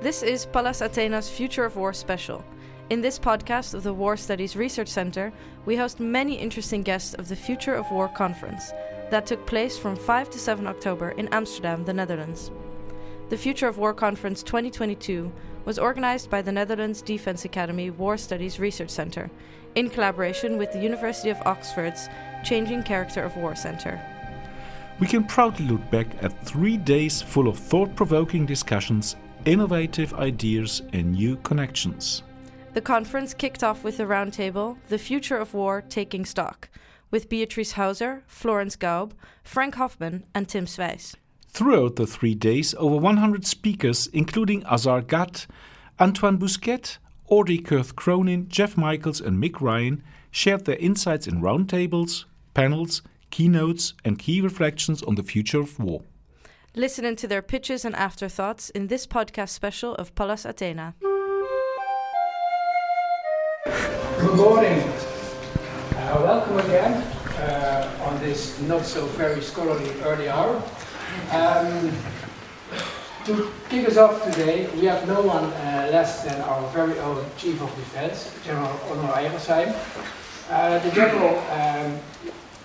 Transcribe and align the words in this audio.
This 0.00 0.22
is 0.22 0.46
Pallas 0.46 0.80
Athena's 0.80 1.28
Future 1.28 1.64
of 1.64 1.74
War 1.74 1.92
special. 1.92 2.44
In 2.88 3.00
this 3.00 3.18
podcast 3.18 3.74
of 3.74 3.82
the 3.82 3.92
War 3.92 4.16
Studies 4.16 4.54
Research 4.54 4.86
Center, 4.86 5.32
we 5.66 5.74
host 5.74 5.98
many 5.98 6.36
interesting 6.36 6.82
guests 6.84 7.14
of 7.14 7.26
the 7.26 7.34
Future 7.34 7.74
of 7.74 7.90
War 7.90 8.06
conference 8.06 8.70
that 9.10 9.26
took 9.26 9.44
place 9.44 9.76
from 9.76 9.96
5 9.96 10.30
to 10.30 10.38
7 10.38 10.68
October 10.68 11.10
in 11.10 11.26
Amsterdam, 11.32 11.84
the 11.84 11.92
Netherlands. 11.92 12.52
The 13.28 13.36
Future 13.36 13.66
of 13.66 13.78
War 13.78 13.92
Conference 13.92 14.44
2022 14.44 15.32
was 15.64 15.80
organized 15.80 16.30
by 16.30 16.42
the 16.42 16.52
Netherlands 16.52 17.02
Defense 17.02 17.44
Academy 17.44 17.90
War 17.90 18.16
Studies 18.16 18.60
Research 18.60 18.90
Center 18.90 19.28
in 19.74 19.90
collaboration 19.90 20.58
with 20.58 20.70
the 20.70 20.80
University 20.80 21.30
of 21.30 21.42
Oxford's 21.44 22.08
Changing 22.44 22.84
Character 22.84 23.24
of 23.24 23.36
War 23.36 23.56
Center. 23.56 24.00
We 25.00 25.08
can 25.08 25.24
proudly 25.24 25.66
look 25.66 25.90
back 25.90 26.06
at 26.22 26.46
three 26.46 26.76
days 26.76 27.20
full 27.20 27.48
of 27.48 27.58
thought 27.58 27.96
provoking 27.96 28.46
discussions, 28.46 29.16
innovative 29.48 30.12
ideas, 30.14 30.82
and 30.92 31.12
new 31.12 31.36
connections. 31.36 32.22
The 32.74 32.80
conference 32.82 33.32
kicked 33.32 33.64
off 33.64 33.82
with 33.82 33.98
a 33.98 34.04
roundtable, 34.04 34.76
The 34.88 34.98
Future 34.98 35.38
of 35.38 35.54
War 35.54 35.82
Taking 35.88 36.26
Stock, 36.26 36.68
with 37.10 37.30
Beatrice 37.30 37.72
Heuser, 37.72 38.22
Florence 38.26 38.76
Gaub, 38.76 39.12
Frank 39.42 39.76
Hoffman, 39.76 40.24
and 40.34 40.48
Tim 40.48 40.66
Sweijs. 40.66 41.14
Throughout 41.48 41.96
the 41.96 42.06
three 42.06 42.34
days, 42.34 42.74
over 42.78 42.96
100 42.96 43.46
speakers, 43.46 44.06
including 44.08 44.64
Azar 44.66 45.00
Gat, 45.00 45.46
Antoine 45.98 46.38
Bousquet, 46.38 46.98
Audrey 47.28 47.58
Kurth 47.58 47.96
Cronin, 47.96 48.48
Jeff 48.48 48.76
Michaels, 48.76 49.20
and 49.20 49.42
Mick 49.42 49.60
Ryan, 49.60 50.02
shared 50.30 50.66
their 50.66 50.76
insights 50.76 51.26
in 51.26 51.40
roundtables, 51.40 52.26
panels, 52.52 53.00
keynotes, 53.30 53.94
and 54.04 54.18
key 54.18 54.42
reflections 54.42 55.02
on 55.02 55.14
the 55.14 55.22
future 55.22 55.60
of 55.60 55.78
war. 55.78 56.02
Listen 56.78 57.16
to 57.16 57.26
their 57.26 57.42
pitches 57.42 57.84
and 57.84 57.96
afterthoughts 57.96 58.70
in 58.70 58.86
this 58.86 59.04
podcast 59.04 59.48
special 59.48 59.96
of 59.96 60.14
Pallas 60.14 60.44
Athena. 60.44 60.94
Good 63.66 64.36
morning. 64.36 64.78
Uh, 65.96 66.20
welcome 66.22 66.56
again 66.58 67.02
uh, 67.40 68.06
on 68.06 68.20
this 68.20 68.60
not 68.60 68.86
so 68.86 69.06
very 69.06 69.40
scholarly 69.42 69.90
early 70.02 70.28
hour. 70.28 70.62
Um, 71.32 71.90
to 73.24 73.50
kick 73.68 73.88
us 73.88 73.96
off 73.96 74.22
today, 74.22 74.70
we 74.76 74.84
have 74.84 75.04
no 75.08 75.20
one 75.22 75.46
uh, 75.46 75.88
less 75.90 76.22
than 76.22 76.40
our 76.42 76.62
very 76.68 76.96
own 77.00 77.24
Chief 77.36 77.60
of 77.60 77.74
Defense, 77.74 78.32
General 78.44 78.68
Onno 78.86 79.12
Eichelsheim. 79.14 79.74
Uh, 80.48 80.78
the 80.78 80.92
General, 80.92 81.40
um, 81.50 81.98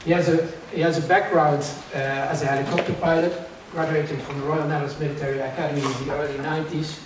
he, 0.06 0.12
has 0.12 0.30
a, 0.30 0.48
he 0.72 0.82
has 0.82 1.04
a 1.04 1.08
background 1.08 1.66
uh, 1.96 1.98
as 1.98 2.44
a 2.44 2.46
helicopter 2.46 2.94
pilot, 3.02 3.50
graduating 3.74 4.20
from 4.20 4.40
the 4.40 4.46
Royal 4.46 4.68
Netherlands 4.68 5.00
Military 5.00 5.40
Academy 5.40 5.82
in 5.82 6.08
the 6.08 6.14
early 6.14 6.38
90s, 6.38 7.00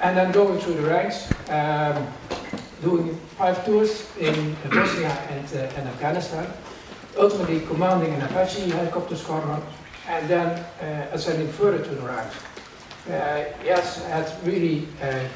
and 0.00 0.16
then 0.16 0.30
going 0.30 0.58
through 0.60 0.74
the 0.74 0.88
ranks, 0.88 1.28
um, 1.50 2.06
doing 2.80 3.16
five 3.36 3.64
tours 3.64 4.06
in 4.18 4.54
Bosnia 4.70 5.10
and, 5.30 5.46
uh, 5.54 5.76
and 5.76 5.88
Afghanistan, 5.88 6.46
ultimately 7.18 7.60
commanding 7.66 8.14
an 8.14 8.22
Apache 8.22 8.70
helicopter 8.70 9.16
squadron, 9.16 9.60
and 10.08 10.28
then 10.28 10.46
uh, 10.80 11.08
ascending 11.12 11.48
further 11.48 11.82
to 11.82 11.90
the 11.90 12.02
ranks. 12.02 12.36
Uh, 13.08 13.44
has 13.64 13.96
had 14.06 14.32
really 14.44 14.86
uh, 15.02 15.26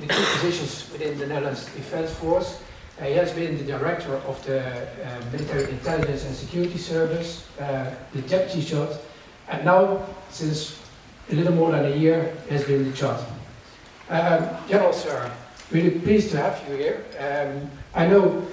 the 0.00 0.06
key 0.06 0.24
positions 0.32 0.90
within 0.92 1.18
the 1.18 1.26
Netherlands 1.26 1.66
Defense 1.74 2.10
Force. 2.14 2.62
Uh, 2.98 3.04
he 3.04 3.12
has 3.12 3.32
been 3.32 3.58
the 3.58 3.64
director 3.64 4.14
of 4.26 4.42
the 4.46 4.60
uh, 4.62 5.20
Military 5.30 5.70
Intelligence 5.70 6.24
and 6.24 6.34
Security 6.34 6.78
Service, 6.78 7.46
uh, 7.60 7.94
the 8.14 8.22
deputy 8.22 8.62
CHOD, 8.62 8.98
and 9.48 9.64
now, 9.64 10.04
since 10.30 10.80
a 11.30 11.34
little 11.34 11.54
more 11.54 11.72
than 11.72 11.92
a 11.92 11.96
year, 11.96 12.34
has 12.50 12.64
been 12.64 12.90
the 12.90 12.96
CHOD. 12.96 13.24
Um, 14.08 14.48
General 14.68 14.92
Sir, 14.92 15.30
really 15.70 15.98
pleased 15.98 16.30
to 16.30 16.36
have 16.38 16.62
you 16.68 16.76
here. 16.76 17.04
Um, 17.18 17.70
I 17.94 18.06
know 18.06 18.46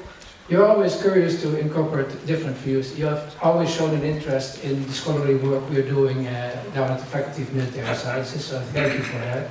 you're 0.50 0.66
always 0.66 1.00
curious 1.02 1.42
to 1.42 1.60
incorporate 1.60 2.10
different 2.26 2.58
views. 2.58 2.98
You 2.98 3.06
have 3.06 3.36
always 3.42 3.74
shown 3.74 3.94
an 3.96 4.04
interest 4.04 4.64
in 4.64 4.86
the 4.86 4.94
scholarly 4.94 5.36
work 5.36 5.68
we're 5.70 5.88
doing 5.88 6.28
uh, 6.28 6.64
down 6.74 6.92
at 6.92 7.00
the 7.00 7.06
Faculty 7.06 7.44
of 7.44 7.54
Military 7.54 7.96
Sciences, 7.96 8.44
so 8.44 8.60
thank 8.74 8.94
you 8.94 9.04
for 9.04 9.18
that. 9.20 9.50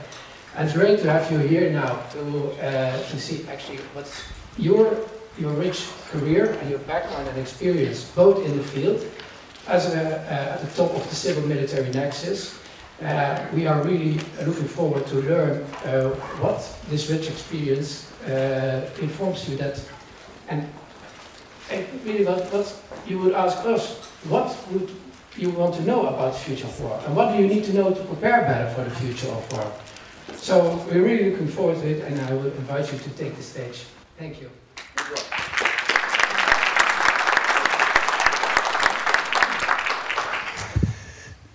And 0.54 0.68
it's 0.68 0.76
great 0.76 1.00
to 1.00 1.10
have 1.10 1.30
you 1.32 1.38
here 1.38 1.70
now 1.70 2.02
to, 2.12 2.50
uh, 2.60 3.02
to 3.08 3.20
see 3.20 3.46
actually 3.48 3.78
what's 3.94 4.22
your, 4.58 4.94
your 5.38 5.52
rich 5.52 5.88
career 6.10 6.52
and 6.60 6.68
your 6.68 6.80
background 6.80 7.26
and 7.28 7.38
experience, 7.38 8.04
both 8.10 8.44
in 8.44 8.56
the 8.58 8.62
field, 8.62 9.02
as 9.68 9.94
a, 9.94 10.00
uh, 10.00 10.54
at 10.54 10.60
the 10.60 10.76
top 10.76 10.94
of 10.94 11.08
the 11.08 11.14
civil 11.14 11.46
military 11.46 11.90
nexus, 11.90 12.58
uh, 13.02 13.46
we 13.54 13.66
are 13.66 13.82
really 13.82 14.18
looking 14.44 14.68
forward 14.68 15.06
to 15.06 15.16
learn 15.16 15.62
uh, 15.84 16.10
what 16.40 16.60
this 16.88 17.10
rich 17.10 17.28
experience 17.28 18.08
informs 19.00 19.48
you 19.48 19.56
that, 19.56 19.80
and, 20.48 20.68
and 21.70 21.86
really 22.04 22.24
what, 22.24 22.44
what 22.52 22.80
you 23.06 23.18
would 23.18 23.34
ask 23.34 23.58
us, 23.66 23.96
what 24.28 24.56
would 24.70 24.90
you 25.36 25.50
want 25.50 25.74
to 25.74 25.82
know 25.82 26.06
about 26.06 26.32
the 26.32 26.38
future 26.38 26.66
of 26.66 26.80
war, 26.80 27.00
and 27.06 27.16
what 27.16 27.32
do 27.32 27.42
you 27.42 27.48
need 27.48 27.64
to 27.64 27.72
know 27.72 27.92
to 27.92 28.04
prepare 28.04 28.42
better 28.42 28.70
for 28.74 28.84
the 28.84 28.94
future 28.96 29.28
of 29.28 29.52
war? 29.52 29.72
So 30.36 30.84
we're 30.88 31.02
really 31.02 31.30
looking 31.30 31.48
forward 31.48 31.80
to 31.80 31.88
it, 31.88 32.04
and 32.04 32.20
I 32.20 32.34
will 32.34 32.46
invite 32.46 32.92
you 32.92 32.98
to 32.98 33.10
take 33.10 33.36
the 33.36 33.42
stage. 33.42 33.84
Thank 34.18 34.40
you. 34.40 34.50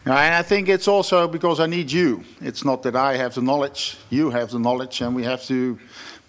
And 0.07 0.35
I 0.35 0.41
think 0.41 0.69
it's 0.69 0.87
also 0.87 1.27
because 1.27 1.59
I 1.59 1.65
need 1.65 1.91
you. 1.91 2.23
It's 2.39 2.63
not 2.63 2.81
that 2.83 2.95
I 2.95 3.17
have 3.17 3.33
the 3.33 3.41
knowledge, 3.41 3.97
you 4.09 4.29
have 4.29 4.51
the 4.51 4.57
knowledge, 4.57 5.01
and 5.01 5.13
we 5.13 5.23
have 5.23 5.43
to 5.47 5.77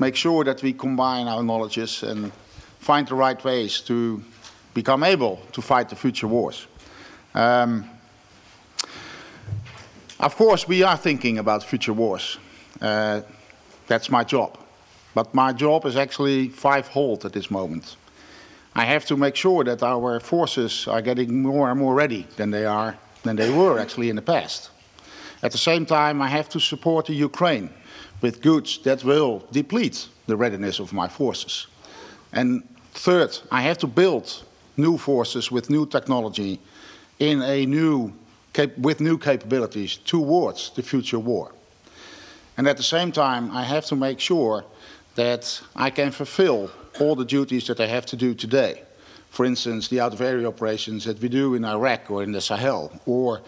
make 0.01 0.17
sure 0.17 0.43
that 0.43 0.61
we 0.65 0.73
combine 0.73 1.29
our 1.29 1.45
knowledges 1.45 2.03
and 2.03 2.33
find 2.81 3.07
the 3.07 3.15
right 3.15 3.43
ways 3.45 3.81
to 3.83 4.21
become 4.75 5.05
able 5.05 5.37
to 5.53 5.63
fight 5.63 5.91
the 5.91 5.95
future 5.95 6.27
wars. 6.27 6.67
Um, 7.35 7.89
of 10.19 10.35
course, 10.35 10.67
we 10.67 10.83
are 10.83 10.97
thinking 10.97 11.39
about 11.39 11.63
future 11.63 11.93
wars. 11.93 12.37
Uh, 12.81 13.21
that's 13.87 14.11
my 14.11 14.25
job. 14.25 14.59
But 15.15 15.33
my 15.35 15.53
job 15.53 15.87
is 15.87 15.97
actually 15.97 16.49
five-fold 16.49 17.25
at 17.25 17.33
this 17.33 17.49
moment. 17.49 17.95
I 18.75 18.87
have 18.87 19.07
to 19.07 19.17
make 19.17 19.37
sure 19.37 19.63
that 19.63 19.85
our 19.85 20.19
forces 20.19 20.89
are 20.89 21.01
getting 21.01 21.43
more 21.43 21.71
and 21.71 21.79
more 21.79 21.95
ready 21.95 22.27
than 22.37 22.51
they 22.51 22.65
are 22.65 22.99
than 23.23 23.37
they 23.37 23.51
were 23.51 23.79
actually 23.79 24.11
in 24.11 24.17
the 24.17 24.23
past. 24.23 24.71
At 25.43 25.53
the 25.53 25.59
same 25.59 25.87
time, 25.87 26.21
I 26.21 26.29
have 26.29 26.49
to 26.51 26.61
support 26.61 27.07
the 27.07 27.15
Ukraine 27.15 27.71
with 28.21 28.41
goods 28.41 28.79
that 28.83 29.05
will 29.05 29.47
deplete 29.53 30.09
the 30.27 30.37
readiness 30.37 30.81
of 30.81 30.93
my 30.93 31.09
forces. 31.09 31.67
And 32.33 32.63
third, 32.93 33.39
I 33.51 33.63
have 33.63 33.79
to 33.79 33.87
build 33.87 34.45
new 34.77 34.99
forces 34.99 35.51
with 35.51 35.71
new 35.71 35.87
technology 35.87 36.61
in 37.19 37.43
a 37.43 37.67
new 37.67 38.13
with 38.77 39.01
new 39.01 39.19
capabilities 39.19 39.99
towards 39.99 40.71
the 40.71 40.83
future 40.83 41.19
war. 41.19 41.53
And 42.57 42.67
at 42.67 42.77
the 42.77 42.83
same 42.83 43.13
time, 43.13 43.53
I 43.53 43.63
have 43.63 43.87
to 43.87 43.97
make 43.97 44.19
sure 44.19 44.65
that 45.15 45.63
I 45.77 45.91
can 45.91 46.11
fulfill 46.11 46.71
all 46.99 47.15
the 47.15 47.25
duties 47.25 47.67
that 47.69 47.79
I 47.79 47.87
have 47.87 48.05
to 48.07 48.17
do 48.17 48.35
today 48.35 48.83
for 49.31 49.45
instance, 49.45 49.89
the 49.89 50.01
out-of-area 50.01 50.49
operations 50.49 51.05
that 51.05 51.21
we 51.21 51.29
do 51.29 51.55
in 51.55 51.65
Iraq 51.65 52.11
or 52.11 52.23
in 52.23 52.33
the 52.33 52.41
Sahel, 52.41 52.93
or, 53.07 53.41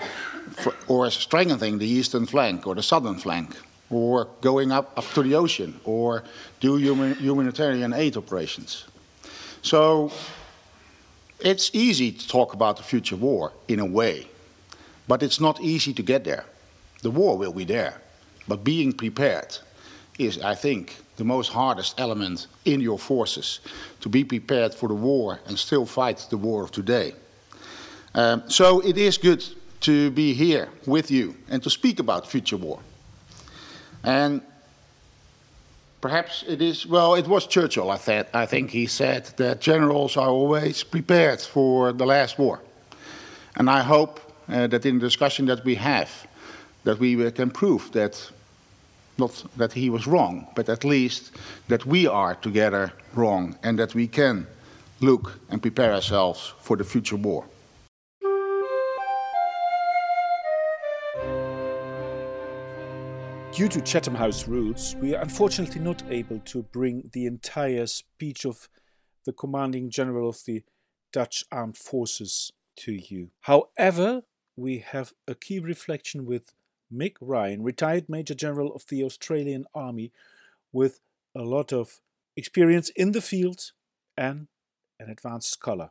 or 0.88 1.10
strengthening 1.10 1.78
the 1.78 1.86
eastern 1.86 2.26
flank 2.26 2.66
or 2.66 2.74
the 2.74 2.82
southern 2.82 3.16
flank, 3.16 3.56
or 3.90 4.28
going 4.40 4.70
up, 4.70 4.92
up 4.96 5.04
to 5.14 5.22
the 5.22 5.34
ocean, 5.34 5.80
or 5.84 6.22
do 6.60 6.76
human, 6.76 7.14
humanitarian 7.14 7.92
aid 7.92 8.16
operations. 8.16 8.84
So 9.62 10.12
it's 11.40 11.70
easy 11.72 12.12
to 12.12 12.28
talk 12.28 12.54
about 12.54 12.76
the 12.76 12.82
future 12.82 13.16
war 13.16 13.52
in 13.66 13.80
a 13.80 13.86
way, 13.86 14.28
but 15.08 15.22
it's 15.22 15.40
not 15.40 15.60
easy 15.60 15.92
to 15.94 16.02
get 16.02 16.24
there. 16.24 16.44
The 17.02 17.10
war 17.10 17.36
will 17.36 17.52
be 17.52 17.64
there, 17.64 18.00
but 18.46 18.62
being 18.62 18.92
prepared 18.92 19.58
is, 20.20 20.38
I 20.38 20.54
think, 20.54 20.96
the 21.16 21.24
most 21.24 21.52
hardest 21.52 22.00
element 22.00 22.46
in 22.64 22.80
your 22.80 22.98
forces 22.98 23.60
to 24.00 24.08
be 24.08 24.24
prepared 24.24 24.74
for 24.74 24.88
the 24.88 24.94
war 24.94 25.38
and 25.46 25.58
still 25.58 25.86
fight 25.86 26.26
the 26.30 26.36
war 26.36 26.64
of 26.64 26.70
today. 26.70 27.14
Um, 28.14 28.42
so 28.48 28.80
it 28.80 28.96
is 28.96 29.18
good 29.18 29.44
to 29.80 30.10
be 30.10 30.34
here 30.34 30.68
with 30.86 31.10
you 31.10 31.34
and 31.48 31.62
to 31.62 31.70
speak 31.70 32.00
about 32.00 32.26
future 32.26 32.56
war. 32.56 32.80
And 34.02 34.42
perhaps 36.00 36.44
it 36.46 36.60
is, 36.60 36.86
well, 36.86 37.14
it 37.14 37.26
was 37.26 37.46
Churchill, 37.46 37.90
I, 37.90 37.98
th 37.98 38.26
I 38.34 38.46
think 38.46 38.70
he 38.70 38.86
said 38.86 39.24
that 39.36 39.60
generals 39.60 40.16
are 40.16 40.28
always 40.28 40.84
prepared 40.84 41.40
for 41.40 41.92
the 41.92 42.06
last 42.06 42.38
war. 42.38 42.58
And 43.56 43.68
I 43.68 43.82
hope 43.82 44.20
uh, 44.48 44.66
that 44.68 44.84
in 44.84 44.98
the 44.98 45.06
discussion 45.06 45.46
that 45.46 45.64
we 45.64 45.76
have, 45.76 46.10
that 46.84 46.98
we 46.98 47.30
can 47.30 47.50
prove 47.50 47.90
that 47.92 48.32
not 49.20 49.44
that 49.56 49.72
he 49.72 49.90
was 49.90 50.06
wrong, 50.06 50.48
but 50.56 50.68
at 50.68 50.82
least 50.84 51.30
that 51.68 51.86
we 51.86 52.06
are 52.06 52.34
together 52.34 52.92
wrong 53.14 53.56
and 53.62 53.78
that 53.78 53.94
we 53.94 54.08
can 54.08 54.46
look 55.00 55.38
and 55.50 55.62
prepare 55.62 55.92
ourselves 55.92 56.54
for 56.60 56.76
the 56.76 56.84
future 56.84 57.16
war. 57.16 57.44
Due 63.52 63.68
to 63.68 63.80
Chatham 63.80 64.14
House 64.14 64.48
rules, 64.48 64.96
we 65.00 65.14
are 65.14 65.22
unfortunately 65.22 65.80
not 65.80 66.02
able 66.08 66.38
to 66.46 66.62
bring 66.62 67.10
the 67.12 67.26
entire 67.26 67.86
speech 67.86 68.46
of 68.46 68.68
the 69.26 69.32
commanding 69.32 69.90
general 69.90 70.28
of 70.28 70.38
the 70.46 70.62
Dutch 71.12 71.44
armed 71.52 71.76
forces 71.76 72.52
to 72.76 72.92
you. 72.92 73.30
However, 73.40 74.22
we 74.56 74.78
have 74.78 75.12
a 75.26 75.34
key 75.34 75.58
reflection 75.58 76.24
with 76.24 76.54
Mick 76.92 77.16
Ryan, 77.20 77.62
retired 77.62 78.08
Major 78.08 78.34
General 78.34 78.72
of 78.74 78.84
the 78.88 79.04
Australian 79.04 79.64
Army, 79.74 80.12
with 80.72 81.00
a 81.34 81.42
lot 81.42 81.72
of 81.72 82.00
experience 82.36 82.90
in 82.90 83.12
the 83.12 83.20
field 83.20 83.72
and 84.16 84.48
an 84.98 85.10
advanced 85.10 85.50
scholar. 85.50 85.90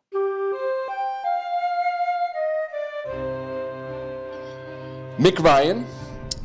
Mick 5.18 5.40
Ryan. 5.40 5.86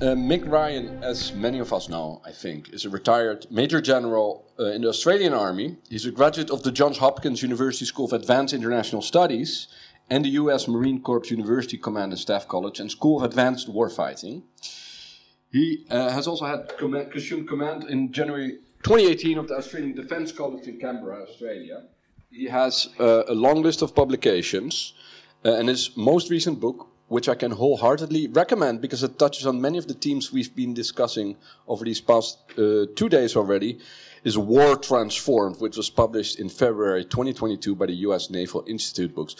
Uh, 0.01 0.07
Mick 0.07 0.51
Ryan, 0.51 1.03
as 1.05 1.33
many 1.33 1.61
of 1.61 1.73
us 1.73 1.89
know, 1.89 2.21
I 2.27 2.33
think, 2.33 2.71
is 2.71 2.85
a 2.85 2.91
retired 2.91 3.47
Major 3.49 3.81
General 3.81 4.45
uh, 4.59 4.73
in 4.73 4.83
the 4.83 4.89
Australian 4.89 5.33
Army. 5.33 5.77
He's 5.89 6.05
a 6.05 6.11
graduate 6.11 6.51
of 6.51 6.65
the 6.65 6.73
Johns 6.73 6.99
Hopkins 6.99 7.43
University 7.43 7.85
School 7.85 8.07
of 8.07 8.13
Advanced 8.13 8.53
International 8.53 9.01
Studies 9.01 9.69
and 10.11 10.25
the 10.25 10.31
US 10.31 10.69
Marine 10.69 11.01
Corps 11.01 11.31
University 11.31 11.79
Command 11.79 12.13
and 12.13 12.19
Staff 12.19 12.49
College 12.49 12.81
and 12.81 12.91
School 12.91 13.19
of 13.19 13.25
Advanced 13.25 13.69
Warfighting. 13.73 14.43
He 15.51 15.87
uh, 15.91 16.11
has 16.11 16.27
also 16.27 16.47
had 16.47 16.77
command, 16.79 17.13
assumed 17.15 17.49
command 17.49 17.85
in 17.85 18.13
January 18.13 18.59
2018 18.83 19.39
of 19.39 19.49
the 19.49 19.55
Australian 19.55 19.95
Defence 19.95 20.33
College 20.33 20.67
in 20.67 20.79
Canberra, 20.79 21.23
Australia. 21.23 21.85
He 22.31 22.47
has 22.47 22.89
uh, 22.99 23.23
a 23.29 23.35
long 23.35 23.63
list 23.63 23.81
of 23.81 23.95
publications, 23.95 24.95
uh, 25.45 25.55
and 25.55 25.69
his 25.69 25.97
most 25.97 26.29
recent 26.29 26.59
book, 26.59 26.89
which 27.07 27.29
I 27.29 27.35
can 27.37 27.53
wholeheartedly 27.53 28.29
recommend 28.29 28.81
because 28.81 29.05
it 29.05 29.19
touches 29.19 29.47
on 29.47 29.61
many 29.61 29.79
of 29.79 29.87
the 29.87 29.95
themes 29.95 30.33
we've 30.33 30.55
been 30.55 30.75
discussing 30.75 31.37
over 31.69 31.85
these 31.85 32.01
past 32.01 32.39
uh, 32.59 32.87
two 32.97 33.09
days 33.09 33.37
already, 33.37 33.79
is 34.25 34.37
War 34.37 34.77
Transformed, 34.77 35.61
which 35.61 35.77
was 35.77 35.91
published 35.91 36.41
in 36.41 36.49
February 36.49 37.05
2022 37.05 37.75
by 37.75 37.87
the 37.87 37.95
US 38.09 38.31
Naval 38.31 38.65
Institute 38.67 39.15
Books. 39.15 39.37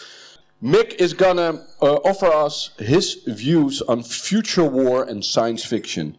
Mick 0.65 0.95
is 0.95 1.13
gonna 1.13 1.63
uh, 1.79 1.97
offer 1.97 2.25
us 2.25 2.71
his 2.79 3.21
views 3.27 3.83
on 3.83 4.01
future 4.01 4.63
war 4.63 5.03
and 5.03 5.23
science 5.23 5.63
fiction. 5.63 6.17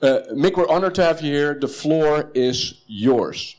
Uh, 0.00 0.20
Mick, 0.34 0.56
we're 0.56 0.68
honored 0.68 0.94
to 0.94 1.02
have 1.02 1.20
you 1.20 1.32
here. 1.32 1.58
The 1.58 1.66
floor 1.66 2.30
is 2.32 2.82
yours. 2.86 3.56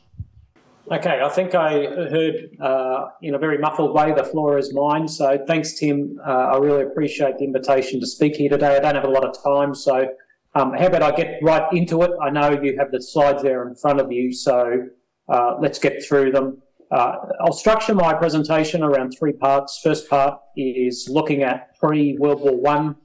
Okay, 0.90 1.20
I 1.22 1.28
think 1.28 1.54
I 1.54 1.84
heard 1.84 2.56
uh, 2.58 3.08
in 3.20 3.34
a 3.34 3.38
very 3.38 3.58
muffled 3.58 3.94
way, 3.94 4.14
the 4.14 4.24
floor 4.24 4.56
is 4.56 4.72
mine. 4.72 5.08
So 5.08 5.44
thanks, 5.46 5.74
Tim. 5.74 6.18
Uh, 6.26 6.30
I 6.30 6.56
really 6.56 6.84
appreciate 6.84 7.36
the 7.36 7.44
invitation 7.44 8.00
to 8.00 8.06
speak 8.06 8.36
here 8.36 8.48
today. 8.48 8.78
I 8.78 8.80
don't 8.80 8.94
have 8.94 9.04
a 9.04 9.08
lot 9.08 9.26
of 9.26 9.36
time, 9.42 9.74
so 9.74 10.08
um, 10.54 10.72
how 10.72 10.86
about 10.86 11.02
I 11.02 11.10
get 11.10 11.38
right 11.42 11.70
into 11.74 12.00
it? 12.00 12.12
I 12.22 12.30
know 12.30 12.50
you 12.62 12.78
have 12.78 12.90
the 12.92 13.02
slides 13.02 13.42
there 13.42 13.68
in 13.68 13.74
front 13.74 14.00
of 14.00 14.10
you, 14.10 14.32
so 14.32 14.88
uh, 15.28 15.56
let's 15.60 15.78
get 15.78 16.02
through 16.02 16.32
them. 16.32 16.62
Uh, 16.90 17.16
I'll 17.40 17.52
structure 17.52 17.94
my 17.94 18.14
presentation 18.14 18.82
around 18.82 19.12
three 19.18 19.32
parts. 19.32 19.80
First 19.82 20.08
part 20.08 20.38
is 20.56 21.08
looking 21.10 21.42
at 21.42 21.78
pre-World 21.78 22.40
War 22.40 22.56
One 22.56 22.96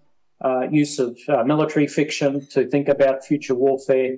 uh, 0.44 0.68
use 0.72 1.00
of 1.00 1.18
uh, 1.28 1.44
military 1.44 1.88
fiction 1.88 2.46
to 2.48 2.68
think 2.70 2.88
about 2.88 3.26
future 3.26 3.56
warfare. 3.56 4.18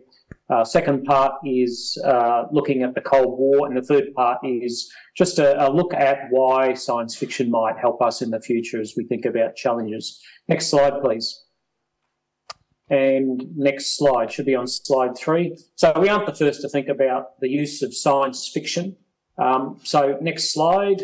Uh, 0.49 0.63
second 0.63 1.03
part 1.05 1.33
is 1.45 1.97
uh, 2.05 2.43
looking 2.51 2.83
at 2.83 2.93
the 2.93 3.01
Cold 3.01 3.39
War, 3.39 3.65
and 3.65 3.75
the 3.75 3.81
third 3.81 4.13
part 4.13 4.39
is 4.43 4.91
just 5.15 5.39
a, 5.39 5.65
a, 5.65 5.71
look 5.71 5.93
at 5.93 6.27
why 6.29 6.73
science 6.73 7.15
fiction 7.15 7.49
might 7.49 7.77
help 7.77 8.01
us 8.01 8.21
in 8.21 8.31
the 8.31 8.41
future 8.41 8.79
as 8.79 8.93
we 8.97 9.05
think 9.05 9.25
about 9.25 9.55
challenges. 9.55 10.21
Next 10.47 10.67
slide, 10.67 11.01
please. 11.01 11.43
And 12.89 13.45
next 13.55 13.97
slide 13.97 14.31
should 14.31 14.45
be 14.45 14.55
on 14.55 14.67
slide 14.67 15.17
three. 15.17 15.57
So 15.75 15.93
we 15.99 16.09
aren't 16.09 16.25
the 16.25 16.35
first 16.35 16.61
to 16.61 16.69
think 16.69 16.89
about 16.89 17.39
the 17.39 17.49
use 17.49 17.81
of 17.81 17.95
science 17.95 18.49
fiction. 18.53 18.97
Um, 19.37 19.79
so 19.83 20.17
next 20.21 20.53
slide. 20.53 21.03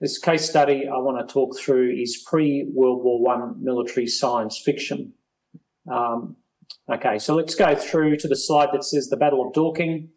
This 0.00 0.18
case 0.18 0.48
study 0.48 0.86
I 0.86 0.98
want 0.98 1.18
to 1.26 1.32
talk 1.32 1.58
through 1.58 1.90
is 1.90 2.22
pre-World 2.24 3.02
War 3.02 3.20
One 3.20 3.62
military 3.62 4.06
science 4.06 4.56
fiction. 4.56 5.14
Um, 5.90 6.36
Okay, 6.90 7.18
so 7.18 7.34
let's 7.34 7.54
go 7.54 7.74
through 7.74 8.16
to 8.16 8.28
the 8.28 8.36
slide 8.36 8.70
that 8.72 8.84
says 8.84 9.08
the 9.08 9.16
Battle 9.16 9.46
of 9.46 9.52
Dorking. 9.52 10.08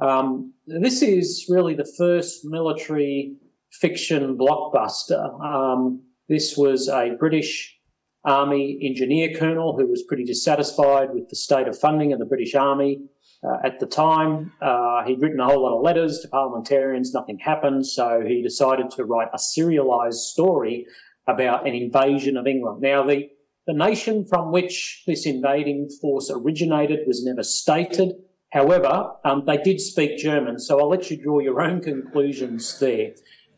Um, 0.00 0.54
this 0.66 1.02
is 1.02 1.46
really 1.48 1.74
the 1.74 1.90
first 1.98 2.44
military 2.44 3.36
fiction 3.72 4.38
blockbuster. 4.38 5.38
Um, 5.44 6.02
this 6.28 6.56
was 6.56 6.88
a 6.88 7.14
British 7.18 7.76
Army 8.24 8.78
engineer 8.82 9.36
colonel 9.36 9.76
who 9.76 9.86
was 9.86 10.02
pretty 10.02 10.24
dissatisfied 10.24 11.10
with 11.12 11.28
the 11.28 11.36
state 11.36 11.68
of 11.68 11.78
funding 11.78 12.12
of 12.12 12.18
the 12.18 12.24
British 12.24 12.54
Army 12.54 13.02
uh, 13.46 13.58
at 13.64 13.80
the 13.80 13.86
time. 13.86 14.52
Uh, 14.60 15.04
he'd 15.04 15.20
written 15.20 15.40
a 15.40 15.46
whole 15.46 15.62
lot 15.62 15.76
of 15.76 15.82
letters 15.82 16.20
to 16.20 16.28
parliamentarians, 16.28 17.14
nothing 17.14 17.38
happened, 17.38 17.86
so 17.86 18.22
he 18.26 18.42
decided 18.42 18.90
to 18.90 19.04
write 19.04 19.28
a 19.32 19.38
serialized 19.38 20.20
story 20.20 20.86
about 21.26 21.66
an 21.66 21.74
invasion 21.74 22.36
of 22.36 22.46
England. 22.46 22.80
Now, 22.80 23.04
the 23.04 23.28
the 23.66 23.74
nation 23.74 24.24
from 24.24 24.50
which 24.50 25.02
this 25.06 25.26
invading 25.26 25.90
force 26.00 26.30
originated 26.34 27.00
was 27.06 27.22
never 27.22 27.42
stated. 27.42 28.14
However, 28.50 29.12
um, 29.26 29.44
they 29.46 29.58
did 29.58 29.78
speak 29.78 30.16
German, 30.16 30.58
so 30.58 30.80
I'll 30.80 30.88
let 30.88 31.10
you 31.10 31.22
draw 31.22 31.40
your 31.40 31.60
own 31.60 31.82
conclusions 31.82 32.78
there. 32.78 33.10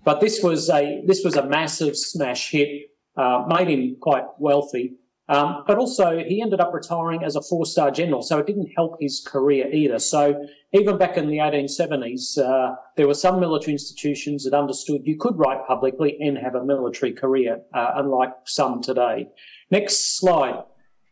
But 0.04 0.20
this 0.20 0.42
was 0.42 0.68
a 0.68 1.02
this 1.06 1.22
was 1.24 1.36
a 1.36 1.46
massive 1.46 1.96
smash 1.96 2.50
hit, 2.50 2.90
uh, 3.16 3.44
made 3.46 3.68
him 3.68 3.98
quite 4.00 4.24
wealthy. 4.38 4.96
Um, 5.30 5.62
but 5.64 5.78
also, 5.78 6.18
he 6.18 6.42
ended 6.42 6.58
up 6.58 6.74
retiring 6.74 7.22
as 7.22 7.36
a 7.36 7.40
four-star 7.40 7.92
general, 7.92 8.20
so 8.20 8.38
it 8.38 8.48
didn't 8.48 8.72
help 8.74 8.96
his 9.00 9.20
career 9.24 9.72
either. 9.72 10.00
So 10.00 10.44
even 10.72 10.98
back 10.98 11.16
in 11.16 11.28
the 11.28 11.36
1870s, 11.36 12.36
uh, 12.36 12.74
there 12.96 13.06
were 13.06 13.14
some 13.14 13.38
military 13.38 13.72
institutions 13.72 14.42
that 14.42 14.54
understood 14.54 15.02
you 15.04 15.16
could 15.16 15.38
write 15.38 15.64
publicly 15.68 16.18
and 16.20 16.36
have 16.36 16.56
a 16.56 16.64
military 16.64 17.12
career, 17.12 17.60
uh, 17.72 17.92
unlike 17.94 18.32
some 18.44 18.82
today. 18.82 19.28
Next 19.70 20.18
slide. 20.18 20.64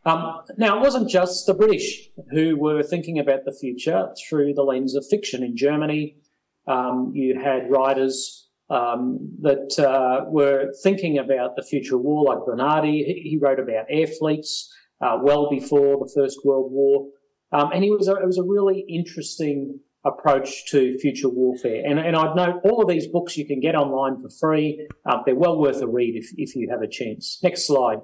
Um, 0.03 0.41
now, 0.57 0.77
it 0.77 0.81
wasn't 0.81 1.09
just 1.09 1.45
the 1.45 1.53
British 1.53 2.09
who 2.31 2.57
were 2.57 2.83
thinking 2.83 3.19
about 3.19 3.45
the 3.45 3.53
future 3.53 4.09
through 4.27 4.53
the 4.53 4.63
lens 4.63 4.95
of 4.95 5.05
fiction. 5.09 5.43
In 5.43 5.55
Germany, 5.55 6.17
um, 6.67 7.13
you 7.15 7.39
had 7.39 7.71
writers 7.71 8.48
um, 8.69 9.35
that 9.41 9.79
uh, 9.79 10.25
were 10.29 10.71
thinking 10.83 11.17
about 11.17 11.55
the 11.55 11.63
future 11.63 11.97
war, 11.97 12.25
like 12.25 12.45
Bernhardi. 12.45 13.03
He 13.03 13.37
wrote 13.41 13.59
about 13.59 13.85
air 13.89 14.07
fleets 14.07 14.71
uh, 15.01 15.17
well 15.21 15.49
before 15.49 15.97
the 15.99 16.11
First 16.13 16.39
World 16.43 16.71
War. 16.71 17.07
Um, 17.51 17.71
and 17.73 17.83
he 17.83 17.89
was 17.89 18.07
a, 18.07 18.13
it 18.13 18.25
was 18.25 18.37
a 18.37 18.43
really 18.43 18.85
interesting 18.87 19.79
approach 20.05 20.69
to 20.71 20.97
future 20.99 21.29
warfare. 21.29 21.83
And, 21.85 21.99
and 21.99 22.15
I'd 22.15 22.35
note 22.35 22.61
all 22.63 22.81
of 22.81 22.87
these 22.87 23.07
books 23.07 23.37
you 23.37 23.45
can 23.45 23.59
get 23.59 23.75
online 23.75 24.21
for 24.21 24.29
free. 24.29 24.87
Uh, 25.05 25.17
they're 25.25 25.35
well 25.35 25.59
worth 25.59 25.81
a 25.81 25.87
read 25.87 26.15
if, 26.15 26.29
if 26.37 26.55
you 26.55 26.69
have 26.71 26.81
a 26.81 26.87
chance. 26.87 27.39
Next 27.43 27.65
slide. 27.65 27.99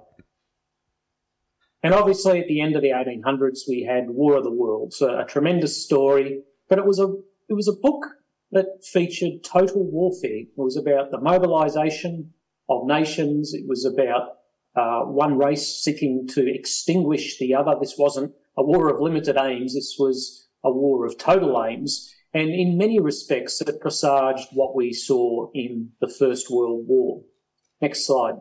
And 1.83 1.93
obviously, 1.93 2.39
at 2.39 2.47
the 2.47 2.61
end 2.61 2.75
of 2.75 2.81
the 2.81 2.89
1800s, 2.89 3.59
we 3.69 3.83
had 3.83 4.09
War 4.09 4.37
of 4.37 4.43
the 4.43 4.51
Worlds, 4.51 5.01
a, 5.01 5.19
a 5.19 5.25
tremendous 5.25 5.83
story, 5.83 6.41
but 6.67 6.79
it 6.79 6.85
was 6.85 6.99
a 6.99 7.13
it 7.47 7.53
was 7.53 7.67
a 7.67 7.79
book 7.79 8.07
that 8.51 8.83
featured 8.83 9.43
total 9.43 9.83
warfare. 9.83 10.43
It 10.43 10.49
was 10.55 10.77
about 10.77 11.11
the 11.11 11.19
mobilisation 11.19 12.33
of 12.69 12.85
nations. 12.85 13.53
It 13.53 13.65
was 13.67 13.85
about 13.85 14.29
uh, 14.75 15.05
one 15.05 15.37
race 15.37 15.81
seeking 15.81 16.27
to 16.29 16.53
extinguish 16.53 17.37
the 17.37 17.55
other. 17.55 17.75
This 17.79 17.95
wasn't 17.97 18.33
a 18.57 18.63
war 18.63 18.89
of 18.89 19.01
limited 19.01 19.37
aims. 19.37 19.73
This 19.73 19.95
was 19.97 20.47
a 20.63 20.71
war 20.71 21.05
of 21.05 21.17
total 21.17 21.63
aims. 21.63 22.13
And 22.33 22.49
in 22.49 22.77
many 22.77 22.99
respects, 22.99 23.61
it 23.61 23.79
presaged 23.79 24.49
what 24.51 24.75
we 24.75 24.91
saw 24.91 25.49
in 25.53 25.91
the 26.01 26.09
First 26.09 26.51
World 26.51 26.85
War. 26.87 27.23
Next 27.81 28.05
slide. 28.05 28.35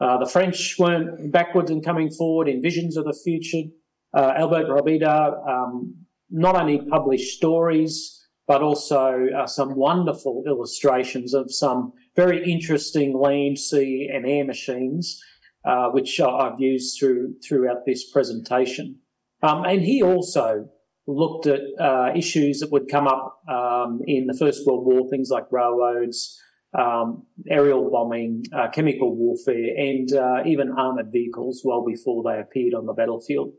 Uh, 0.00 0.18
the 0.18 0.30
French 0.30 0.76
weren't 0.78 1.32
backwards 1.32 1.70
in 1.70 1.82
coming 1.82 2.10
forward 2.10 2.48
in 2.48 2.62
visions 2.62 2.96
of 2.96 3.04
the 3.04 3.18
future. 3.24 3.68
Uh, 4.16 4.32
Albert 4.36 4.68
Robida 4.68 5.46
um, 5.46 6.06
not 6.30 6.56
only 6.56 6.80
published 6.80 7.36
stories, 7.36 8.14
but 8.46 8.62
also 8.62 9.26
uh, 9.36 9.46
some 9.46 9.74
wonderful 9.76 10.42
illustrations 10.46 11.34
of 11.34 11.52
some 11.52 11.92
very 12.16 12.50
interesting 12.50 13.18
land, 13.18 13.58
sea, 13.58 14.10
and 14.12 14.26
air 14.26 14.44
machines, 14.44 15.22
uh, 15.64 15.88
which 15.90 16.18
I've 16.20 16.58
used 16.58 16.98
through 16.98 17.34
throughout 17.46 17.84
this 17.86 18.10
presentation. 18.10 18.96
Um, 19.42 19.64
and 19.64 19.82
he 19.82 20.02
also 20.02 20.68
looked 21.06 21.46
at 21.46 21.60
uh, 21.80 22.10
issues 22.16 22.60
that 22.60 22.72
would 22.72 22.88
come 22.88 23.06
up 23.06 23.40
um, 23.48 24.00
in 24.06 24.26
the 24.26 24.36
First 24.38 24.66
World 24.66 24.84
War, 24.84 25.08
things 25.08 25.30
like 25.30 25.44
railroads, 25.50 26.40
um, 26.78 27.24
aerial 27.48 27.90
bombing, 27.90 28.44
uh, 28.52 28.68
chemical 28.70 29.14
warfare, 29.16 29.74
and 29.76 30.12
uh, 30.12 30.42
even 30.44 30.72
armoured 30.72 31.12
vehicles 31.12 31.62
well 31.64 31.84
before 31.84 32.22
they 32.24 32.40
appeared 32.40 32.74
on 32.74 32.86
the 32.86 32.92
battlefield. 32.92 33.52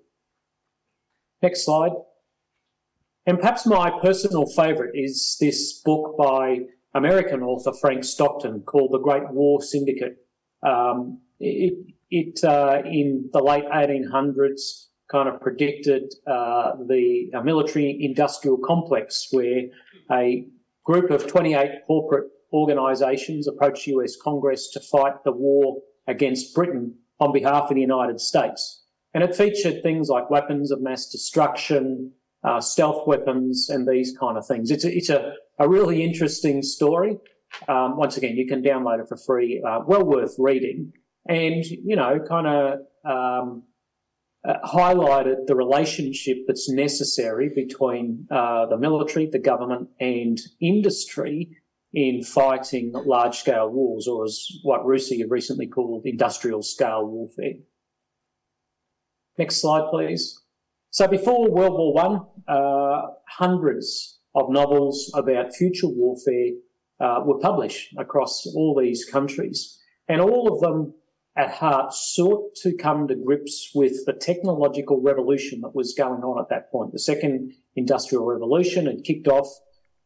Next 1.42 1.66
slide. 1.66 1.92
And 3.30 3.38
perhaps 3.38 3.68
my 3.68 3.92
personal 4.02 4.48
favourite 4.48 4.90
is 4.96 5.38
this 5.40 5.84
book 5.86 6.18
by 6.18 6.62
American 6.96 7.44
author 7.44 7.72
Frank 7.80 8.04
Stockton 8.04 8.62
called 8.62 8.92
The 8.92 8.98
Great 8.98 9.30
War 9.30 9.62
Syndicate. 9.62 10.18
Um, 10.66 11.22
it, 11.40 11.76
it 12.10 12.44
uh, 12.44 12.82
in 12.84 13.30
the 13.32 13.44
late 13.44 13.66
1800s 13.66 14.88
kind 15.12 15.30
of 15.30 15.40
predicted 15.42 16.12
uh, 16.26 16.72
the 16.88 17.30
military 17.44 18.00
industrial 18.02 18.58
complex 18.66 19.28
where 19.30 19.66
a 20.12 20.48
group 20.84 21.12
of 21.12 21.28
28 21.28 21.86
corporate 21.86 22.32
organisations 22.52 23.48
approached 23.48 23.86
US 23.86 24.16
Congress 24.20 24.72
to 24.72 24.80
fight 24.80 25.24
the 25.24 25.32
war 25.32 25.78
against 26.08 26.56
Britain 26.56 26.96
on 27.20 27.32
behalf 27.32 27.70
of 27.70 27.76
the 27.76 27.82
United 27.82 28.20
States. 28.20 28.86
And 29.14 29.24
it 29.24 29.36
featured 29.36 29.84
things 29.84 30.10
like 30.10 30.32
weapons 30.32 30.72
of 30.72 30.82
mass 30.82 31.12
destruction, 31.12 32.14
uh, 32.44 32.62
stealth 32.62 33.08
weapons, 33.08 33.70
and 33.70 33.88
these 33.88 34.16
kind 34.18 34.38
of 34.38 34.46
things. 34.46 34.72
It's 34.72 34.86
a, 34.86 34.96
it's 34.96 35.10
a, 35.10 35.34
a 35.58 35.68
really 35.68 36.04
interesting 36.04 36.62
story. 36.62 37.18
Um, 37.68 37.98
once 37.98 38.16
again, 38.18 38.36
you 38.36 38.48
can 38.48 38.62
download 38.62 39.02
it 39.02 39.08
for 39.10 39.18
free. 39.18 39.64
Uh, 39.68 39.80
well 39.86 40.06
worth 40.06 40.36
reading. 40.38 40.94
And, 41.28 41.66
you 41.66 41.96
know, 41.96 42.20
kind 42.28 42.48
of 42.48 42.80
um, 43.06 43.64
uh, 44.48 44.54
highlighted 44.66 45.48
the 45.48 45.56
relationship 45.56 46.38
that's 46.48 46.70
necessary 46.70 47.50
between 47.54 48.28
uh, 48.32 48.66
the 48.68 48.78
military, 48.78 49.28
the 49.28 49.40
government, 49.40 49.90
and 50.00 50.40
industry 50.62 51.50
in 51.94 52.24
fighting 52.24 52.94
large 52.94 53.40
scale 53.40 53.70
wars, 53.70 54.08
or 54.08 54.24
as 54.24 54.48
what 54.64 54.86
RUSI 54.86 55.20
have 55.22 55.32
recently 55.32 55.68
called 55.68 56.04
industrial 56.06 56.62
scale 56.62 57.06
warfare. 57.06 57.56
Next 59.38 59.62
slide, 59.62 59.90
please. 59.90 60.40
So 60.92 61.08
before 61.08 61.52
World 61.52 61.74
War 61.74 61.94
One, 61.94 62.22
uh, 62.48 63.02
hundreds 63.28 64.20
of 64.34 64.50
novels 64.50 65.12
about 65.14 65.54
future 65.54 65.88
warfare 65.88 66.54
uh, 67.00 67.22
were 67.26 67.40
published 67.40 67.96
across 67.98 68.46
all 68.56 68.80
these 68.80 69.06
countries, 69.06 69.80
and 70.08 70.20
all 70.20 70.52
of 70.52 70.62
them 70.62 70.96
at 71.38 71.52
heart 71.52 71.94
sought 71.94 72.56
to 72.64 72.76
come 72.76 73.08
to 73.08 73.16
grips 73.16 73.72
with 73.76 74.06
the 74.06 74.14
technological 74.14 75.00
revolution 75.00 75.62
that 75.62 75.76
was 75.76 75.94
going 75.96 76.22
on 76.22 76.42
at 76.42 76.50
that 76.50 76.72
point. 76.72 76.92
The 76.92 77.00
second 77.00 77.54
industrial 77.76 78.26
revolution 78.26 78.88
had 78.88 79.04
kicked 79.04 79.28
off 79.28 79.48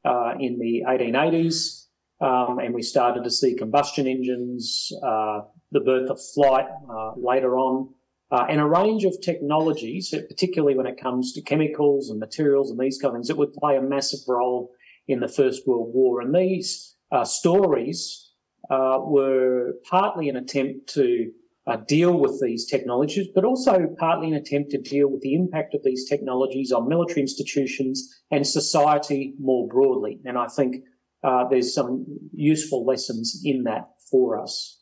uh, 0.03 0.33
in 0.37 0.59
the 0.59 0.83
1880s, 0.87 1.85
um, 2.19 2.59
and 2.59 2.73
we 2.73 2.81
started 2.81 3.23
to 3.23 3.31
see 3.31 3.55
combustion 3.55 4.05
engines, 4.05 4.91
uh, 5.01 5.41
the 5.71 5.79
birth 5.79 6.09
of 6.09 6.19
flight 6.33 6.65
uh, 6.89 7.13
later 7.15 7.57
on, 7.57 7.93
uh, 8.33 8.47
and 8.49 8.59
a 8.59 8.65
range 8.65 9.03
of 9.05 9.15
technologies, 9.21 10.09
particularly 10.09 10.75
when 10.75 10.87
it 10.87 10.99
comes 10.99 11.33
to 11.33 11.41
chemicals 11.41 12.09
and 12.09 12.19
materials 12.19 12.71
and 12.71 12.79
these 12.79 12.97
kind 12.99 13.11
of 13.11 13.17
things, 13.17 13.27
that 13.27 13.37
would 13.37 13.53
play 13.53 13.77
a 13.77 13.81
massive 13.81 14.21
role 14.27 14.71
in 15.07 15.19
the 15.19 15.27
First 15.27 15.67
World 15.67 15.91
War. 15.93 16.19
And 16.19 16.33
these 16.33 16.95
uh, 17.11 17.25
stories 17.25 18.31
uh, 18.71 18.97
were 19.01 19.73
partly 19.87 20.29
an 20.29 20.35
attempt 20.35 20.91
to 20.95 21.31
uh, 21.67 21.77
deal 21.87 22.19
with 22.19 22.41
these 22.41 22.65
technologies, 22.65 23.27
but 23.35 23.45
also 23.45 23.85
partly 23.99 24.29
an 24.29 24.33
attempt 24.33 24.71
to 24.71 24.81
deal 24.81 25.11
with 25.11 25.21
the 25.21 25.35
impact 25.35 25.75
of 25.75 25.81
these 25.83 26.09
technologies 26.09 26.71
on 26.71 26.89
military 26.89 27.21
institutions 27.21 28.23
and 28.31 28.47
society 28.47 29.35
more 29.39 29.67
broadly. 29.67 30.19
And 30.25 30.39
I 30.39 30.47
think 30.47 30.77
uh, 31.23 31.47
there's 31.51 31.71
some 31.71 32.07
useful 32.33 32.83
lessons 32.83 33.43
in 33.45 33.65
that 33.65 33.89
for 34.09 34.41
us. 34.41 34.81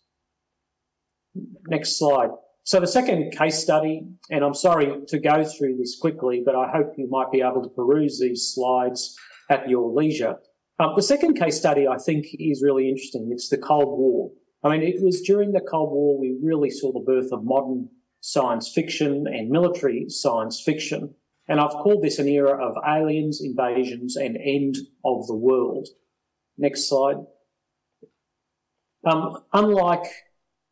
Next 1.68 2.00
slide. 2.00 2.30
So 2.64 2.80
the 2.80 2.88
second 2.88 3.32
case 3.32 3.58
study, 3.58 4.04
and 4.30 4.44
I'm 4.44 4.54
sorry 4.54 4.94
to 5.08 5.20
go 5.20 5.44
through 5.44 5.78
this 5.78 5.98
quickly, 6.00 6.44
but 6.46 6.56
I 6.56 6.70
hope 6.72 6.94
you 6.98 7.08
might 7.10 7.32
be 7.32 7.42
able 7.42 7.64
to 7.64 7.70
peruse 7.70 8.20
these 8.20 8.52
slides 8.54 9.16
at 9.50 9.68
your 9.68 9.92
leisure. 9.92 10.36
Um, 10.80 10.94
the 10.96 11.02
second 11.02 11.36
case 11.36 11.58
study 11.58 11.88
I 11.88 11.98
think 11.98 12.26
is 12.34 12.64
really 12.64 12.88
interesting. 12.90 13.30
It's 13.32 13.50
the 13.50 13.58
Cold 13.58 13.98
War. 13.98 14.32
I 14.64 14.70
mean, 14.70 14.84
it 14.84 15.02
was 15.02 15.22
during 15.22 15.52
the 15.52 15.62
Cold 15.62 15.92
War 15.92 16.20
we 16.20 16.38
really 16.42 16.70
saw 16.70 16.92
the 16.92 17.00
birth 17.00 17.32
of 17.32 17.44
modern 17.44 17.90
science 18.22 18.72
fiction 18.74 19.26
and 19.28 19.50
military 19.50 20.06
science 20.08 20.62
fiction. 20.64 21.16
And 21.48 21.60
I've 21.60 21.72
called 21.72 22.04
this 22.04 22.20
an 22.20 22.28
era 22.28 22.64
of 22.64 22.76
aliens, 22.88 23.42
invasions, 23.44 24.16
and 24.16 24.38
end 24.38 24.78
of 25.04 25.28
the 25.28 25.36
world. 25.36 25.88
Next 26.58 26.88
slide. 26.88 27.18
Um, 29.04 29.40
unlike 29.52 30.06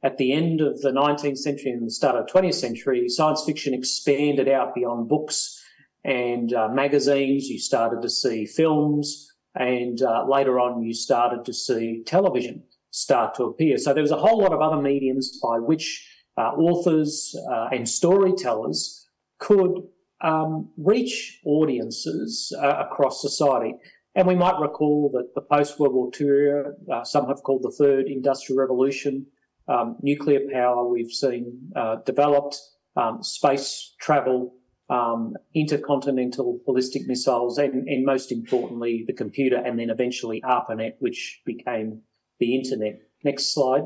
at 0.01 0.17
the 0.17 0.31
end 0.31 0.61
of 0.61 0.81
the 0.81 0.91
19th 0.91 1.37
century 1.37 1.71
and 1.71 1.85
the 1.85 1.91
start 1.91 2.15
of 2.15 2.25
the 2.25 2.31
20th 2.31 2.53
century, 2.53 3.09
science 3.09 3.43
fiction 3.45 3.73
expanded 3.73 4.47
out 4.47 4.73
beyond 4.73 5.09
books 5.09 5.61
and 6.03 6.53
uh, 6.53 6.69
magazines. 6.69 7.49
You 7.49 7.59
started 7.59 8.01
to 8.01 8.09
see 8.09 8.45
films, 8.45 9.31
and 9.55 10.01
uh, 10.01 10.25
later 10.27 10.59
on, 10.59 10.81
you 10.83 10.93
started 10.93 11.43
to 11.45 11.53
see 11.53 12.03
television 12.05 12.63
start 12.91 13.35
to 13.35 13.43
appear. 13.43 13.77
So 13.77 13.93
there 13.93 14.03
was 14.03 14.11
a 14.11 14.17
whole 14.17 14.39
lot 14.39 14.53
of 14.53 14.61
other 14.61 14.81
mediums 14.81 15.39
by 15.41 15.59
which 15.59 16.07
uh, 16.37 16.51
authors 16.51 17.35
uh, 17.51 17.67
and 17.71 17.87
storytellers 17.87 19.07
could 19.37 19.83
um, 20.21 20.69
reach 20.77 21.39
audiences 21.45 22.55
uh, 22.61 22.85
across 22.85 23.21
society. 23.21 23.75
And 24.15 24.27
we 24.27 24.35
might 24.35 24.59
recall 24.59 25.11
that 25.13 25.35
the 25.35 25.41
post 25.41 25.79
World 25.79 25.93
War 25.93 26.11
II 26.19 26.27
era, 26.27 26.71
uh, 26.91 27.03
some 27.03 27.27
have 27.27 27.43
called 27.43 27.63
the 27.63 27.71
third 27.71 28.07
industrial 28.07 28.59
revolution, 28.59 29.27
um, 29.69 29.97
nuclear 30.01 30.41
power 30.51 30.87
we've 30.87 31.11
seen 31.11 31.71
uh, 31.75 31.97
developed, 32.05 32.59
um, 32.95 33.23
space 33.23 33.95
travel, 33.99 34.55
um, 34.89 35.35
intercontinental 35.53 36.59
ballistic 36.65 37.07
missiles, 37.07 37.57
and, 37.57 37.87
and, 37.87 38.05
most 38.05 38.31
importantly, 38.31 39.03
the 39.05 39.13
computer, 39.13 39.57
and 39.57 39.79
then 39.79 39.89
eventually 39.89 40.41
ARPANET, 40.41 40.95
which 40.99 41.41
became 41.45 42.01
the 42.39 42.55
internet. 42.55 42.99
Next 43.23 43.53
slide. 43.53 43.83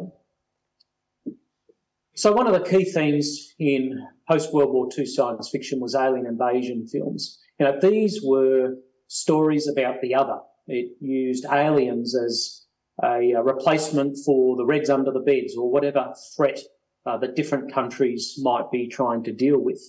So 2.16 2.32
one 2.32 2.48
of 2.48 2.54
the 2.54 2.70
key 2.70 2.86
themes 2.86 3.54
in 3.60 4.00
post-World 4.30 4.72
War 4.72 4.88
II 4.98 5.06
science 5.06 5.50
fiction 5.50 5.80
was 5.80 5.96
alien 5.96 6.28
invasion 6.28 6.88
films. 6.88 7.40
You 7.60 7.66
know, 7.66 7.80
these 7.82 8.22
were 8.24 8.76
stories 9.08 9.68
about 9.68 9.96
the 10.02 10.16
other. 10.16 10.40
It 10.68 10.96
used 11.02 11.46
aliens 11.52 12.16
as 12.16 12.63
a, 13.04 13.32
a 13.32 13.44
replacement 13.44 14.18
for 14.26 14.56
the 14.56 14.66
Reds 14.66 14.90
under 14.90 15.12
the 15.12 15.20
beds 15.20 15.56
or 15.58 15.70
whatever 15.70 16.14
threat 16.36 16.60
uh, 17.06 17.18
that 17.18 17.36
different 17.36 17.74
countries 17.74 18.36
might 18.38 18.72
be 18.72 18.88
trying 18.88 19.24
to 19.24 19.34
deal 19.34 19.60
with. 19.60 19.82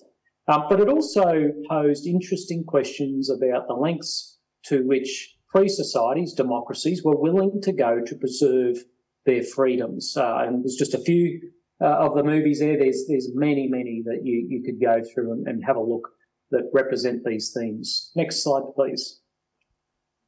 Um, 0.49 0.65
but 0.69 0.81
it 0.81 0.89
also 0.89 1.51
posed 1.71 2.07
interesting 2.07 2.65
questions 2.65 3.31
about 3.31 3.67
the 3.67 3.75
lengths 3.75 4.39
to 4.67 4.87
which 4.87 5.37
free 5.53 5.69
societies, 5.69 6.35
democracies, 6.35 7.03
were 7.03 7.17
willing 7.17 7.61
to 7.63 7.73
go 7.73 8.01
to 8.05 8.17
preserve 8.17 8.79
their 9.25 9.43
freedoms. 9.43 10.17
Uh, 10.17 10.39
and 10.41 10.65
there's 10.65 10.77
just 10.77 10.95
a 10.95 10.99
few 10.99 11.41
uh, 11.81 11.87
of 11.87 12.15
the 12.15 12.25
movies 12.25 12.61
there. 12.61 12.79
There's 12.79 13.05
there's 13.09 13.31
many, 13.35 13.69
many 13.69 14.03
that 14.05 14.21
you, 14.23 14.47
you 14.49 14.63
could 14.63 14.81
go 14.81 15.03
through 15.03 15.33
and, 15.33 15.47
and 15.47 15.65
have 15.65 15.77
a 15.77 15.81
look 15.81 16.09
that 16.51 16.71
represent 16.73 17.25
these 17.25 17.53
themes. 17.57 18.11
Next 18.15 18.43
slide, 18.43 18.65
please. 18.75 19.21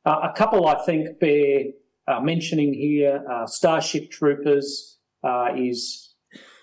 Uh, 0.05 0.31
a 0.33 0.33
couple, 0.37 0.67
I 0.67 0.83
think, 0.85 1.19
bear 1.21 1.65
uh, 2.09 2.21
mentioning 2.21 2.73
here. 2.73 3.25
Uh, 3.31 3.47
Starship 3.47 4.11
Troopers 4.11 4.99
uh, 5.25 5.49
is 5.57 6.15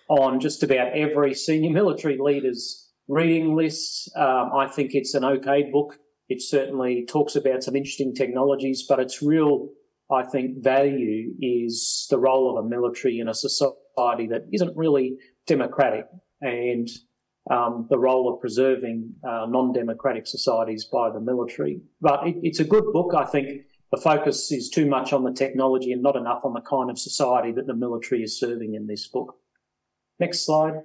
on 0.09 0.39
just 0.39 0.63
about 0.63 0.93
every 0.93 1.33
senior 1.33 1.71
military 1.71 2.17
leader's 2.19 2.91
reading 3.07 3.55
list. 3.55 4.09
Um, 4.15 4.51
I 4.55 4.67
think 4.67 4.91
it's 4.93 5.13
an 5.13 5.23
okay 5.23 5.69
book. 5.71 5.97
It 6.29 6.41
certainly 6.41 7.05
talks 7.07 7.35
about 7.35 7.63
some 7.63 7.75
interesting 7.75 8.13
technologies, 8.13 8.85
but 8.87 8.99
its 8.99 9.21
real, 9.21 9.69
I 10.11 10.23
think, 10.23 10.63
value 10.63 11.33
is 11.41 12.07
the 12.09 12.17
role 12.17 12.57
of 12.57 12.65
a 12.65 12.67
military 12.67 13.19
in 13.19 13.27
a 13.27 13.33
society 13.33 14.27
that 14.27 14.47
isn't 14.51 14.75
really 14.75 15.17
democratic 15.47 16.05
and 16.41 16.87
um, 17.51 17.87
the 17.89 17.99
role 17.99 18.33
of 18.33 18.39
preserving 18.39 19.13
uh, 19.27 19.45
non-democratic 19.49 20.27
societies 20.27 20.85
by 20.85 21.09
the 21.11 21.19
military. 21.19 21.81
But 21.99 22.25
it, 22.25 22.35
it's 22.41 22.59
a 22.59 22.63
good 22.63 22.85
book. 22.93 23.13
I 23.13 23.25
think 23.25 23.63
the 23.93 24.01
focus 24.01 24.51
is 24.51 24.69
too 24.69 24.87
much 24.87 25.13
on 25.13 25.23
the 25.23 25.31
technology 25.31 25.91
and 25.91 26.01
not 26.01 26.15
enough 26.15 26.43
on 26.45 26.53
the 26.53 26.61
kind 26.61 26.89
of 26.89 26.97
society 26.97 27.51
that 27.51 27.67
the 27.67 27.75
military 27.75 28.23
is 28.23 28.39
serving 28.39 28.73
in 28.73 28.87
this 28.87 29.07
book. 29.07 29.35
Next 30.19 30.43
slide. 30.47 30.81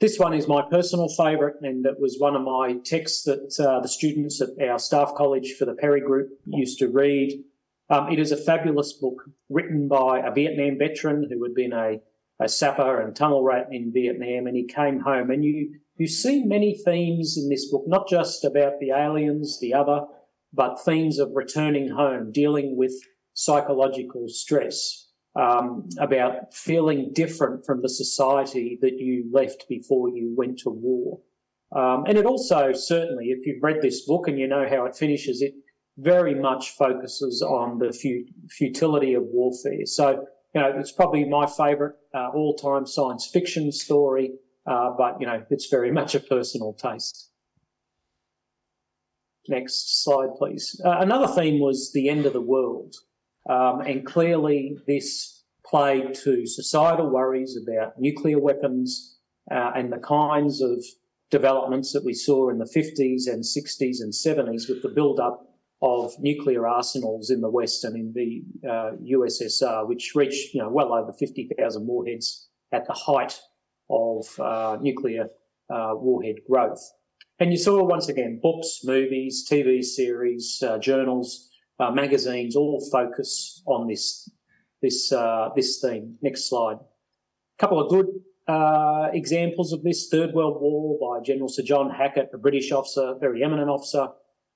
This 0.00 0.18
one 0.18 0.34
is 0.34 0.48
my 0.48 0.62
personal 0.68 1.08
favourite, 1.08 1.54
and 1.62 1.86
it 1.86 2.00
was 2.00 2.16
one 2.18 2.34
of 2.34 2.42
my 2.42 2.78
texts 2.84 3.22
that 3.22 3.54
uh, 3.64 3.78
the 3.78 3.88
students 3.88 4.40
at 4.40 4.48
our 4.68 4.80
staff 4.80 5.14
college 5.14 5.54
for 5.56 5.64
the 5.64 5.74
Perry 5.74 6.00
Group 6.00 6.30
used 6.44 6.80
to 6.80 6.88
read. 6.88 7.44
Um, 7.88 8.10
it 8.10 8.18
is 8.18 8.32
a 8.32 8.36
fabulous 8.36 8.92
book 8.92 9.22
written 9.48 9.86
by 9.86 10.18
a 10.18 10.34
Vietnam 10.34 10.76
veteran 10.76 11.28
who 11.30 11.40
had 11.44 11.54
been 11.54 11.72
a, 11.72 12.00
a 12.40 12.48
sapper 12.48 13.00
and 13.00 13.14
tunnel 13.14 13.44
rat 13.44 13.68
in 13.70 13.92
Vietnam, 13.92 14.48
and 14.48 14.56
he 14.56 14.66
came 14.66 14.98
home. 14.98 15.30
And 15.30 15.44
you 15.44 15.76
you 15.98 16.08
see 16.08 16.42
many 16.42 16.76
themes 16.76 17.38
in 17.38 17.48
this 17.48 17.70
book, 17.70 17.84
not 17.86 18.08
just 18.08 18.44
about 18.44 18.80
the 18.80 18.90
aliens, 18.90 19.60
the 19.60 19.72
other, 19.72 20.00
but 20.54 20.82
themes 20.84 21.18
of 21.18 21.30
returning 21.34 21.90
home, 21.90 22.30
dealing 22.32 22.76
with 22.76 22.92
psychological 23.32 24.28
stress, 24.28 25.08
um, 25.36 25.88
about 25.98 26.54
feeling 26.54 27.10
different 27.12 27.66
from 27.66 27.82
the 27.82 27.88
society 27.88 28.78
that 28.80 28.98
you 28.98 29.28
left 29.32 29.64
before 29.68 30.08
you 30.08 30.32
went 30.36 30.58
to 30.60 30.70
war. 30.70 31.20
Um, 31.74 32.04
and 32.06 32.16
it 32.16 32.24
also 32.24 32.72
certainly, 32.72 33.26
if 33.26 33.44
you've 33.44 33.62
read 33.62 33.82
this 33.82 34.04
book 34.06 34.28
and 34.28 34.38
you 34.38 34.46
know 34.46 34.66
how 34.68 34.84
it 34.84 34.96
finishes, 34.96 35.42
it 35.42 35.54
very 35.98 36.34
much 36.34 36.70
focuses 36.70 37.42
on 37.42 37.78
the 37.78 37.92
futility 38.48 39.14
of 39.14 39.24
warfare. 39.24 39.86
So 39.86 40.26
you 40.54 40.60
know, 40.60 40.72
it's 40.76 40.92
probably 40.92 41.24
my 41.24 41.46
favourite 41.46 41.94
uh, 42.14 42.28
all-time 42.32 42.86
science 42.86 43.26
fiction 43.26 43.72
story, 43.72 44.34
uh, 44.66 44.90
but 44.96 45.20
you 45.20 45.26
know, 45.26 45.42
it's 45.50 45.66
very 45.66 45.90
much 46.00 46.14
a 46.14 46.20
personal 46.20 46.72
taste. 46.74 47.30
Next 49.48 50.02
slide, 50.02 50.34
please. 50.36 50.80
Uh, 50.84 50.98
another 51.00 51.28
theme 51.28 51.60
was 51.60 51.92
the 51.92 52.08
end 52.08 52.24
of 52.24 52.32
the 52.32 52.40
world, 52.40 52.94
um, 53.48 53.80
and 53.80 54.06
clearly 54.06 54.78
this 54.86 55.44
played 55.66 56.14
to 56.14 56.46
societal 56.46 57.10
worries 57.10 57.56
about 57.56 58.00
nuclear 58.00 58.38
weapons 58.38 59.18
uh, 59.50 59.72
and 59.74 59.92
the 59.92 59.98
kinds 59.98 60.60
of 60.60 60.84
developments 61.30 61.92
that 61.92 62.04
we 62.04 62.14
saw 62.14 62.48
in 62.48 62.58
the 62.58 62.64
50s 62.64 63.26
and 63.26 63.42
60s 63.42 64.00
and 64.00 64.12
70s 64.12 64.68
with 64.68 64.82
the 64.82 64.88
build-up 64.88 65.54
of 65.82 66.12
nuclear 66.20 66.66
arsenals 66.66 67.28
in 67.28 67.40
the 67.40 67.50
West 67.50 67.84
and 67.84 67.96
in 67.96 68.12
the 68.14 68.42
uh, 68.66 68.92
USSR, 69.02 69.86
which 69.86 70.12
reached 70.14 70.54
you 70.54 70.62
know 70.62 70.70
well 70.70 70.94
over 70.94 71.12
50,000 71.12 71.86
warheads 71.86 72.48
at 72.72 72.86
the 72.86 72.94
height 72.94 73.38
of 73.90 74.26
uh, 74.40 74.78
nuclear 74.80 75.28
uh, 75.72 75.92
warhead 75.94 76.36
growth. 76.48 76.80
And 77.38 77.50
you 77.50 77.58
saw 77.58 77.82
once 77.82 78.08
again 78.08 78.40
books, 78.42 78.80
movies, 78.84 79.46
TV 79.48 79.82
series, 79.82 80.62
uh, 80.66 80.78
journals, 80.78 81.50
uh, 81.80 81.90
magazines 81.90 82.54
all 82.54 82.86
focus 82.92 83.62
on 83.66 83.88
this 83.88 84.30
this 84.80 85.12
uh, 85.12 85.48
this 85.56 85.80
theme. 85.80 86.16
Next 86.22 86.48
slide. 86.48 86.76
A 86.76 87.58
couple 87.58 87.80
of 87.80 87.90
good 87.90 88.06
examples 89.12 89.72
of 89.72 89.82
this: 89.82 90.08
Third 90.08 90.32
World 90.32 90.60
War 90.60 90.98
by 91.00 91.24
General 91.24 91.48
Sir 91.48 91.62
John 91.62 91.90
Hackett, 91.90 92.30
a 92.32 92.38
British 92.38 92.70
officer, 92.70 93.14
very 93.20 93.42
eminent 93.42 93.68
officer 93.68 94.08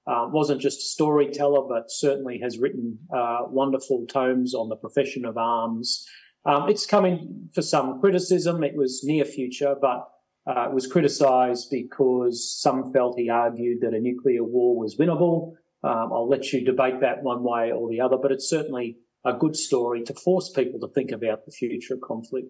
uh, 0.09 0.27
wasn't 0.31 0.61
just 0.61 0.79
a 0.79 0.89
storyteller, 0.89 1.69
but 1.69 1.91
certainly 1.91 2.39
has 2.39 2.59
written 2.59 2.99
uh, 3.15 3.41
wonderful 3.49 4.07
tomes 4.07 4.55
on 4.55 4.71
the 4.71 4.77
profession 4.77 5.27
of 5.27 5.37
arms. 5.37 6.07
Um, 6.47 6.69
it's 6.69 6.87
coming 6.87 7.51
for 7.55 7.61
some 7.61 8.01
criticism. 8.01 8.65
It 8.65 8.75
was 8.75 9.05
near 9.05 9.27
future, 9.27 9.77
but 9.79 10.09
uh, 10.49 10.69
was 10.73 10.87
criticised 10.87 11.69
because 11.71 12.59
some 12.59 12.91
felt 12.93 13.19
he 13.19 13.29
argued 13.29 13.83
that 13.83 13.93
a 13.93 14.01
nuclear 14.01 14.43
war 14.43 14.79
was 14.79 14.97
winnable. 14.97 15.53
Um, 15.85 16.11
I'll 16.13 16.29
let 16.29 16.53
you 16.53 16.65
debate 16.65 17.01
that 17.01 17.23
one 17.23 17.43
way 17.43 17.71
or 17.71 17.89
the 17.89 18.01
other, 18.01 18.17
but 18.17 18.33
it's 18.33 18.49
certainly 18.49 18.97
a 19.25 19.35
good 19.35 19.55
story 19.55 20.03
to 20.05 20.15
force 20.15 20.51
people 20.51 20.81
to 20.81 20.89
think 20.89 21.13
about 21.13 21.45
the 21.45 21.53
future 21.53 21.95
of 21.95 22.01
conflict. 22.01 22.49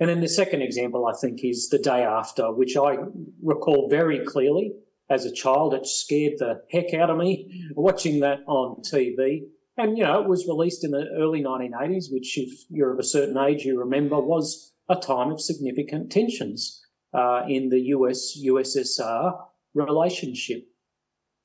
And 0.00 0.10
then 0.10 0.20
the 0.20 0.28
second 0.28 0.62
example, 0.62 1.06
I 1.06 1.14
think, 1.18 1.40
is 1.42 1.68
the 1.68 1.78
day 1.78 2.02
after, 2.02 2.52
which 2.52 2.76
I 2.76 2.96
recall 3.42 3.88
very 3.88 4.24
clearly 4.26 4.72
as 5.08 5.24
a 5.24 5.32
child. 5.32 5.74
It 5.74 5.86
scared 5.86 6.34
the 6.38 6.62
heck 6.70 6.92
out 6.92 7.08
of 7.08 7.18
me 7.18 7.68
watching 7.74 8.20
that 8.20 8.40
on 8.46 8.82
TV. 8.82 9.42
And, 9.78 9.96
you 9.96 10.04
know, 10.04 10.20
it 10.22 10.28
was 10.28 10.46
released 10.48 10.84
in 10.84 10.90
the 10.90 11.06
early 11.16 11.42
1980s, 11.42 12.06
which, 12.10 12.36
if 12.36 12.50
you're 12.68 12.92
of 12.92 12.98
a 12.98 13.04
certain 13.04 13.38
age, 13.38 13.64
you 13.64 13.78
remember 13.78 14.18
was 14.18 14.72
a 14.88 14.96
time 14.96 15.30
of 15.30 15.40
significant 15.40 16.10
tensions 16.10 16.84
uh, 17.12 17.42
in 17.48 17.70
the 17.70 17.80
US 17.80 18.38
USSR 18.44 19.38
relationship. 19.74 20.66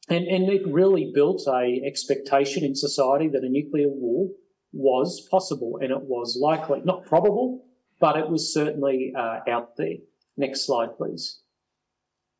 And, 0.09 0.27
and 0.27 0.49
it 0.49 0.63
really 0.67 1.11
built 1.13 1.47
a 1.47 1.81
expectation 1.85 2.63
in 2.63 2.75
society 2.75 3.27
that 3.29 3.43
a 3.43 3.49
nuclear 3.49 3.87
war 3.87 4.29
was 4.73 5.27
possible 5.29 5.79
and 5.81 5.91
it 5.91 6.01
was 6.01 6.37
likely, 6.39 6.81
not 6.83 7.05
probable, 7.05 7.65
but 7.99 8.17
it 8.17 8.29
was 8.29 8.53
certainly 8.53 9.13
uh, 9.17 9.39
out 9.47 9.77
there. 9.77 9.97
Next 10.37 10.65
slide, 10.65 10.97
please. 10.97 11.41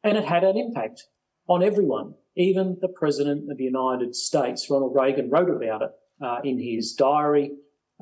And 0.04 0.18
it 0.18 0.26
had 0.26 0.44
an 0.44 0.58
impact 0.58 1.04
on 1.48 1.64
everyone. 1.64 2.16
Even 2.36 2.78
the 2.82 2.88
President 2.88 3.52
of 3.52 3.58
the 3.58 3.66
United 3.66 4.16
States, 4.16 4.68
Ronald 4.70 4.96
Reagan, 4.96 5.30
wrote 5.30 5.50
about 5.50 5.82
it 5.82 5.92
uh, 6.24 6.40
in 6.44 6.60
his 6.60 6.94
diary. 6.94 7.52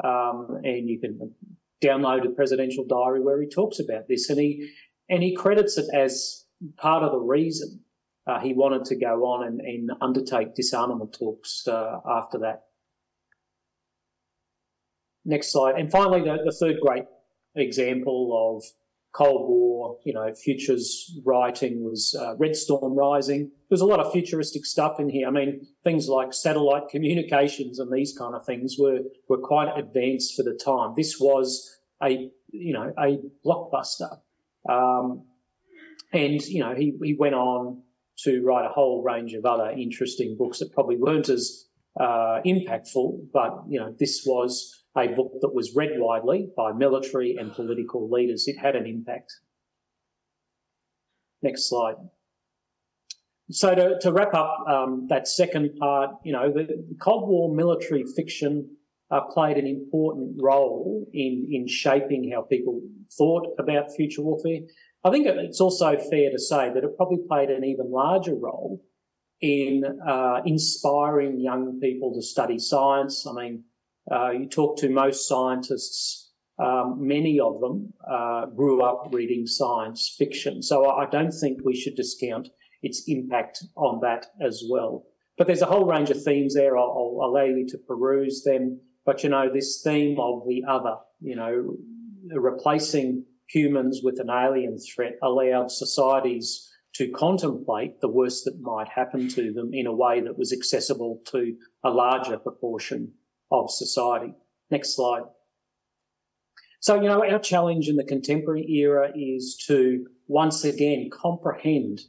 Um, 0.03 0.61
and 0.63 0.87
you 0.87 0.99
can 0.99 1.33
download 1.83 2.25
a 2.25 2.29
presidential 2.29 2.85
diary 2.85 3.21
where 3.21 3.41
he 3.41 3.47
talks 3.47 3.79
about 3.79 4.07
this. 4.07 4.29
And 4.29 4.39
he, 4.39 4.71
and 5.09 5.23
he 5.23 5.35
credits 5.35 5.77
it 5.77 5.87
as 5.93 6.45
part 6.77 7.03
of 7.03 7.11
the 7.11 7.19
reason 7.19 7.81
uh, 8.27 8.39
he 8.39 8.53
wanted 8.53 8.85
to 8.85 8.95
go 8.95 9.25
on 9.25 9.47
and, 9.47 9.61
and 9.61 9.91
undertake 10.01 10.55
disarmament 10.55 11.15
talks 11.17 11.67
uh, 11.67 11.99
after 12.07 12.37
that. 12.39 12.63
Next 15.25 15.51
slide. 15.51 15.75
And 15.75 15.91
finally, 15.91 16.21
the, 16.21 16.37
the 16.43 16.51
third 16.51 16.77
great 16.81 17.05
example 17.55 18.57
of 18.57 18.63
Cold 19.11 19.49
War, 19.49 19.97
you 20.05 20.13
know, 20.13 20.31
futures 20.33 21.19
writing 21.25 21.83
was 21.83 22.15
uh, 22.19 22.35
Red 22.37 22.55
Storm 22.55 22.95
Rising. 22.95 23.51
There's 23.69 23.81
a 23.81 23.85
lot 23.85 23.99
of 23.99 24.11
futuristic 24.11 24.65
stuff 24.65 24.99
in 24.99 25.09
here. 25.09 25.27
I 25.27 25.31
mean, 25.31 25.65
things 25.83 26.07
like 26.07 26.31
satellite 26.33 26.89
communications 26.89 27.79
and 27.79 27.91
these 27.91 28.15
kind 28.17 28.35
of 28.35 28.45
things 28.45 28.75
were 28.77 28.99
were 29.27 29.39
quite 29.39 29.69
advanced 29.75 30.35
for 30.35 30.43
the 30.43 30.53
time. 30.53 30.93
This 30.95 31.19
was 31.19 31.79
a 32.03 32.29
you 32.51 32.73
know 32.73 32.93
a 32.99 33.19
blockbuster, 33.45 34.19
um, 34.69 35.23
and 36.13 36.41
you 36.43 36.59
know 36.59 36.75
he 36.75 36.93
he 37.01 37.15
went 37.17 37.35
on 37.35 37.81
to 38.25 38.43
write 38.43 38.65
a 38.65 38.69
whole 38.69 39.01
range 39.01 39.33
of 39.33 39.45
other 39.45 39.71
interesting 39.71 40.35
books 40.37 40.59
that 40.59 40.71
probably 40.71 40.97
weren't 40.97 41.29
as 41.29 41.65
uh, 41.99 42.41
impactful, 42.45 43.27
but 43.33 43.63
you 43.67 43.79
know 43.79 43.95
this 43.97 44.23
was 44.25 44.78
a 44.97 45.07
book 45.07 45.33
that 45.41 45.53
was 45.53 45.75
read 45.75 45.91
widely 45.95 46.49
by 46.57 46.71
military 46.73 47.35
and 47.39 47.53
political 47.53 48.09
leaders. 48.09 48.47
It 48.47 48.57
had 48.57 48.75
an 48.75 48.85
impact. 48.85 49.31
Next 51.41 51.69
slide. 51.69 51.95
So 53.51 53.73
to, 53.73 53.99
to 54.01 54.11
wrap 54.11 54.33
up 54.33 54.65
um, 54.67 55.07
that 55.09 55.27
second 55.27 55.75
part, 55.79 56.11
you 56.23 56.33
know, 56.33 56.51
the 56.51 56.95
Cold 56.99 57.27
War 57.27 57.53
military 57.53 58.03
fiction 58.15 58.77
uh, 59.09 59.21
played 59.21 59.57
an 59.57 59.65
important 59.65 60.37
role 60.39 61.07
in, 61.13 61.47
in 61.51 61.67
shaping 61.67 62.31
how 62.33 62.43
people 62.43 62.81
thought 63.17 63.47
about 63.57 63.95
future 63.95 64.21
warfare. 64.21 64.59
I 65.03 65.09
think 65.09 65.25
it's 65.27 65.61
also 65.61 65.97
fair 65.97 66.29
to 66.29 66.39
say 66.39 66.71
that 66.73 66.83
it 66.83 66.97
probably 66.97 67.19
played 67.27 67.49
an 67.49 67.63
even 67.63 67.89
larger 67.89 68.35
role 68.35 68.83
in 69.41 69.83
uh, 70.07 70.41
inspiring 70.45 71.39
young 71.39 71.79
people 71.79 72.13
to 72.13 72.21
study 72.21 72.59
science. 72.59 73.25
I 73.25 73.33
mean, 73.33 73.63
uh, 74.11 74.31
you 74.31 74.47
talk 74.47 74.77
to 74.77 74.89
most 74.89 75.27
scientists, 75.27 76.31
um, 76.59 76.97
many 76.99 77.39
of 77.39 77.61
them 77.61 77.93
uh, 78.09 78.47
grew 78.47 78.81
up 78.83 79.09
reading 79.11 79.45
science 79.45 80.13
fiction. 80.17 80.61
So 80.61 80.89
I 80.89 81.05
don't 81.09 81.31
think 81.31 81.59
we 81.63 81.75
should 81.75 81.95
discount 81.95 82.49
its 82.81 83.03
impact 83.07 83.63
on 83.75 83.99
that 84.01 84.27
as 84.41 84.63
well. 84.69 85.05
But 85.37 85.47
there's 85.47 85.61
a 85.61 85.67
whole 85.67 85.85
range 85.85 86.09
of 86.09 86.21
themes 86.21 86.55
there. 86.55 86.77
I'll, 86.77 87.19
I'll 87.21 87.29
allow 87.29 87.45
you 87.45 87.65
to 87.69 87.77
peruse 87.77 88.43
them. 88.43 88.81
But 89.05 89.23
you 89.23 89.29
know, 89.29 89.49
this 89.51 89.81
theme 89.83 90.19
of 90.19 90.43
the 90.47 90.63
other, 90.67 90.95
you 91.21 91.35
know, 91.35 91.77
replacing 92.37 93.25
humans 93.47 94.01
with 94.03 94.19
an 94.19 94.29
alien 94.29 94.77
threat 94.77 95.13
allowed 95.23 95.71
societies 95.71 96.69
to 96.95 97.09
contemplate 97.11 98.01
the 98.01 98.09
worst 98.09 98.45
that 98.45 98.59
might 98.61 98.89
happen 98.89 99.29
to 99.29 99.53
them 99.53 99.69
in 99.73 99.87
a 99.87 99.95
way 99.95 100.19
that 100.19 100.37
was 100.37 100.51
accessible 100.51 101.21
to 101.27 101.55
a 101.83 101.89
larger 101.89 102.37
proportion 102.37 103.13
of 103.51 103.71
society. 103.71 104.33
Next 104.69 104.95
slide. 104.95 105.23
So, 106.81 106.95
you 106.95 107.07
know, 107.07 107.23
our 107.23 107.39
challenge 107.39 107.89
in 107.89 107.97
the 107.97 108.05
contemporary 108.05 108.65
era 108.69 109.11
is 109.15 109.57
to 109.67 110.05
once 110.27 110.63
again 110.63 111.09
comprehend 111.11 111.99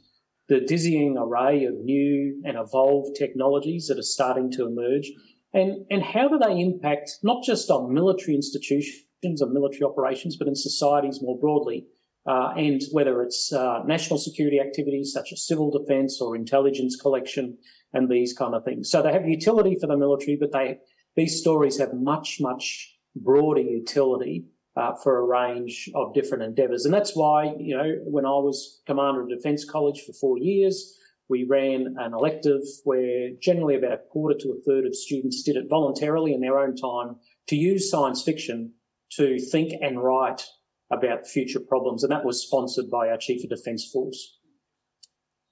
the 0.47 0.61
dizzying 0.61 1.17
array 1.17 1.65
of 1.65 1.75
new 1.75 2.41
and 2.45 2.57
evolved 2.57 3.15
technologies 3.17 3.87
that 3.87 3.99
are 3.99 4.03
starting 4.03 4.51
to 4.51 4.65
emerge 4.65 5.11
and, 5.53 5.85
and 5.89 6.01
how 6.01 6.27
do 6.27 6.37
they 6.37 6.59
impact 6.59 7.17
not 7.23 7.43
just 7.43 7.69
on 7.69 7.93
military 7.93 8.35
institutions 8.35 9.03
and 9.23 9.51
military 9.51 9.83
operations, 9.83 10.37
but 10.37 10.47
in 10.47 10.55
societies 10.55 11.19
more 11.21 11.39
broadly. 11.39 11.85
Uh, 12.25 12.53
and 12.55 12.81
whether 12.91 13.23
it's 13.23 13.51
uh, 13.51 13.79
national 13.87 14.19
security 14.19 14.59
activities 14.59 15.11
such 15.11 15.29
as 15.33 15.45
civil 15.45 15.71
defence 15.71 16.21
or 16.21 16.35
intelligence 16.35 16.95
collection 16.95 17.57
and 17.93 18.09
these 18.09 18.31
kind 18.31 18.53
of 18.53 18.63
things. 18.63 18.91
So 18.91 19.01
they 19.01 19.11
have 19.11 19.27
utility 19.27 19.75
for 19.81 19.87
the 19.87 19.97
military, 19.97 20.37
but 20.39 20.51
they 20.51 20.77
these 21.21 21.39
stories 21.39 21.77
have 21.77 21.93
much, 21.93 22.37
much 22.39 22.97
broader 23.15 23.61
utility 23.61 24.45
uh, 24.75 24.93
for 25.03 25.17
a 25.19 25.23
range 25.23 25.89
of 25.93 26.13
different 26.13 26.43
endeavours. 26.43 26.85
And 26.85 26.93
that's 26.93 27.15
why, 27.15 27.53
you 27.59 27.77
know, 27.77 27.89
when 28.05 28.25
I 28.25 28.37
was 28.47 28.81
Commander 28.87 29.21
of 29.21 29.29
Defence 29.29 29.63
College 29.63 30.01
for 30.01 30.13
four 30.13 30.37
years, 30.39 30.97
we 31.29 31.45
ran 31.47 31.95
an 31.99 32.13
elective 32.13 32.61
where 32.83 33.29
generally 33.39 33.75
about 33.75 33.93
a 33.93 33.97
quarter 33.97 34.37
to 34.39 34.49
a 34.49 34.61
third 34.65 34.85
of 34.85 34.95
students 34.95 35.43
did 35.43 35.55
it 35.55 35.69
voluntarily 35.69 36.33
in 36.33 36.41
their 36.41 36.59
own 36.59 36.75
time 36.75 37.17
to 37.47 37.55
use 37.55 37.89
science 37.89 38.23
fiction 38.23 38.73
to 39.11 39.39
think 39.39 39.73
and 39.81 40.03
write 40.03 40.45
about 40.89 41.27
future 41.27 41.59
problems. 41.59 42.03
And 42.03 42.11
that 42.11 42.25
was 42.25 42.41
sponsored 42.41 42.89
by 42.89 43.09
our 43.09 43.17
Chief 43.17 43.43
of 43.43 43.49
Defence 43.49 43.89
Force. 43.93 44.39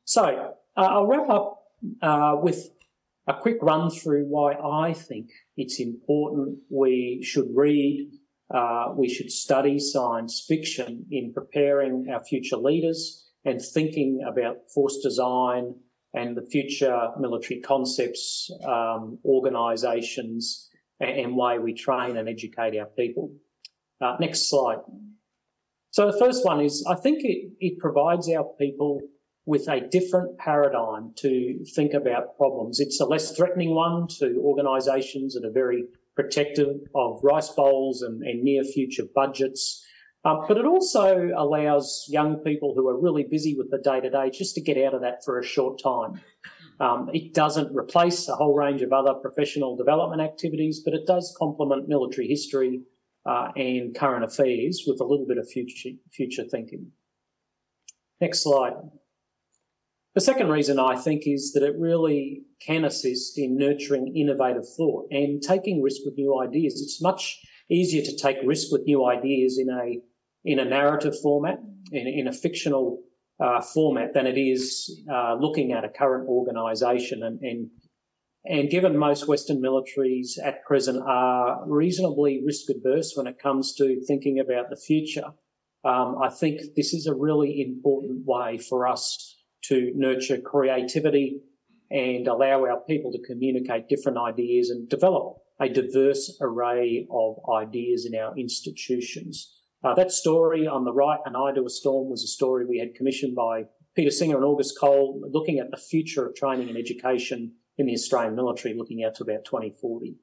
So 0.05 0.55
uh, 0.75 0.81
I'll 0.81 1.05
wrap 1.05 1.29
up 1.29 1.63
uh, 2.01 2.35
with 2.41 2.71
a 3.29 3.39
quick 3.39 3.57
run 3.61 3.91
through 3.91 4.25
why 4.25 4.53
I 4.53 4.93
think 4.93 5.29
it's 5.55 5.79
important 5.79 6.57
we 6.71 7.21
should 7.23 7.47
read, 7.53 8.09
uh, 8.53 8.87
we 8.97 9.07
should 9.07 9.31
study 9.31 9.77
science 9.77 10.43
fiction 10.47 11.05
in 11.11 11.31
preparing 11.31 12.07
our 12.11 12.23
future 12.23 12.57
leaders 12.57 13.29
and 13.45 13.61
thinking 13.61 14.25
about 14.27 14.55
force 14.73 14.97
design 15.03 15.75
and 16.15 16.35
the 16.35 16.41
future 16.41 17.09
military 17.19 17.61
concepts, 17.61 18.49
um, 18.65 19.19
organisations, 19.23 20.67
and 20.99 21.37
way 21.37 21.59
we 21.59 21.75
train 21.75 22.17
and 22.17 22.27
educate 22.27 22.75
our 22.79 22.87
people. 22.97 23.31
Uh, 24.01 24.17
next 24.19 24.49
slide. 24.49 24.79
So 25.91 26.11
the 26.11 26.17
first 26.17 26.43
one 26.43 26.61
is 26.61 26.83
I 26.89 26.95
think 26.95 27.19
it, 27.23 27.51
it 27.59 27.77
provides 27.77 28.27
our 28.29 28.45
people 28.59 29.01
with 29.49 29.67
a 29.67 29.81
different 29.89 30.37
paradigm 30.37 31.11
to 31.15 31.65
think 31.73 31.95
about 31.95 32.37
problems. 32.37 32.79
It's 32.79 33.01
a 33.01 33.05
less 33.05 33.35
threatening 33.35 33.73
one 33.73 34.05
to 34.19 34.39
organisations 34.45 35.33
that 35.33 35.43
are 35.43 35.51
very 35.51 35.85
protective 36.15 36.75
of 36.93 37.19
rice 37.23 37.49
bowls 37.49 38.03
and, 38.03 38.21
and 38.21 38.43
near 38.43 38.63
future 38.63 39.05
budgets. 39.15 39.83
Um, 40.23 40.45
but 40.47 40.57
it 40.57 40.67
also 40.67 41.31
allows 41.35 42.05
young 42.07 42.35
people 42.43 42.75
who 42.75 42.87
are 42.89 43.01
really 43.01 43.23
busy 43.23 43.55
with 43.57 43.71
the 43.71 43.79
day 43.79 43.99
to 43.99 44.11
day 44.11 44.29
just 44.29 44.53
to 44.53 44.61
get 44.61 44.77
out 44.77 44.93
of 44.93 45.01
that 45.01 45.25
for 45.25 45.39
a 45.39 45.43
short 45.43 45.81
time. 45.81 46.21
Um, 46.79 47.09
it 47.11 47.33
doesn't 47.33 47.75
replace 47.75 48.29
a 48.29 48.35
whole 48.35 48.53
range 48.53 48.83
of 48.83 48.93
other 48.93 49.15
professional 49.15 49.75
development 49.75 50.21
activities, 50.21 50.83
but 50.85 50.93
it 50.93 51.07
does 51.07 51.35
complement 51.39 51.87
military 51.87 52.27
history 52.27 52.81
uh, 53.25 53.47
and 53.55 53.95
current 53.95 54.23
affairs 54.23 54.83
with 54.85 55.01
a 55.01 55.05
little 55.05 55.25
bit 55.25 55.39
of 55.39 55.49
future, 55.49 55.89
future 56.11 56.43
thinking. 56.43 56.91
Next 58.21 58.43
slide. 58.43 58.73
The 60.19 60.25
second 60.25 60.49
reason 60.49 60.79
I 60.79 60.97
think 60.97 61.23
is 61.25 61.53
that 61.53 61.63
it 61.63 61.79
really 61.79 62.41
can 62.59 62.83
assist 62.83 63.37
in 63.37 63.55
nurturing 63.55 64.13
innovative 64.17 64.67
thought 64.75 65.07
and 65.11 65.41
taking 65.41 65.81
risk 65.81 66.01
with 66.03 66.17
new 66.17 66.37
ideas. 66.41 66.81
It's 66.81 67.01
much 67.01 67.39
easier 67.71 68.03
to 68.03 68.17
take 68.17 68.35
risk 68.43 68.69
with 68.69 68.81
new 68.83 69.05
ideas 69.05 69.57
in 69.57 69.69
a 69.69 70.01
in 70.43 70.59
a 70.59 70.65
narrative 70.65 71.17
format, 71.21 71.59
in, 71.93 72.05
in 72.05 72.27
a 72.27 72.33
fictional 72.33 72.99
uh, 73.39 73.61
format, 73.61 74.13
than 74.13 74.27
it 74.27 74.37
is 74.37 75.01
uh, 75.09 75.35
looking 75.35 75.71
at 75.71 75.85
a 75.85 75.89
current 75.89 76.27
organisation. 76.27 77.23
And, 77.23 77.39
and 77.39 77.69
and 78.43 78.69
given 78.69 78.97
most 78.97 79.25
Western 79.25 79.61
militaries 79.61 80.31
at 80.43 80.65
present 80.65 81.01
are 81.07 81.63
reasonably 81.65 82.41
risk 82.45 82.69
adverse 82.69 83.13
when 83.15 83.25
it 83.25 83.39
comes 83.39 83.73
to 83.75 84.01
thinking 84.05 84.37
about 84.37 84.69
the 84.69 84.75
future, 84.75 85.27
um, 85.85 86.17
I 86.21 86.27
think 86.27 86.75
this 86.75 86.93
is 86.93 87.07
a 87.07 87.15
really 87.15 87.61
important 87.61 88.25
way 88.25 88.57
for 88.57 88.85
us 88.85 89.28
to 89.69 89.91
nurture 89.95 90.37
creativity 90.37 91.41
and 91.89 92.27
allow 92.27 92.65
our 92.65 92.81
people 92.87 93.11
to 93.11 93.21
communicate 93.25 93.89
different 93.89 94.17
ideas 94.17 94.69
and 94.69 94.89
develop 94.89 95.37
a 95.59 95.69
diverse 95.69 96.37
array 96.41 97.07
of 97.11 97.35
ideas 97.53 98.07
in 98.09 98.19
our 98.19 98.37
institutions. 98.37 99.55
Uh, 99.83 99.93
that 99.95 100.11
story 100.11 100.67
on 100.67 100.83
the 100.85 100.93
right, 100.93 101.19
An 101.25 101.35
Eye 101.35 101.53
to 101.55 101.65
a 101.65 101.69
Storm, 101.69 102.09
was 102.09 102.23
a 102.23 102.27
story 102.27 102.65
we 102.65 102.79
had 102.79 102.95
commissioned 102.95 103.35
by 103.35 103.63
Peter 103.95 104.11
Singer 104.11 104.35
and 104.35 104.45
August 104.45 104.77
Cole, 104.79 105.21
looking 105.31 105.59
at 105.59 105.71
the 105.71 105.77
future 105.77 106.27
of 106.27 106.35
training 106.35 106.69
and 106.69 106.77
education 106.77 107.53
in 107.77 107.87
the 107.87 107.93
Australian 107.93 108.35
military, 108.35 108.75
looking 108.77 109.03
out 109.03 109.15
to 109.15 109.23
about 109.23 109.45
2040. 109.45 110.15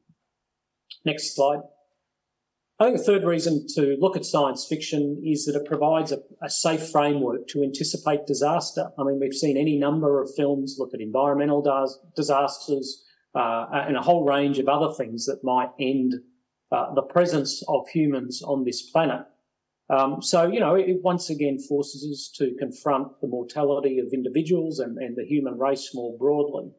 Next 1.04 1.35
slide. 1.35 1.61
I 2.78 2.84
think 2.84 2.98
the 2.98 3.04
third 3.04 3.24
reason 3.24 3.66
to 3.74 3.96
look 3.98 4.16
at 4.16 4.26
science 4.26 4.66
fiction 4.68 5.22
is 5.24 5.46
that 5.46 5.58
it 5.58 5.66
provides 5.66 6.12
a, 6.12 6.18
a, 6.42 6.50
safe 6.50 6.90
framework 6.90 7.48
to 7.48 7.62
anticipate 7.62 8.26
disaster. 8.26 8.90
I 8.98 9.04
mean, 9.04 9.18
we've 9.18 9.32
seen 9.32 9.56
any 9.56 9.78
number 9.78 10.20
of 10.20 10.28
films 10.36 10.76
look 10.78 10.92
at 10.92 11.00
environmental 11.00 11.62
dis- 11.62 11.98
disasters 12.14 13.02
uh, 13.34 13.66
and 13.72 13.96
a 13.96 14.02
whole 14.02 14.26
range 14.26 14.58
of 14.58 14.68
other 14.68 14.92
things 14.92 15.24
that 15.24 15.42
might 15.42 15.70
end 15.80 16.16
uh, 16.70 16.92
the 16.94 17.02
presence 17.02 17.62
of 17.66 17.88
humans 17.88 18.42
on 18.42 18.64
this 18.64 18.82
planet. 18.90 19.22
Um, 19.88 20.20
so, 20.20 20.46
you 20.46 20.60
know, 20.60 20.74
it 20.74 21.02
once 21.02 21.30
again 21.30 21.58
forces 21.58 22.06
us 22.12 22.30
to 22.36 22.56
confront 22.58 23.20
the 23.22 23.28
mortality 23.28 24.00
of 24.00 24.12
individuals 24.12 24.80
and, 24.80 24.98
and 24.98 25.16
the 25.16 25.24
human 25.24 25.58
race 25.58 25.92
more 25.94 26.18
broadly. 26.18 26.72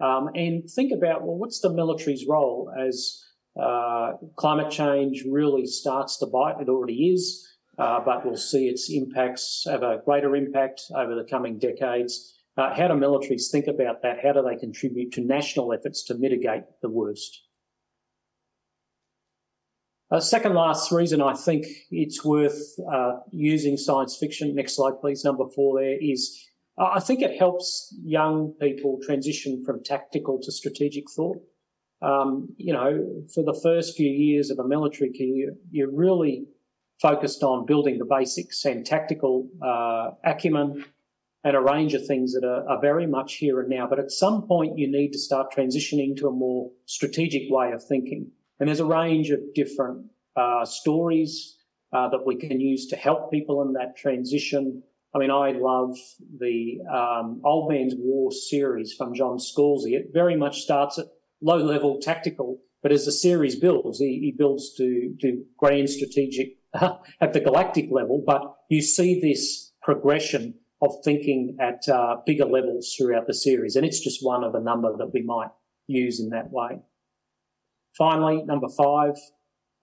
Um, 0.00 0.28
and 0.34 0.68
think 0.68 0.92
about, 0.92 1.22
well, 1.22 1.36
what's 1.36 1.60
the 1.60 1.72
military's 1.72 2.26
role 2.28 2.70
as 2.78 3.24
uh, 3.58 4.12
climate 4.36 4.70
change 4.70 5.24
really 5.28 5.66
starts 5.66 6.18
to 6.18 6.26
bite. 6.26 6.60
It 6.60 6.68
already 6.68 7.08
is, 7.08 7.46
uh, 7.78 8.00
but 8.04 8.24
we'll 8.24 8.36
see 8.36 8.68
its 8.68 8.90
impacts 8.90 9.64
have 9.68 9.82
a 9.82 10.00
greater 10.04 10.36
impact 10.36 10.82
over 10.94 11.14
the 11.14 11.24
coming 11.24 11.58
decades. 11.58 12.34
Uh, 12.56 12.74
how 12.74 12.88
do 12.88 12.94
militaries 12.94 13.50
think 13.50 13.66
about 13.66 14.02
that? 14.02 14.18
How 14.22 14.32
do 14.32 14.42
they 14.42 14.56
contribute 14.56 15.12
to 15.12 15.20
national 15.20 15.72
efforts 15.72 16.04
to 16.04 16.14
mitigate 16.14 16.64
the 16.82 16.90
worst? 16.90 17.42
Uh, 20.10 20.20
second 20.20 20.54
last 20.54 20.90
reason 20.90 21.20
I 21.20 21.34
think 21.34 21.66
it's 21.90 22.24
worth 22.24 22.78
uh, 22.90 23.18
using 23.30 23.76
science 23.76 24.16
fiction, 24.16 24.54
next 24.54 24.76
slide 24.76 25.00
please, 25.00 25.22
number 25.22 25.44
four 25.54 25.80
there, 25.80 25.98
is 26.00 26.46
uh, 26.78 26.90
I 26.94 27.00
think 27.00 27.20
it 27.20 27.38
helps 27.38 27.94
young 28.02 28.54
people 28.60 28.98
transition 29.04 29.62
from 29.64 29.84
tactical 29.84 30.40
to 30.42 30.50
strategic 30.50 31.10
thought 31.10 31.38
um, 32.00 32.48
you 32.56 32.72
know, 32.72 33.24
for 33.34 33.42
the 33.42 33.58
first 33.62 33.96
few 33.96 34.10
years 34.10 34.50
of 34.50 34.58
a 34.58 34.66
military 34.66 35.10
career, 35.10 35.54
you're 35.70 35.90
really 35.90 36.46
focused 37.00 37.42
on 37.42 37.66
building 37.66 37.98
the 37.98 38.04
basics 38.04 38.64
and 38.64 38.84
tactical 38.84 39.48
uh, 39.64 40.10
acumen 40.24 40.84
and 41.44 41.56
a 41.56 41.60
range 41.60 41.94
of 41.94 42.04
things 42.06 42.32
that 42.32 42.44
are, 42.44 42.68
are, 42.68 42.80
very 42.80 43.06
much 43.06 43.34
here 43.34 43.60
and 43.60 43.68
now. 43.68 43.86
But 43.88 44.00
at 44.00 44.10
some 44.10 44.42
point, 44.42 44.76
you 44.76 44.90
need 44.90 45.12
to 45.12 45.18
start 45.18 45.52
transitioning 45.56 46.16
to 46.18 46.28
a 46.28 46.32
more 46.32 46.70
strategic 46.86 47.42
way 47.48 47.72
of 47.72 47.82
thinking. 47.84 48.30
And 48.58 48.68
there's 48.68 48.80
a 48.80 48.84
range 48.84 49.30
of 49.30 49.40
different 49.54 50.06
uh, 50.36 50.64
stories 50.64 51.56
uh, 51.92 52.08
that 52.08 52.26
we 52.26 52.36
can 52.36 52.60
use 52.60 52.86
to 52.88 52.96
help 52.96 53.30
people 53.30 53.62
in 53.62 53.72
that 53.74 53.96
transition. 53.96 54.82
I 55.14 55.18
mean, 55.18 55.30
I 55.30 55.52
love 55.52 55.96
the 56.38 56.78
um, 56.92 57.40
Old 57.44 57.70
Man's 57.72 57.94
War 57.96 58.30
series 58.32 58.92
from 58.94 59.14
John 59.14 59.38
Scalzi. 59.38 59.92
It 59.92 60.10
very 60.12 60.36
much 60.36 60.60
starts 60.60 60.98
at 60.98 61.06
low 61.40 61.58
level 61.58 61.98
tactical, 62.00 62.60
but 62.82 62.92
as 62.92 63.04
the 63.04 63.12
series 63.12 63.56
builds, 63.56 63.98
he, 63.98 64.20
he 64.20 64.34
builds 64.36 64.74
to, 64.76 65.14
to 65.20 65.44
grand 65.58 65.90
strategic 65.90 66.56
at 67.20 67.32
the 67.32 67.40
galactic 67.40 67.86
level. 67.90 68.22
But 68.24 68.42
you 68.68 68.82
see 68.82 69.20
this 69.20 69.72
progression 69.82 70.54
of 70.80 70.92
thinking 71.04 71.56
at 71.60 71.88
uh, 71.88 72.16
bigger 72.24 72.44
levels 72.44 72.94
throughout 72.96 73.26
the 73.26 73.34
series, 73.34 73.74
and 73.76 73.84
it's 73.84 74.00
just 74.00 74.24
one 74.24 74.44
of 74.44 74.54
a 74.54 74.60
number 74.60 74.96
that 74.96 75.12
we 75.12 75.22
might 75.22 75.50
use 75.86 76.20
in 76.20 76.30
that 76.30 76.50
way. 76.50 76.78
Finally, 77.96 78.44
number 78.44 78.68
five, 78.68 79.14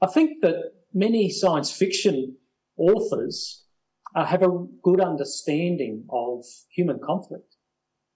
I 0.01 0.07
think 0.07 0.41
that 0.41 0.71
many 0.93 1.29
science 1.29 1.71
fiction 1.71 2.37
authors 2.77 3.65
uh, 4.15 4.25
have 4.25 4.41
a 4.41 4.65
good 4.81 5.01
understanding 5.01 6.05
of 6.09 6.45
human 6.73 6.99
conflict 7.05 7.55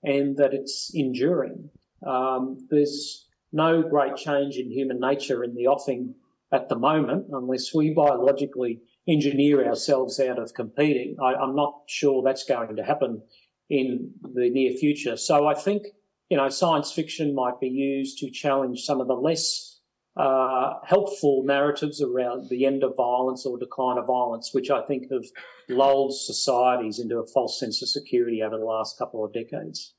and 0.04 0.38
that 0.38 0.54
it's 0.54 0.92
enduring. 0.94 1.70
Um, 2.08 2.66
there's 2.70 3.28
no 3.52 3.82
great 3.82 4.16
change 4.16 4.56
in 4.58 4.72
human 4.72 5.00
nature 5.00 5.44
in 5.44 5.56
the 5.56 5.68
offing 5.68 6.16
at 6.52 6.70
the 6.70 6.78
moment, 6.78 7.28
unless 7.32 7.74
we 7.74 7.94
biologically 7.94 8.82
engineer 9.08 9.66
ourselves 9.68 10.20
out 10.20 10.40
of 10.40 10.54
competing. 10.54 11.16
I, 11.22 11.34
am 11.34 11.56
not 11.56 11.82
sure 11.88 12.24
that's 12.24 12.44
going 12.44 12.76
to 12.76 12.84
happen 12.84 13.22
in 13.70 14.12
the 14.22 14.50
near 14.50 14.72
future. 14.74 15.16
So 15.16 15.48
I 15.48 15.54
think, 15.54 15.84
you 16.30 16.38
know, 16.38 16.50
science 16.50 16.92
fiction 16.92 17.36
might 17.36 17.60
be 17.60 17.70
used 17.70 18.18
to 18.20 18.32
challenge 18.32 18.82
some 18.82 19.00
of 19.00 19.08
the 19.08 19.16
less 19.16 19.80
uh, 20.16 20.74
helpful 20.86 21.44
narratives 21.46 22.02
around 22.02 22.50
the 22.50 22.66
end 22.66 22.84
of 22.84 22.96
violence 22.98 23.46
or 23.46 23.58
decline 23.58 23.98
of 23.98 24.08
violence, 24.08 24.50
which 24.54 24.70
I 24.70 24.82
think 24.82 25.12
have 25.12 25.26
lulled 25.70 26.14
societies 26.14 27.00
into 27.00 27.20
a 27.20 27.26
false 27.26 27.60
sense 27.60 27.82
of 27.82 27.90
security 27.90 28.42
over 28.42 28.58
the 28.58 28.66
last 28.66 28.98
couple 28.98 29.24
of 29.24 29.34
decades. 29.34 29.94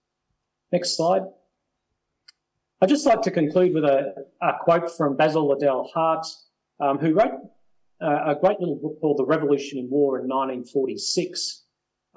Next 0.73 0.97
slide. 0.97 1.23
I'd 2.83 2.89
just 2.89 3.05
like 3.05 3.21
to 3.23 3.31
conclude 3.31 3.75
with 3.75 3.85
a, 3.85 4.15
a 4.41 4.53
quote 4.59 4.91
from 4.97 5.15
Basil 5.15 5.47
Liddell 5.47 5.91
Hart, 5.93 6.27
um, 6.81 6.99
who 6.99 7.13
wrote 7.13 7.35
uh, 8.01 8.33
a 8.35 8.37
great 8.41 8.59
little 8.59 8.77
book 8.77 8.99
called 9.03 9.19
The 9.19 9.27
Revolution 9.27 9.79
in 9.79 9.91
War 9.91 10.19
in 10.19 10.29
1946. 10.29 11.65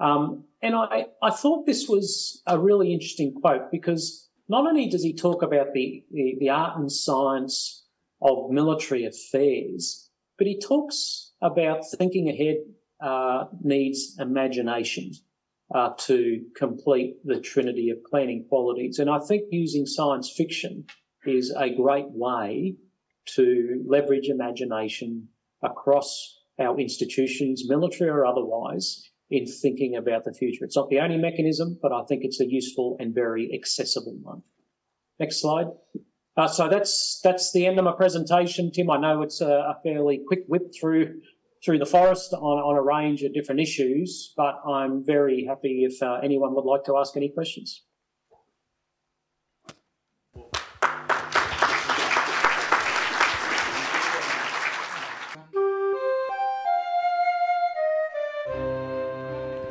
Um, 0.00 0.44
and 0.62 0.74
I, 0.74 1.06
I 1.22 1.30
thought 1.30 1.66
this 1.66 1.86
was 1.86 2.42
a 2.46 2.58
really 2.58 2.94
interesting 2.94 3.34
quote 3.34 3.70
because 3.70 4.30
not 4.48 4.66
only 4.66 4.88
does 4.88 5.02
he 5.02 5.14
talk 5.14 5.42
about 5.42 5.74
the, 5.74 6.02
the, 6.10 6.36
the 6.40 6.48
art 6.48 6.78
and 6.78 6.90
science 6.90 7.84
of 8.22 8.50
military 8.50 9.04
affairs, 9.04 10.08
but 10.38 10.46
he 10.46 10.58
talks 10.58 11.32
about 11.42 11.84
thinking 11.98 12.30
ahead 12.30 12.56
uh, 13.00 13.44
needs 13.62 14.16
imagination 14.18 15.12
uh, 15.74 15.90
to 15.98 16.40
complete 16.56 17.16
the 17.24 17.40
trinity 17.40 17.90
of 17.90 17.98
planning 18.08 18.46
qualities. 18.48 18.98
And 18.98 19.10
I 19.10 19.18
think 19.18 19.42
using 19.50 19.86
science 19.86 20.32
fiction 20.34 20.84
is 21.26 21.52
a 21.58 21.68
great 21.74 22.10
way 22.10 22.76
to 23.34 23.82
leverage 23.86 24.28
imagination 24.28 25.28
across 25.62 26.38
our 26.60 26.78
institutions, 26.78 27.64
military 27.68 28.10
or 28.10 28.24
otherwise, 28.24 29.10
in 29.30 29.46
thinking 29.46 29.96
about 29.96 30.24
the 30.24 30.32
future. 30.32 30.64
It's 30.64 30.76
not 30.76 30.90
the 30.90 31.00
only 31.00 31.16
mechanism, 31.16 31.78
but 31.82 31.92
I 31.92 32.04
think 32.04 32.22
it's 32.22 32.40
a 32.40 32.46
useful 32.46 32.96
and 33.00 33.12
very 33.14 33.50
accessible 33.52 34.16
one. 34.22 34.42
Next 35.18 35.40
slide. 35.40 35.66
Uh, 36.36 36.48
so 36.48 36.68
that's 36.68 37.20
that's 37.22 37.52
the 37.52 37.66
end 37.66 37.78
of 37.78 37.84
my 37.84 37.92
presentation, 37.92 38.70
Tim. 38.70 38.90
I 38.90 38.98
know 38.98 39.22
it's 39.22 39.40
a, 39.40 39.46
a 39.46 39.78
fairly 39.82 40.20
quick 40.26 40.44
whip 40.46 40.72
through 40.78 41.20
through 41.64 41.78
the 41.78 41.86
forest 41.86 42.32
on, 42.34 42.40
on 42.40 42.76
a 42.76 42.82
range 42.82 43.22
of 43.22 43.32
different 43.32 43.60
issues, 43.60 44.32
but 44.36 44.60
I'm 44.68 45.04
very 45.04 45.44
happy 45.48 45.86
if 45.88 46.02
uh, 46.02 46.20
anyone 46.22 46.54
would 46.54 46.64
like 46.64 46.84
to 46.84 46.96
ask 46.96 47.16
any 47.16 47.30
questions. 47.30 47.82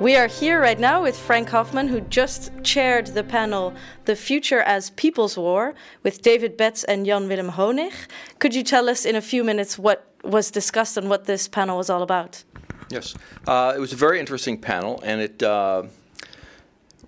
We 0.03 0.17
are 0.17 0.27
here 0.27 0.59
right 0.59 0.77
now 0.77 1.01
with 1.01 1.17
Frank 1.17 1.47
Hoffman, 1.47 1.87
who 1.87 2.01
just 2.01 2.51
chaired 2.61 3.07
the 3.07 3.23
panel 3.23 3.73
The 4.03 4.17
Future 4.17 4.59
as 4.59 4.89
People's 4.89 5.37
War 5.37 5.75
with 6.03 6.21
David 6.21 6.57
Betz 6.57 6.83
and 6.83 7.05
Jan 7.05 7.29
Willem 7.29 7.51
Honig. 7.51 7.93
Could 8.37 8.53
you 8.53 8.63
tell 8.63 8.89
us 8.89 9.05
in 9.05 9.15
a 9.15 9.21
few 9.21 9.45
minutes 9.45 9.79
what 9.79 10.05
was 10.21 10.51
discussed 10.51 10.97
and 10.97 11.09
what 11.09 11.23
this 11.23 11.47
panel 11.47 11.77
was 11.77 11.89
all 11.89 12.01
about? 12.01 12.43
Yes, 12.89 13.15
uh, 13.47 13.71
it 13.77 13.79
was 13.79 13.93
a 13.93 13.95
very 13.95 14.19
interesting 14.19 14.59
panel, 14.59 15.01
and 15.05 15.21
it 15.21 15.41
uh, 15.41 15.83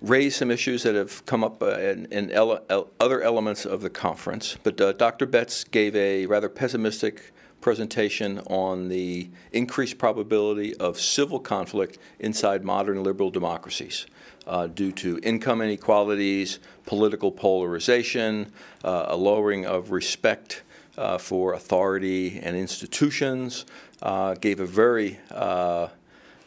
raised 0.00 0.36
some 0.36 0.50
issues 0.50 0.82
that 0.84 0.94
have 0.94 1.26
come 1.26 1.44
up 1.44 1.62
uh, 1.62 1.78
in, 1.78 2.06
in 2.06 2.30
ele 2.30 2.64
other 2.98 3.20
elements 3.20 3.66
of 3.66 3.82
the 3.82 3.90
conference. 3.90 4.56
But 4.62 4.80
uh, 4.80 4.92
Dr. 4.92 5.26
Betz 5.26 5.64
gave 5.64 5.94
a 5.96 6.24
rather 6.24 6.48
pessimistic 6.48 7.34
presentation 7.66 8.38
on 8.46 8.86
the 8.86 9.28
increased 9.50 9.98
probability 9.98 10.72
of 10.76 11.00
civil 11.00 11.40
conflict 11.40 11.98
inside 12.20 12.64
modern 12.64 13.02
liberal 13.02 13.28
democracies 13.28 14.06
uh, 14.46 14.68
due 14.68 14.92
to 14.92 15.18
income 15.24 15.60
inequalities, 15.60 16.60
political 16.84 17.32
polarization, 17.32 18.52
uh, 18.84 19.06
a 19.08 19.16
lowering 19.16 19.66
of 19.66 19.90
respect 19.90 20.62
uh, 20.96 21.18
for 21.18 21.54
authority 21.54 22.38
and 22.38 22.56
institutions, 22.56 23.66
uh, 24.00 24.34
gave 24.34 24.60
a 24.60 24.66
very 24.66 25.18
uh, 25.32 25.88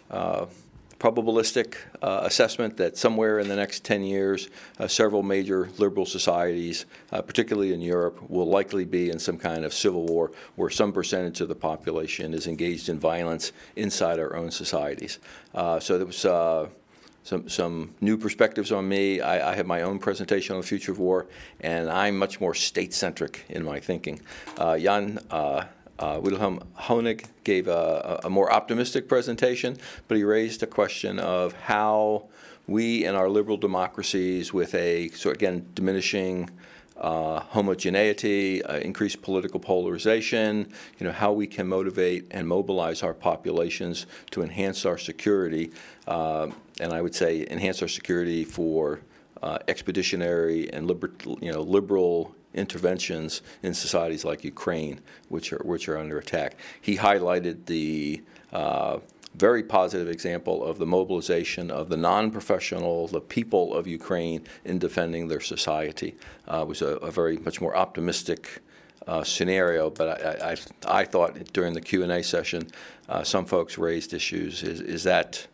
uh, 0.10 0.46
probabilistic 1.00 1.76
uh, 2.02 2.22
assessment 2.24 2.78
that 2.78 2.98
somewhere 2.98 3.40
in 3.40 3.48
the 3.48 3.56
next 3.56 3.84
10 3.86 4.04
years, 4.04 4.50
uh, 4.80 4.88
several 4.88 5.24
major 5.24 5.70
liberal 5.78 6.06
societies, 6.06 6.86
uh, 7.12 7.22
particularly 7.22 7.74
in 7.74 7.82
Europe, 7.82 8.20
will 8.30 8.48
likely 8.48 8.84
be 8.84 9.10
in 9.10 9.18
some 9.18 9.38
kind 9.38 9.64
of 9.64 9.74
civil 9.74 10.06
war 10.06 10.32
where 10.56 10.70
some 10.70 10.92
percentage 10.92 11.40
of 11.42 11.48
the 11.48 11.56
population 11.56 12.34
is 12.34 12.48
engaged 12.48 12.90
in 12.90 13.00
violence 13.00 13.54
inside 13.76 14.20
our 14.20 14.36
own 14.36 14.52
societies. 14.52 15.20
Uh, 15.56 15.80
so 15.80 15.98
there 15.98 16.06
was 16.06 16.26
uh, 16.26 16.68
some, 17.24 17.48
some 17.48 17.94
new 18.02 18.18
perspectives 18.18 18.72
on 18.72 18.88
me. 18.88 19.22
I, 19.22 19.52
I, 19.52 19.56
have 19.56 19.68
my 19.68 19.84
own 19.84 20.00
presentation 20.00 20.56
on 20.56 20.62
the 20.62 20.68
future 20.68 20.92
of 20.92 21.00
war, 21.00 21.28
and 21.62 21.90
I'm 21.90 22.18
much 22.18 22.42
more 22.42 22.56
state 22.56 22.94
centric 22.94 23.46
in 23.50 23.64
my 23.64 23.80
thinking. 23.80 24.22
Uh, 24.58 24.78
Jan 24.78 25.20
uh, 25.30 25.66
Wilhelm 26.22 26.62
Honig 26.78 27.26
gave 27.44 27.68
a, 27.68 28.22
a, 28.24 28.30
more 28.30 28.52
optimistic 28.52 29.08
presentation, 29.08 29.78
but 30.08 30.18
he 30.18 30.24
raised 30.24 30.64
a 30.64 30.68
question 30.68 31.20
of 31.20 31.54
how 31.54 32.30
we 32.68 33.04
in 33.04 33.16
our 33.16 33.30
liberal 33.30 33.58
democracies, 33.58 34.54
with 34.54 34.74
a 34.76 35.10
so 35.10 35.32
again 35.32 35.66
diminishing 35.74 36.50
uh, 37.00 37.40
homogeneity, 37.40 38.62
uh, 38.64 38.78
increased 38.78 39.22
political 39.22 39.60
polarization, 39.60 40.72
you 41.00 41.06
know, 41.06 41.14
how 41.14 41.32
we 41.32 41.48
can 41.48 41.68
motivate 41.68 42.28
and 42.32 42.48
mobilize 42.48 43.04
our 43.04 43.14
populations 43.14 44.06
to 44.32 44.42
enhance 44.42 44.86
our 44.86 44.98
security, 44.98 45.72
uh, 46.08 46.48
and 46.80 46.94
I 46.94 47.02
would 47.02 47.16
say 47.16 47.46
enhance 47.50 47.82
our 47.82 47.88
security 47.88 48.44
for 48.44 49.00
uh, 49.42 49.60
expeditionary 49.68 50.72
and 50.74 50.88
liber- 50.88 51.12
you 51.42 51.52
know, 51.52 51.62
liberal 51.62 52.36
interventions 52.54 53.42
in 53.64 53.74
societies 53.74 54.26
like 54.26 54.44
Ukraine, 54.44 55.02
which 55.30 55.54
are 55.54 55.62
which 55.64 55.88
are 55.88 55.98
under 55.98 56.18
attack. 56.18 56.56
He 56.82 56.98
highlighted 56.98 57.66
the 57.66 58.22
uh, 58.52 59.00
very 59.36 59.64
positive 59.64 60.10
example 60.10 60.64
of 60.64 60.80
the 60.80 60.86
mobilization 60.86 61.70
of 61.70 61.90
the 61.90 61.98
non-professional, 61.98 63.08
the 63.08 63.22
people 63.22 63.76
of 63.76 63.88
Ukraine 63.88 64.44
in 64.66 64.80
defending 64.80 65.28
their 65.28 65.40
society. 65.40 66.16
Uh, 66.48 66.66
was 66.68 66.82
a, 66.82 66.96
a, 66.98 67.12
very 67.12 67.38
much 67.38 67.62
more 67.62 67.76
optimistic 67.76 68.62
uh, 69.08 69.24
scenario, 69.24 69.90
but 69.90 70.22
I, 70.22 70.52
I, 70.52 71.02
I, 71.02 71.06
thought 71.06 71.54
during 71.54 71.74
the 71.74 71.82
Q&A 71.82 72.24
session, 72.24 72.70
uh, 73.08 73.24
some 73.24 73.46
folks 73.46 73.78
raised 73.78 74.14
issues. 74.14 74.64
Is, 74.64 74.82
is 74.82 75.04
that 75.04 75.48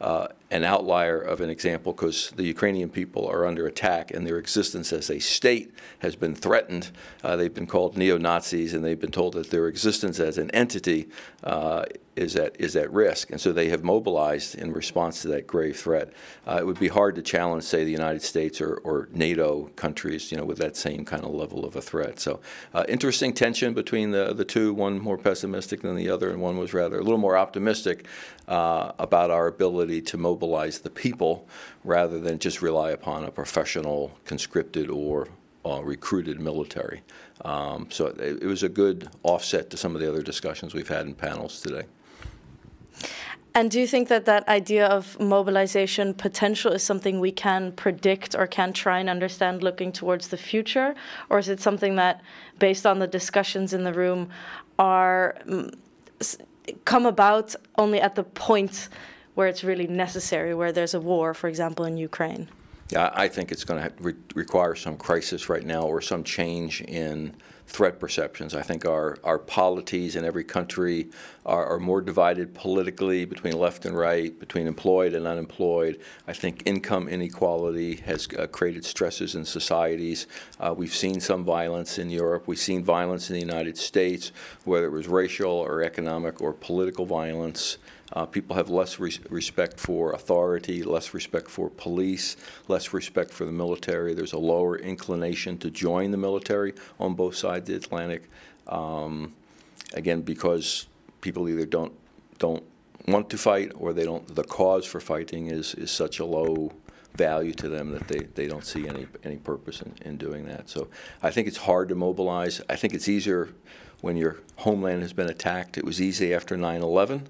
uh, 0.00 0.28
an 0.50 0.64
outlier 0.64 1.18
of 1.20 1.40
an 1.40 1.50
example 1.50 1.92
because 1.92 2.30
the 2.36 2.44
Ukrainian 2.44 2.88
people 2.88 3.26
are 3.26 3.44
under 3.44 3.66
attack 3.66 4.10
and 4.10 4.26
their 4.26 4.38
existence 4.38 4.92
as 4.92 5.10
a 5.10 5.18
state 5.18 5.72
has 5.98 6.16
been 6.16 6.34
threatened. 6.34 6.90
Uh, 7.22 7.36
they've 7.36 7.52
been 7.52 7.66
called 7.66 7.98
neo 7.98 8.16
Nazis 8.16 8.72
and 8.72 8.82
they've 8.84 9.00
been 9.00 9.10
told 9.10 9.34
that 9.34 9.50
their 9.50 9.68
existence 9.68 10.18
as 10.18 10.38
an 10.38 10.50
entity 10.52 11.08
uh, 11.44 11.84
is 12.18 12.36
at 12.36 12.60
is 12.60 12.76
at 12.76 12.92
risk, 12.92 13.30
and 13.30 13.40
so 13.40 13.52
they 13.52 13.68
have 13.68 13.84
mobilized 13.84 14.54
in 14.56 14.72
response 14.72 15.22
to 15.22 15.28
that 15.28 15.46
grave 15.46 15.78
threat. 15.78 16.12
Uh, 16.46 16.56
it 16.60 16.66
would 16.66 16.78
be 16.78 16.88
hard 16.88 17.14
to 17.14 17.22
challenge, 17.22 17.62
say, 17.62 17.84
the 17.84 17.92
United 17.92 18.22
States 18.22 18.60
or, 18.60 18.74
or 18.84 19.08
NATO 19.12 19.70
countries, 19.76 20.30
you 20.32 20.36
know, 20.36 20.44
with 20.44 20.58
that 20.58 20.76
same 20.76 21.04
kind 21.04 21.24
of 21.24 21.30
level 21.30 21.64
of 21.64 21.76
a 21.76 21.80
threat. 21.80 22.18
So, 22.18 22.40
uh, 22.74 22.84
interesting 22.88 23.32
tension 23.32 23.72
between 23.72 24.10
the 24.10 24.34
the 24.34 24.44
two. 24.44 24.74
One 24.74 24.98
more 24.98 25.16
pessimistic 25.16 25.82
than 25.82 25.94
the 25.96 26.10
other, 26.10 26.30
and 26.30 26.40
one 26.40 26.58
was 26.58 26.74
rather 26.74 26.98
a 26.98 27.02
little 27.02 27.18
more 27.18 27.36
optimistic 27.36 28.06
uh, 28.48 28.92
about 28.98 29.30
our 29.30 29.46
ability 29.46 30.02
to 30.02 30.16
mobilize 30.16 30.37
the 30.38 30.90
people 30.94 31.46
rather 31.84 32.18
than 32.18 32.38
just 32.38 32.62
rely 32.62 32.90
upon 32.90 33.24
a 33.24 33.30
professional, 33.30 34.12
conscripted, 34.24 34.90
or 34.90 35.28
uh, 35.64 35.82
recruited 35.82 36.40
military. 36.40 37.02
Um, 37.44 37.86
so 37.90 38.06
it, 38.06 38.42
it, 38.42 38.46
was 38.46 38.62
a 38.62 38.68
good 38.68 39.08
offset 39.22 39.70
to 39.70 39.76
some 39.76 39.94
of 39.94 40.00
the 40.00 40.08
other 40.08 40.22
discussions 40.22 40.74
we've 40.74 40.88
had 40.88 41.06
in 41.06 41.14
panels 41.14 41.60
today. 41.60 41.84
And 43.54 43.70
do 43.70 43.80
you 43.80 43.86
think 43.86 44.08
that 44.08 44.24
that 44.26 44.46
idea 44.48 44.86
of 44.86 45.18
mobilization 45.18 46.14
potential 46.14 46.72
is 46.72 46.82
something 46.82 47.18
we 47.18 47.32
can 47.32 47.72
predict 47.72 48.34
or 48.34 48.46
can 48.46 48.72
try 48.72 48.98
and 49.00 49.10
understand 49.10 49.62
looking 49.62 49.90
towards 49.90 50.28
the 50.28 50.36
future? 50.36 50.94
Or 51.28 51.38
is 51.38 51.48
it 51.48 51.60
something 51.60 51.96
that, 51.96 52.22
based 52.58 52.86
on 52.86 52.98
the 52.98 53.06
discussions 53.06 53.72
in 53.72 53.82
the 53.84 53.92
room, 53.92 54.30
are 54.78 55.36
mm, 55.46 55.74
come 56.84 57.06
about 57.06 57.54
only 57.76 58.00
at 58.00 58.14
the 58.14 58.22
point 58.22 58.88
where 59.38 59.46
it's 59.46 59.62
really 59.62 59.86
necessary, 59.86 60.52
where 60.52 60.72
there's 60.72 60.94
a 60.94 61.00
war, 61.00 61.32
for 61.32 61.46
example, 61.46 61.84
in 61.84 61.96
Ukraine? 61.96 62.48
I 62.96 63.28
think 63.28 63.52
it's 63.52 63.62
going 63.62 63.80
to 63.80 63.92
re- 64.00 64.14
require 64.34 64.74
some 64.74 64.96
crisis 64.96 65.48
right 65.48 65.64
now 65.64 65.82
or 65.82 66.00
some 66.00 66.24
change 66.24 66.80
in 66.80 67.36
threat 67.68 68.00
perceptions. 68.00 68.52
I 68.52 68.62
think 68.62 68.84
our, 68.84 69.16
our 69.22 69.38
polities 69.38 70.16
in 70.16 70.24
every 70.24 70.42
country 70.42 71.10
are, 71.46 71.66
are, 71.66 71.78
more 71.78 72.00
divided 72.00 72.52
politically 72.52 73.26
between 73.26 73.56
left 73.56 73.84
and 73.84 73.96
right, 73.96 74.36
between 74.40 74.66
employed 74.66 75.14
and 75.14 75.24
unemployed. 75.26 76.00
I 76.26 76.32
think 76.32 76.62
income 76.64 77.06
inequality 77.08 77.96
has 77.96 78.26
uh, 78.36 78.48
created 78.48 78.84
stresses 78.84 79.36
in 79.36 79.44
societies. 79.44 80.26
Uh, 80.58 80.74
we've 80.76 80.94
seen 80.94 81.20
some 81.20 81.44
violence 81.44 81.98
in 81.98 82.10
Europe. 82.10 82.48
We've 82.48 82.58
seen 82.58 82.82
violence 82.82 83.30
in 83.30 83.34
the 83.34 83.40
United 83.40 83.78
States, 83.78 84.32
whether 84.64 84.86
it 84.86 84.92
was 84.92 85.06
racial 85.06 85.52
or 85.52 85.82
economic 85.82 86.40
or 86.42 86.54
political 86.54 87.06
violence. 87.06 87.78
Uh, 88.12 88.24
people 88.24 88.56
have 88.56 88.70
less 88.70 88.98
res- 88.98 89.20
respect 89.30 89.78
for 89.78 90.12
authority, 90.12 90.82
less 90.82 91.12
respect 91.12 91.50
for 91.50 91.68
police, 91.68 92.36
less 92.66 92.92
respect 92.92 93.30
for 93.32 93.44
the 93.44 93.52
military. 93.52 94.14
There's 94.14 94.32
a 94.32 94.38
lower 94.38 94.78
inclination 94.78 95.58
to 95.58 95.70
join 95.70 96.10
the 96.10 96.16
military 96.16 96.74
on 96.98 97.14
both 97.14 97.36
sides 97.36 97.68
of 97.68 97.80
the 97.80 97.86
Atlantic. 97.86 98.30
Um, 98.66 99.34
again, 99.94 100.22
because 100.22 100.86
people 101.20 101.48
either 101.48 101.66
don't 101.66 101.92
don't 102.38 102.62
want 103.06 103.30
to 103.30 103.38
fight 103.38 103.72
or 103.74 103.92
they 103.92 104.04
don't. 104.04 104.34
The 104.34 104.44
cause 104.44 104.86
for 104.86 105.00
fighting 105.00 105.48
is 105.48 105.74
is 105.74 105.90
such 105.90 106.18
a 106.18 106.24
low 106.24 106.72
value 107.14 107.52
to 107.52 107.68
them 107.68 107.90
that 107.90 108.06
they, 108.06 108.20
they 108.20 108.46
don't 108.46 108.64
see 108.64 108.88
any 108.88 109.06
any 109.24 109.36
purpose 109.36 109.82
in, 109.82 109.94
in 110.02 110.16
doing 110.16 110.46
that. 110.46 110.68
So 110.68 110.88
I 111.22 111.30
think 111.30 111.48
it's 111.48 111.58
hard 111.58 111.88
to 111.90 111.94
mobilize. 111.94 112.62
I 112.70 112.76
think 112.76 112.94
it's 112.94 113.08
easier 113.08 113.50
when 114.00 114.16
your 114.16 114.38
homeland 114.56 115.02
has 115.02 115.12
been 115.12 115.28
attacked. 115.28 115.76
It 115.76 115.84
was 115.84 116.00
easy 116.00 116.32
after 116.32 116.56
9 116.56 116.82
11. 116.82 117.28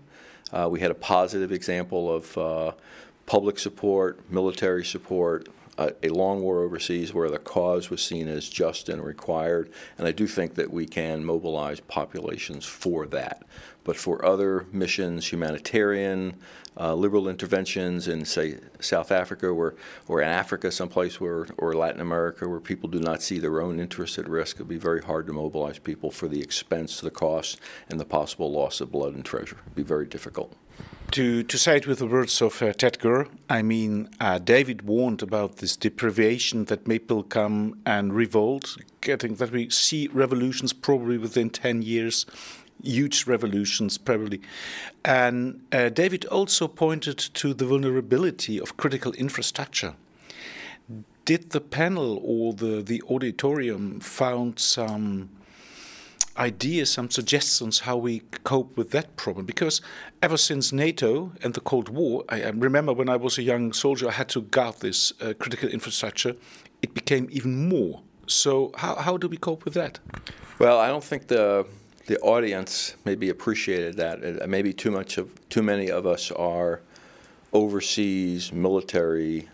Uh, 0.53 0.69
we 0.71 0.81
had 0.81 0.91
a 0.91 0.95
positive 0.95 1.53
example 1.53 2.15
of 2.15 2.39
uh, 2.39 2.73
public 3.27 3.59
support, 3.59 4.31
military 4.31 4.85
support, 4.85 5.49
uh, 5.79 5.91
a 6.03 6.09
long 6.09 6.43
war 6.43 6.61
overseas 6.61 7.15
where 7.15 7.31
the 7.31 7.39
cause 7.39 7.89
was 7.89 8.03
seen 8.03 8.27
as 8.27 8.49
just 8.49 8.89
and 8.89 9.05
required. 9.05 9.71
And 9.97 10.09
I 10.09 10.13
do 10.13 10.27
think 10.27 10.57
that 10.57 10.73
we 10.73 10.87
can 10.87 11.25
mobilize 11.25 11.81
populations 11.81 12.65
for 12.65 13.07
that. 13.07 13.45
But 13.85 13.97
for 13.97 14.25
other 14.25 14.67
missions, 14.73 15.33
humanitarian, 15.33 16.37
uh, 16.79 16.95
liberal 16.95 17.29
interventions 17.29 18.07
in, 18.07 18.25
say, 18.25 18.59
South 18.81 19.11
Africa 19.11 19.49
or, 19.49 19.75
or 20.07 20.23
in 20.23 20.29
Africa, 20.29 20.71
someplace 20.71 21.21
where, 21.21 21.47
or 21.57 21.75
Latin 21.75 22.01
America, 22.01 22.49
where 22.49 22.61
people 22.61 22.89
do 22.89 23.01
not 23.01 23.23
see 23.23 23.39
their 23.39 23.61
own 23.61 23.81
interests 23.81 24.19
at 24.19 24.29
risk, 24.29 24.57
it 24.57 24.61
would 24.61 24.69
be 24.69 24.79
very 24.79 25.03
hard 25.03 25.27
to 25.27 25.33
mobilize 25.33 25.79
people 25.79 26.11
for 26.11 26.29
the 26.29 26.41
expense, 26.41 27.01
the 27.01 27.11
cost, 27.11 27.59
and 27.89 27.99
the 27.99 28.05
possible 28.05 28.53
loss 28.53 28.81
of 28.81 28.93
blood 28.93 29.15
and 29.15 29.25
treasure. 29.25 29.57
It 29.57 29.65
would 29.65 29.75
be 29.75 29.83
very 29.83 30.07
difficult. 30.07 30.55
To, 31.13 31.43
to 31.43 31.59
say 31.59 31.79
it 31.79 31.87
with 31.87 32.01
the 32.01 32.07
words 32.07 32.43
of 32.43 32.61
uh, 32.63 32.75
Ted 32.75 32.99
Gurr, 32.99 33.29
I 33.49 33.63
mean, 33.63 34.11
uh, 34.21 34.39
David 34.39 34.83
warned 34.83 35.23
about 35.23 35.57
this 35.57 35.75
deprivation 35.75 36.67
that 36.67 36.87
people 36.87 37.23
come 37.23 37.81
and 37.87 38.13
revolt, 38.13 38.77
getting 39.01 39.37
that 39.37 39.51
we 39.51 39.71
see 39.71 40.09
revolutions 40.13 40.75
probably 40.75 41.17
within 41.17 41.49
10 41.49 41.81
years 41.81 42.27
huge 42.83 43.27
revolutions, 43.27 43.99
probably. 43.99 44.41
And 45.05 45.61
uh, 45.73 45.89
David 45.89 46.25
also 46.27 46.69
pointed 46.69 47.19
to 47.19 47.55
the 47.55 47.65
vulnerability 47.65 48.61
of 48.61 48.77
critical 48.77 49.13
infrastructure. 49.13 49.95
Did 51.25 51.51
the 51.51 51.61
panel 51.61 52.21
or 52.25 52.55
the, 52.55 52.83
the 52.83 53.03
auditorium 53.11 54.01
found 54.01 54.59
some 54.59 55.29
ideas, 56.39 56.91
some 56.91 57.11
suggestions 57.11 57.81
how 57.81 57.97
we 57.97 58.21
cope 58.45 58.77
with 58.77 58.91
that 58.93 59.17
problem? 59.17 59.45
Because 59.45 59.83
ever 60.23 60.37
since 60.37 60.73
NATO 60.73 61.33
and 61.43 61.53
the 61.53 61.61
Cold 61.61 61.91
War, 61.91 62.25
I, 62.31 62.45
I 62.45 62.49
remember 62.51 62.93
when 62.93 63.09
I 63.09 63.17
was 63.17 63.37
a 63.37 63.43
young 63.43 63.73
soldier, 63.73 64.09
I 64.09 64.13
had 64.13 64.29
to 64.31 64.43
guard 64.43 64.77
this 64.81 65.13
uh, 65.21 65.35
critical 65.39 65.69
infrastructure. 65.69 66.35
It 66.81 66.95
became 66.95 67.29
even 67.31 67.69
more. 67.69 68.03
So, 68.27 68.73
how, 68.77 68.95
how 68.95 69.17
do 69.17 69.27
we 69.27 69.37
cope 69.37 69.65
with 69.65 69.75
that? 69.75 69.99
Well, 70.59 70.79
I 70.79 70.89
don't 70.89 71.05
think 71.05 71.29
the 71.29 71.67
the 72.09 72.19
audience 72.21 72.97
maybe 73.05 73.29
appreciated 73.29 73.99
that. 73.99 74.43
Uh, 74.43 74.47
maybe 74.47 74.73
too 74.73 74.91
much 74.91 75.19
of 75.19 75.31
too 75.51 75.63
many 75.63 75.91
of 75.91 76.07
us 76.07 76.33
are 76.33 76.81
overseas 77.53 78.51
military 78.51 79.49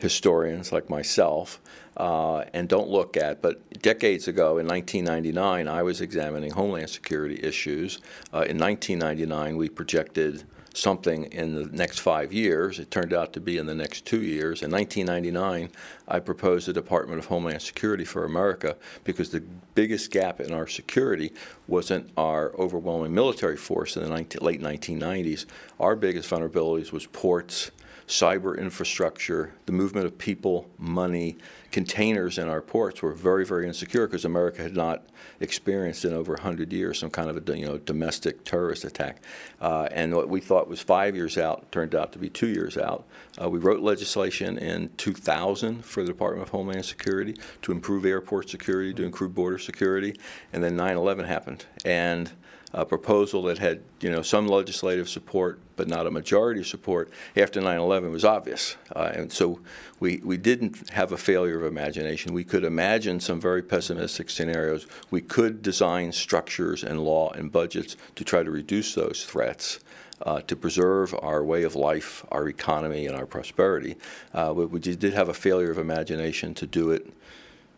historians 0.00 0.72
like 0.72 0.90
myself 0.90 1.60
uh, 1.96 2.44
and 2.52 2.68
don't 2.68 2.88
look 2.88 3.16
at. 3.16 3.40
But 3.40 3.80
decades 3.80 4.26
ago, 4.26 4.58
in 4.58 4.66
1999, 4.66 5.68
I 5.68 5.82
was 5.84 6.00
examining 6.00 6.50
Homeland 6.50 6.90
Security 6.90 7.40
issues. 7.42 8.00
Uh, 8.32 8.42
in 8.42 8.58
1999, 8.58 9.56
we 9.56 9.68
projected 9.68 10.42
something 10.74 11.24
in 11.26 11.54
the 11.54 11.64
next 11.76 12.00
five 12.00 12.32
years. 12.32 12.78
It 12.78 12.90
turned 12.90 13.12
out 13.12 13.32
to 13.32 13.40
be 13.40 13.56
in 13.56 13.66
the 13.66 13.74
next 13.74 14.04
two 14.04 14.20
years. 14.20 14.62
In 14.62 14.70
1999, 14.70 15.70
I 16.08 16.18
proposed 16.18 16.66
the 16.66 16.72
Department 16.72 17.18
of 17.18 17.26
Homeland 17.26 17.62
Security 17.62 18.04
for 18.04 18.24
America 18.24 18.76
because 19.04 19.30
the 19.30 19.42
biggest 19.74 20.10
gap 20.10 20.40
in 20.40 20.52
our 20.52 20.66
security 20.66 21.32
wasn't 21.66 22.10
our 22.16 22.52
overwhelming 22.56 23.14
military 23.14 23.56
force 23.56 23.96
in 23.96 24.02
the 24.02 24.08
19, 24.08 24.42
late 24.42 24.60
1990s. 24.60 25.46
Our 25.78 25.96
biggest 25.96 26.28
vulnerabilities 26.28 26.92
was 26.92 27.06
ports, 27.06 27.70
cyber 28.06 28.58
infrastructure, 28.58 29.54
the 29.66 29.72
movement 29.72 30.06
of 30.06 30.18
people, 30.18 30.68
money, 30.78 31.36
containers 31.70 32.38
in 32.38 32.48
our 32.48 32.60
ports 32.60 33.02
were 33.02 33.12
very, 33.12 33.44
very 33.44 33.66
insecure 33.66 34.06
because 34.06 34.24
America 34.24 34.62
had 34.62 34.76
not 34.76 35.02
experienced 35.40 36.04
in 36.04 36.12
over 36.12 36.34
100 36.34 36.72
years 36.72 36.98
some 36.98 37.10
kind 37.10 37.28
of 37.28 37.36
a 37.36 37.58
you 37.58 37.66
know 37.66 37.78
domestic 37.78 38.44
terrorist 38.44 38.84
attack. 38.84 39.22
Uh, 39.60 39.88
and 39.90 40.14
what 40.14 40.28
we 40.28 40.40
thought 40.40 40.68
was 40.68 40.80
five 40.80 41.16
years 41.16 41.36
out 41.36 41.70
turned 41.72 41.94
out 41.94 42.12
to 42.12 42.18
be 42.18 42.28
two 42.28 42.48
years 42.48 42.76
out. 42.76 43.04
Uh, 43.40 43.48
we 43.50 43.58
wrote 43.58 43.80
legislation 43.80 44.58
in 44.58 44.90
2000 44.98 45.84
for 45.84 46.02
the 46.02 46.08
Department 46.08 46.46
of 46.46 46.50
Homeland 46.50 46.84
Security 46.84 47.34
to 47.62 47.72
improve 47.72 48.04
airport 48.04 48.48
security, 48.48 48.94
to 48.94 49.02
improve 49.02 49.34
border 49.34 49.58
security, 49.58 50.14
and 50.52 50.62
then 50.62 50.76
9/11 50.76 51.24
happened. 51.24 51.64
And 51.84 52.30
a 52.74 52.84
proposal 52.84 53.42
that 53.44 53.58
had 53.58 53.80
you 54.00 54.10
know 54.10 54.20
some 54.20 54.48
legislative 54.48 55.08
support 55.08 55.60
but 55.76 55.88
not 55.88 56.06
a 56.06 56.10
majority 56.10 56.62
support 56.62 57.10
after 57.36 57.60
9/11 57.60 58.10
was 58.10 58.24
obvious, 58.24 58.76
uh, 58.94 59.12
and 59.14 59.32
so 59.32 59.60
we 60.00 60.20
we 60.24 60.36
didn't 60.36 60.90
have 60.90 61.12
a 61.12 61.16
failure 61.16 61.56
of 61.56 61.64
imagination. 61.64 62.34
We 62.34 62.44
could 62.44 62.64
imagine 62.64 63.20
some 63.20 63.40
very 63.40 63.62
pessimistic 63.62 64.28
scenarios. 64.28 64.86
We 65.10 65.20
could 65.20 65.62
design 65.62 66.12
structures 66.12 66.82
and 66.82 67.00
law 67.00 67.30
and 67.30 67.50
budgets 67.50 67.96
to 68.16 68.24
try 68.24 68.42
to 68.42 68.50
reduce 68.50 68.94
those 68.94 69.24
threats. 69.24 69.78
Uh, 70.22 70.40
to 70.42 70.54
preserve 70.54 71.12
our 71.20 71.42
way 71.42 71.64
of 71.64 71.74
life, 71.74 72.24
our 72.30 72.48
economy, 72.48 73.04
and 73.06 73.16
our 73.16 73.26
prosperity. 73.26 73.96
Uh, 74.32 74.52
we, 74.56 74.64
we 74.64 74.78
did 74.78 75.12
have 75.12 75.28
a 75.28 75.34
failure 75.34 75.72
of 75.72 75.76
imagination 75.76 76.54
to 76.54 76.66
do 76.68 76.92
it 76.92 77.12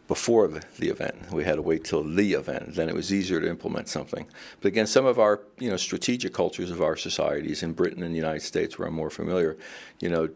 before 0.08 0.46
the, 0.46 0.88
event. 0.88 1.32
We 1.32 1.44
had 1.44 1.56
to 1.56 1.62
wait 1.62 1.84
till 1.84 2.04
the 2.04 2.34
event. 2.34 2.74
Then 2.74 2.88
it 2.88 2.94
was 2.94 3.12
easier 3.12 3.40
to 3.40 3.48
implement 3.48 3.88
something. 3.88 4.26
But 4.60 4.68
again, 4.68 4.86
some 4.86 5.04
of 5.04 5.18
our 5.18 5.40
you 5.58 5.70
know 5.70 5.76
strategic 5.76 6.32
cultures 6.32 6.70
of 6.70 6.80
our 6.80 6.96
societies 6.96 7.62
in 7.62 7.72
Britain 7.72 8.02
and 8.02 8.12
the 8.12 8.18
United 8.18 8.42
States, 8.42 8.78
where 8.78 8.88
I'm 8.88 8.94
more 8.94 9.10
familiar, 9.10 9.56
you 10.00 10.08
know, 10.08 10.28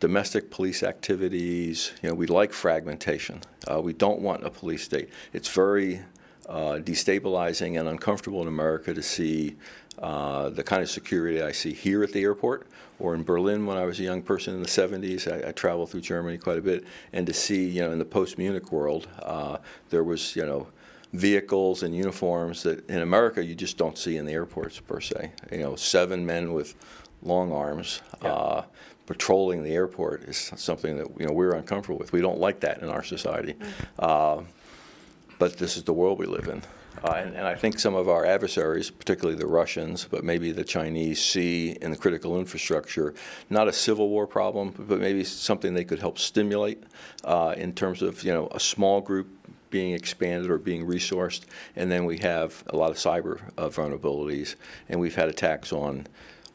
domestic 0.00 0.50
police 0.50 0.82
activities. 0.82 1.92
You 2.02 2.10
know, 2.10 2.14
we 2.14 2.26
like 2.26 2.52
fragmentation. 2.52 3.40
Uh, 3.68 3.80
we 3.80 3.92
don't 3.92 4.20
want 4.20 4.44
a 4.44 4.50
police 4.50 4.84
state. 4.84 5.08
It's 5.32 5.48
very 5.48 6.02
uh, 6.48 6.78
destabilizing 6.78 7.78
and 7.78 7.88
uncomfortable 7.88 8.42
in 8.42 8.48
America 8.48 8.94
to 8.94 9.02
see 9.02 9.56
uh, 9.98 10.50
the 10.50 10.62
kind 10.62 10.82
of 10.82 10.90
security 10.90 11.42
I 11.42 11.52
see 11.52 11.72
here 11.72 12.02
at 12.02 12.12
the 12.12 12.22
airport 12.22 12.68
or 12.98 13.14
in 13.14 13.22
Berlin 13.22 13.66
when 13.66 13.76
I 13.76 13.84
was 13.84 14.00
a 14.00 14.02
young 14.02 14.22
person 14.22 14.54
in 14.54 14.62
the 14.62 14.68
70s. 14.68 15.30
I, 15.30 15.48
I 15.48 15.52
traveled 15.52 15.90
through 15.90 16.02
Germany 16.02 16.38
quite 16.38 16.58
a 16.58 16.62
bit, 16.62 16.84
and 17.12 17.26
to 17.26 17.32
see, 17.32 17.68
you 17.68 17.82
know, 17.82 17.92
in 17.92 17.98
the 17.98 18.04
post-Munich 18.04 18.72
world, 18.72 19.08
uh, 19.22 19.58
there 19.90 20.04
was, 20.04 20.36
you 20.36 20.46
know, 20.46 20.68
vehicles 21.12 21.82
and 21.82 21.94
uniforms 21.94 22.62
that 22.62 22.88
in 22.90 23.00
America 23.00 23.44
you 23.44 23.54
just 23.54 23.78
don't 23.78 23.96
see 23.96 24.16
in 24.16 24.26
the 24.26 24.32
airports 24.32 24.80
per 24.80 25.00
se. 25.00 25.32
You 25.50 25.58
know, 25.58 25.76
seven 25.76 26.26
men 26.26 26.52
with 26.52 26.74
long 27.22 27.52
arms. 27.52 28.02
Yeah. 28.22 28.32
Uh, 28.32 28.64
patrolling 29.06 29.62
the 29.62 29.70
airport 29.70 30.24
is 30.24 30.52
something 30.56 30.98
that 30.98 31.06
you 31.18 31.26
know 31.26 31.32
we're 31.32 31.52
uncomfortable 31.52 31.98
with. 31.98 32.12
We 32.12 32.20
don't 32.20 32.38
like 32.38 32.60
that 32.60 32.82
in 32.82 32.88
our 32.88 33.02
society, 33.02 33.54
mm-hmm. 33.54 33.84
uh, 33.98 34.42
but 35.38 35.56
this 35.56 35.76
is 35.76 35.84
the 35.84 35.92
world 35.92 36.18
we 36.18 36.26
live 36.26 36.48
in. 36.48 36.62
Uh, 37.04 37.12
and, 37.12 37.36
and, 37.36 37.46
I 37.46 37.54
think 37.54 37.78
some 37.78 37.94
of 37.94 38.08
our 38.08 38.24
adversaries, 38.24 38.90
particularly 38.90 39.38
the 39.38 39.46
Russians, 39.46 40.06
but 40.10 40.24
maybe 40.24 40.50
the 40.50 40.64
Chinese, 40.64 41.22
see 41.22 41.76
in 41.82 41.90
the 41.90 41.96
critical 41.96 42.38
infrastructure 42.38 43.14
not 43.50 43.68
a 43.68 43.72
civil 43.72 44.08
war 44.08 44.26
problem, 44.26 44.74
but 44.76 44.98
maybe 44.98 45.22
something 45.22 45.74
they 45.74 45.84
could 45.84 45.98
help 45.98 46.18
stimulate 46.18 46.82
uh, 47.24 47.54
in 47.56 47.74
terms 47.74 48.02
of 48.02 48.22
you 48.22 48.32
know 48.32 48.48
a 48.52 48.60
small 48.60 49.00
group 49.00 49.28
being 49.70 49.92
expanded 49.92 50.50
or 50.50 50.58
being 50.58 50.86
resourced, 50.86 51.42
and 51.74 51.90
then 51.90 52.04
we 52.04 52.18
have 52.18 52.64
a 52.68 52.76
lot 52.76 52.90
of 52.90 52.96
cyber 52.96 53.40
uh, 53.58 53.68
vulnerabilities, 53.68 54.54
and 54.88 54.98
we've 54.98 55.16
had 55.16 55.28
attacks 55.28 55.72
on 55.72 56.06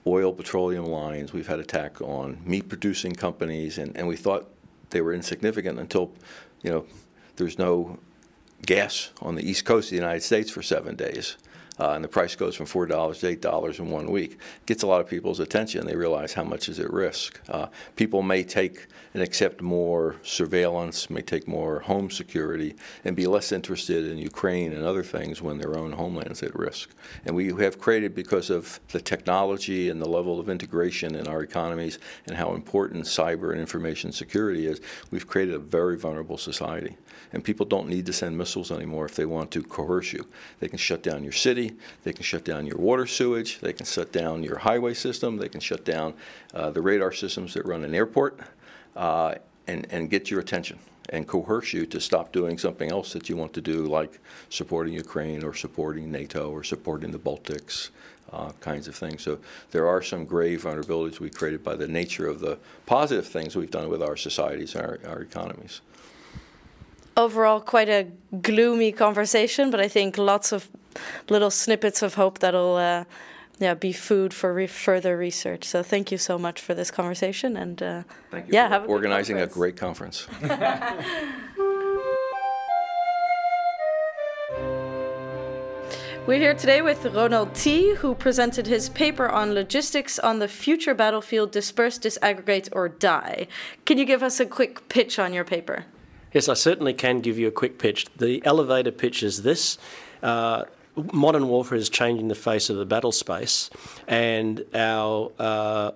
oil 0.08 0.34
petroleum 0.34 0.86
lines, 0.86 1.34
we've 1.34 1.48
had 1.48 1.60
attack 1.60 2.02
on 2.02 2.42
meat 2.44 2.68
producing 2.68 3.14
companies, 3.14 3.78
and, 3.78 3.96
and 3.96 4.08
we 4.08 4.16
thought 4.16 4.50
they 4.90 5.02
were 5.02 5.14
insignificant 5.14 5.80
until 5.80 6.12
you 6.64 6.72
know 6.72 6.86
there's 7.36 7.60
no 7.60 8.00
gas 8.66 9.12
on 9.22 9.36
the 9.36 9.50
east 9.50 9.66
coast 9.66 9.88
of 9.88 9.92
the 9.92 9.96
United 9.98 10.22
States 10.22 10.52
for 10.52 10.62
seven 10.62 10.96
days. 10.96 11.38
Uh, 11.80 11.94
and 11.94 12.04
the 12.04 12.08
price 12.08 12.36
goes 12.36 12.56
from 12.56 12.68
four 12.68 12.86
dollars 12.86 13.20
to 13.20 13.28
eight 13.28 13.42
dollars 13.42 13.80
in 13.80 13.90
one 13.90 14.12
week. 14.12 14.38
Gets 14.68 14.84
a 14.84 14.88
lot 14.88 15.02
of 15.02 15.08
people's 15.08 15.40
attention. 15.40 15.88
They 15.88 15.96
realize 15.96 16.34
how 16.34 16.44
much 16.44 16.70
is 16.70 16.80
at 16.80 16.92
risk. 16.94 17.40
Uh, 17.50 17.68
people 17.96 18.22
may 18.22 18.44
take 18.44 18.86
and 19.14 19.24
accept 19.24 19.62
more 19.62 20.18
surveillance, 20.22 21.10
may 21.10 21.22
take 21.22 21.48
more 21.48 21.80
home 21.80 22.12
security, 22.12 22.76
and 23.04 23.16
be 23.16 23.26
less 23.26 23.52
interested 23.52 24.06
in 24.06 24.18
Ukraine 24.20 24.74
and 24.74 24.84
other 24.84 25.02
things 25.02 25.42
when 25.42 25.58
their 25.58 25.76
own 25.76 25.94
homeland's 25.94 26.44
at 26.44 26.56
risk. 26.56 26.92
And 27.26 27.36
we 27.36 27.48
have 27.64 27.80
created, 27.80 28.14
because 28.14 28.50
of 28.50 28.80
the 28.90 29.02
technology 29.02 29.90
and 29.90 30.00
the 30.02 30.10
level 30.10 30.40
of 30.40 30.50
integration 30.50 31.16
in 31.16 31.28
our 31.28 31.42
economies 31.42 31.98
and 32.28 32.38
how 32.38 32.54
important 32.54 33.06
cyber 33.06 33.52
and 33.52 33.60
information 33.60 34.12
security 34.12 34.68
is, 34.68 34.82
we've 35.10 35.28
created 35.28 35.56
a 35.56 35.60
very 35.60 35.98
vulnerable 35.98 36.38
society. 36.38 36.96
And 37.34 37.44
people 37.44 37.66
don't 37.66 37.88
need 37.88 38.06
to 38.08 38.14
send 38.14 38.38
missiles 38.38 38.72
anymore 38.72 39.06
if 39.06 39.16
they 39.16 39.26
want 39.26 39.52
to 39.52 39.64
coerce 39.64 40.12
you. 40.12 40.28
They 40.60 40.68
can 40.68 40.78
shut 40.78 41.02
down 41.02 41.24
your 41.24 41.32
city, 41.32 41.74
they 42.04 42.14
can 42.14 42.24
shut 42.24 42.44
down 42.44 42.66
your 42.66 42.78
water 42.78 43.06
sewage, 43.06 43.60
they 43.60 43.74
can 43.74 43.86
shut 43.86 44.12
down 44.12 44.44
your 44.44 44.58
highway 44.58 44.94
system, 44.94 45.38
they 45.38 45.50
can 45.50 45.62
shut 45.62 45.86
down 45.86 46.14
uh, 46.54 46.72
the 46.72 46.82
radar 46.82 47.12
systems 47.14 47.54
that 47.54 47.66
run 47.66 47.84
an 47.84 47.96
airport 47.96 48.40
uh, 48.96 49.36
and, 49.68 49.88
and 49.92 50.10
get 50.10 50.30
your 50.30 50.40
attention 50.40 50.78
and 51.10 51.28
coerce 51.28 51.74
you 51.74 51.86
to 51.86 52.00
stop 52.00 52.32
doing 52.32 52.58
something 52.58 52.90
else 52.90 53.14
that 53.14 53.28
you 53.28 53.36
want 53.36 53.54
to 53.54 53.62
do, 53.62 53.86
like 53.86 54.20
supporting 54.50 54.94
Ukraine 54.94 55.44
or 55.44 55.54
supporting 55.54 56.12
NATO 56.12 56.50
or 56.50 56.64
supporting 56.64 57.12
the 57.12 57.20
Baltics, 57.20 57.90
uh, 58.32 58.52
kinds 58.62 58.88
of 58.88 58.96
things. 58.96 59.22
So 59.22 59.40
there 59.72 59.88
are 59.88 60.02
some 60.02 60.26
grave 60.26 60.64
vulnerabilities 60.64 61.20
we 61.20 61.30
created 61.30 61.64
by 61.64 61.76
the 61.76 61.88
nature 61.88 62.28
of 62.28 62.40
the 62.40 62.58
positive 62.86 63.28
things 63.28 63.56
we've 63.56 63.72
done 63.72 63.90
with 63.90 64.02
our 64.02 64.16
societies 64.16 64.76
and 64.76 64.86
our, 64.86 65.00
our 65.06 65.22
economies. 65.22 65.82
Overall, 67.18 67.60
quite 67.60 67.90
a 67.90 68.08
gloomy 68.42 68.92
conversation, 68.92 69.70
but 69.70 69.80
I 69.80 69.88
think 69.88 70.18
lots 70.18 70.52
of 70.52 70.70
little 71.30 71.52
snippets 71.52 72.02
of 72.02 72.16
hope 72.16 72.40
that'll. 72.40 72.76
Uh, 72.76 73.04
yeah, 73.60 73.76
be 73.76 73.94
food 73.94 74.34
for 74.34 74.52
re 74.54 74.66
further 74.66 75.16
research. 75.16 75.66
So 75.66 75.84
thank 75.84 76.12
you 76.12 76.18
so 76.18 76.40
much 76.40 76.60
for 76.60 76.74
this 76.74 76.90
conversation, 76.90 77.56
and 77.56 77.82
uh, 77.82 78.04
yeah, 78.48 78.68
have 78.70 78.90
organizing 78.90 79.40
a 79.40 79.46
great 79.46 79.78
conference. 79.78 80.28
We're 86.28 86.38
here 86.38 86.54
today 86.54 86.84
with 86.84 87.04
Ronald 87.06 87.56
T., 87.56 87.96
who 87.96 88.14
presented 88.14 88.68
his 88.68 88.90
paper 88.90 89.28
on 89.28 89.56
logistics 89.56 90.20
on 90.20 90.38
the 90.38 90.48
future 90.48 90.94
battlefield 90.94 91.52
disperse, 91.52 91.98
disaggregate, 91.98 92.70
or 92.74 92.90
die. 92.90 93.48
Can 93.86 93.98
you 93.98 94.06
give 94.06 94.22
us 94.22 94.40
a 94.40 94.46
quick 94.46 94.88
pitch 94.88 95.18
on 95.18 95.34
your 95.34 95.44
paper? 95.44 95.86
Yes, 96.34 96.48
I 96.48 96.54
certainly 96.54 96.94
can 96.94 97.20
give 97.20 97.38
you 97.38 97.48
a 97.48 97.52
quick 97.52 97.78
pitch. 97.78 98.08
The 98.16 98.42
elevator 98.46 98.92
pitch 98.92 99.22
is 99.22 99.44
this. 99.44 99.78
Uh, 100.24 100.64
modern 101.12 101.48
warfare 101.48 101.78
is 101.78 101.90
changing 101.90 102.30
the 102.30 102.36
face 102.36 102.70
of 102.70 102.78
the 102.78 102.86
battle 102.86 103.12
space, 103.12 103.70
and 104.08 104.64
our 104.74 105.32
uh, 105.40 105.92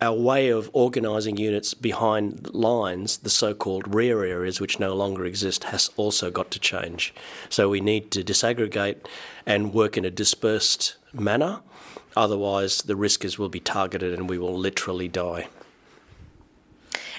our 0.00 0.14
way 0.14 0.48
of 0.48 0.70
organising 0.72 1.36
units 1.36 1.74
behind 1.74 2.54
lines, 2.54 3.18
the 3.18 3.30
so-called 3.30 3.92
rear 3.92 4.24
areas, 4.24 4.60
which 4.60 4.78
no 4.78 4.94
longer 4.94 5.24
exist, 5.24 5.64
has 5.64 5.90
also 5.96 6.30
got 6.30 6.52
to 6.52 6.60
change. 6.60 7.12
So 7.48 7.68
we 7.68 7.80
need 7.80 8.12
to 8.12 8.22
disaggregate 8.22 9.06
and 9.44 9.74
work 9.74 9.96
in 9.96 10.04
a 10.04 10.10
dispersed 10.10 10.96
manner. 11.12 11.60
Otherwise, 12.16 12.82
the 12.82 12.94
risk 12.94 13.24
is 13.24 13.38
we'll 13.38 13.48
be 13.48 13.60
targeted 13.60 14.14
and 14.14 14.28
we 14.30 14.38
will 14.38 14.56
literally 14.56 15.08
die. 15.08 15.48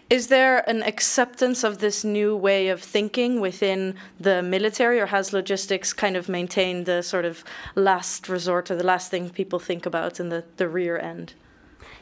Is 0.10 0.28
there 0.28 0.68
an 0.68 0.82
acceptance 0.82 1.64
of 1.64 1.78
this 1.78 2.04
new 2.04 2.36
way 2.36 2.70
of 2.70 2.82
thinking 2.82 3.40
within 3.40 3.94
the 4.20 4.42
military, 4.42 5.00
or 5.00 5.06
has 5.06 5.34
logistics 5.34 5.94
kind 5.94 6.18
of 6.18 6.28
maintained 6.28 6.88
the 6.88 7.04
sort 7.04 7.26
of 7.26 7.44
last 7.76 8.28
resort 8.28 8.72
or 8.72 8.76
the 8.76 8.84
last 8.84 9.12
thing 9.12 9.30
people 9.30 9.60
think 9.60 9.86
about 9.86 10.20
in 10.20 10.30
the, 10.30 10.44
the 10.58 10.68
rear 10.68 10.98
end? 10.98 11.34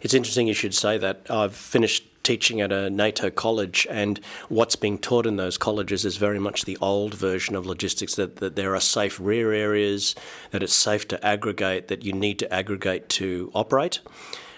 It's 0.02 0.14
interesting 0.14 0.48
you 0.48 0.54
should 0.54 0.74
say 0.74 0.98
that. 0.98 1.30
I've 1.30 1.54
finished 1.56 2.06
teaching 2.24 2.62
at 2.62 2.72
a 2.72 2.90
NATO 2.90 3.30
college, 3.30 3.86
and 3.90 4.22
what's 4.48 4.78
being 4.78 5.00
taught 5.00 5.26
in 5.26 5.36
those 5.36 5.58
colleges 5.58 6.06
is 6.06 6.16
very 6.16 6.40
much 6.40 6.64
the 6.64 6.78
old 6.80 7.14
version 7.14 7.56
of 7.56 7.66
logistics 7.66 8.16
that, 8.16 8.38
that 8.38 8.56
there 8.56 8.74
are 8.74 8.80
safe 8.80 9.20
rear 9.20 9.52
areas, 9.52 10.16
that 10.52 10.64
it's 10.64 10.74
safe 10.74 11.10
to 11.10 11.26
aggregate, 11.26 11.90
that 11.90 12.06
you 12.06 12.14
need 12.14 12.40
to 12.40 12.54
aggregate 12.54 13.10
to 13.10 13.52
operate. 13.54 14.00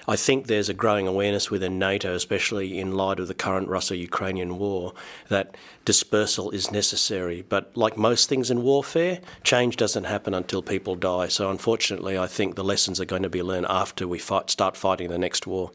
I 0.09 0.15
think 0.15 0.47
there's 0.47 0.69
a 0.69 0.73
growing 0.73 1.05
awareness 1.05 1.51
within 1.51 1.77
NATO, 1.77 2.15
especially 2.15 2.79
in 2.79 2.95
light 2.95 3.19
of 3.19 3.27
the 3.27 3.35
current 3.35 3.67
Russo 3.67 3.93
Ukrainian 3.93 4.57
war, 4.57 4.95
that 5.27 5.55
dispersal 5.85 6.49
is 6.49 6.71
necessary. 6.71 7.43
But 7.47 7.77
like 7.77 7.95
most 7.95 8.27
things 8.27 8.49
in 8.49 8.63
warfare, 8.63 9.19
change 9.43 9.77
doesn't 9.77 10.05
happen 10.05 10.33
until 10.33 10.63
people 10.63 10.95
die. 10.95 11.27
So 11.27 11.51
unfortunately, 11.51 12.17
I 12.17 12.25
think 12.25 12.55
the 12.55 12.63
lessons 12.63 12.99
are 12.99 13.05
going 13.05 13.21
to 13.21 13.29
be 13.29 13.43
learned 13.43 13.67
after 13.69 14.07
we 14.07 14.17
fight, 14.17 14.49
start 14.49 14.75
fighting 14.75 15.11
the 15.11 15.19
next 15.19 15.45
war. 15.45 15.69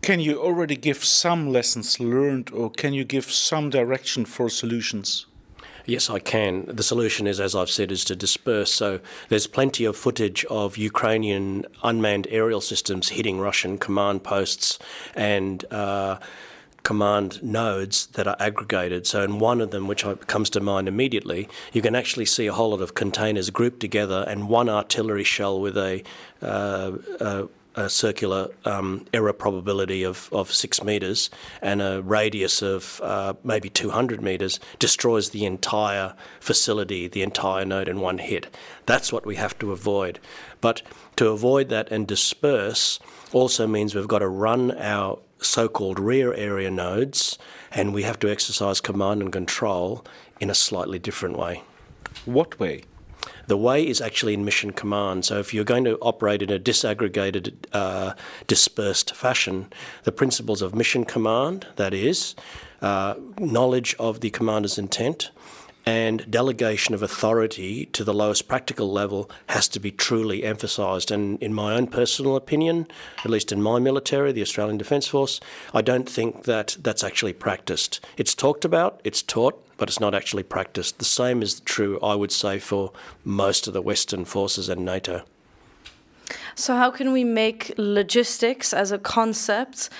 Can 0.00 0.18
you 0.18 0.42
already 0.42 0.74
give 0.74 1.04
some 1.04 1.52
lessons 1.52 2.00
learned 2.00 2.50
or 2.50 2.68
can 2.68 2.92
you 2.92 3.04
give 3.04 3.30
some 3.30 3.70
direction 3.70 4.24
for 4.24 4.48
solutions? 4.48 5.26
Yes, 5.86 6.08
I 6.10 6.18
can. 6.18 6.64
The 6.66 6.82
solution 6.82 7.26
is, 7.26 7.40
as 7.40 7.54
I've 7.54 7.70
said, 7.70 7.90
is 7.90 8.04
to 8.06 8.16
disperse. 8.16 8.72
So 8.72 9.00
there's 9.28 9.46
plenty 9.46 9.84
of 9.84 9.96
footage 9.96 10.44
of 10.46 10.76
Ukrainian 10.76 11.66
unmanned 11.82 12.26
aerial 12.30 12.60
systems 12.60 13.10
hitting 13.10 13.40
Russian 13.40 13.78
command 13.78 14.24
posts 14.24 14.78
and. 15.14 15.64
Uh, 15.70 16.18
command 16.82 17.40
nodes 17.44 18.06
that 18.06 18.26
are 18.26 18.36
aggregated. 18.40 19.06
So, 19.06 19.22
in 19.22 19.38
one 19.38 19.60
of 19.60 19.70
them, 19.70 19.86
which 19.86 20.04
comes 20.26 20.50
to 20.50 20.60
mind 20.60 20.88
immediately, 20.88 21.48
you 21.72 21.80
can 21.80 21.94
actually 21.94 22.26
see 22.26 22.48
a 22.48 22.52
whole 22.52 22.70
lot 22.70 22.80
of 22.80 22.94
containers 22.94 23.50
grouped 23.50 23.78
together 23.78 24.24
and 24.26 24.48
one 24.48 24.68
artillery 24.68 25.24
shell 25.24 25.60
with 25.60 25.76
a, 25.76 26.02
uh, 26.42 26.92
a 27.20 27.48
a 27.74 27.88
circular 27.88 28.50
um, 28.64 29.06
error 29.12 29.32
probability 29.32 30.02
of, 30.02 30.28
of 30.32 30.52
six 30.52 30.82
metres 30.82 31.30
and 31.60 31.80
a 31.80 32.02
radius 32.02 32.62
of 32.62 33.00
uh, 33.02 33.34
maybe 33.42 33.68
200 33.68 34.20
metres 34.20 34.60
destroys 34.78 35.30
the 35.30 35.44
entire 35.44 36.14
facility, 36.40 37.08
the 37.08 37.22
entire 37.22 37.64
node 37.64 37.88
in 37.88 38.00
one 38.00 38.18
hit. 38.18 38.54
That's 38.86 39.12
what 39.12 39.26
we 39.26 39.36
have 39.36 39.58
to 39.60 39.72
avoid. 39.72 40.18
But 40.60 40.82
to 41.16 41.28
avoid 41.28 41.68
that 41.70 41.90
and 41.90 42.06
disperse 42.06 42.98
also 43.32 43.66
means 43.66 43.94
we've 43.94 44.08
got 44.08 44.20
to 44.20 44.28
run 44.28 44.76
our 44.78 45.18
so 45.40 45.68
called 45.68 45.98
rear 45.98 46.32
area 46.34 46.70
nodes 46.70 47.38
and 47.72 47.92
we 47.92 48.02
have 48.02 48.18
to 48.20 48.30
exercise 48.30 48.80
command 48.80 49.22
and 49.22 49.32
control 49.32 50.04
in 50.40 50.50
a 50.50 50.54
slightly 50.54 50.98
different 50.98 51.38
way. 51.38 51.62
What 52.24 52.58
way? 52.60 52.82
The 53.46 53.56
way 53.56 53.86
is 53.86 54.00
actually 54.00 54.34
in 54.34 54.44
mission 54.44 54.72
command. 54.72 55.24
So 55.24 55.38
if 55.38 55.52
you're 55.52 55.64
going 55.64 55.84
to 55.84 55.98
operate 55.98 56.42
in 56.42 56.50
a 56.50 56.58
disaggregated, 56.58 57.54
uh, 57.72 58.14
dispersed 58.46 59.14
fashion, 59.14 59.72
the 60.04 60.12
principles 60.12 60.62
of 60.62 60.74
mission 60.74 61.04
command, 61.04 61.66
that 61.76 61.94
is, 61.94 62.34
uh, 62.80 63.14
knowledge 63.38 63.94
of 63.98 64.20
the 64.20 64.30
commander's 64.30 64.78
intent, 64.78 65.30
and 65.84 66.30
delegation 66.30 66.94
of 66.94 67.02
authority 67.02 67.86
to 67.86 68.04
the 68.04 68.14
lowest 68.14 68.46
practical 68.46 68.92
level 68.92 69.28
has 69.48 69.66
to 69.68 69.80
be 69.80 69.90
truly 69.90 70.44
emphasised. 70.44 71.10
And 71.10 71.42
in 71.42 71.52
my 71.52 71.74
own 71.74 71.88
personal 71.88 72.36
opinion, 72.36 72.86
at 73.24 73.30
least 73.30 73.50
in 73.50 73.60
my 73.60 73.78
military, 73.80 74.32
the 74.32 74.42
Australian 74.42 74.78
Defence 74.78 75.08
Force, 75.08 75.40
I 75.74 75.82
don't 75.82 76.08
think 76.08 76.44
that 76.44 76.76
that's 76.80 77.02
actually 77.02 77.32
practiced. 77.32 78.00
It's 78.16 78.34
talked 78.34 78.64
about, 78.64 79.00
it's 79.02 79.22
taught, 79.22 79.60
but 79.82 79.88
it's 79.88 79.98
not 79.98 80.14
actually 80.14 80.44
practiced. 80.44 81.00
The 81.00 81.04
same 81.04 81.42
is 81.42 81.58
true, 81.58 81.98
I 82.00 82.14
would 82.14 82.30
say, 82.30 82.60
for 82.60 82.92
most 83.24 83.66
of 83.66 83.72
the 83.72 83.82
Western 83.82 84.24
forces 84.24 84.68
and 84.68 84.84
NATO. 84.84 85.22
So, 86.54 86.76
how 86.76 86.92
can 86.92 87.10
we 87.10 87.24
make 87.24 87.74
logistics 87.76 88.72
as 88.72 88.92
a 88.92 88.98
concept? 88.98 89.90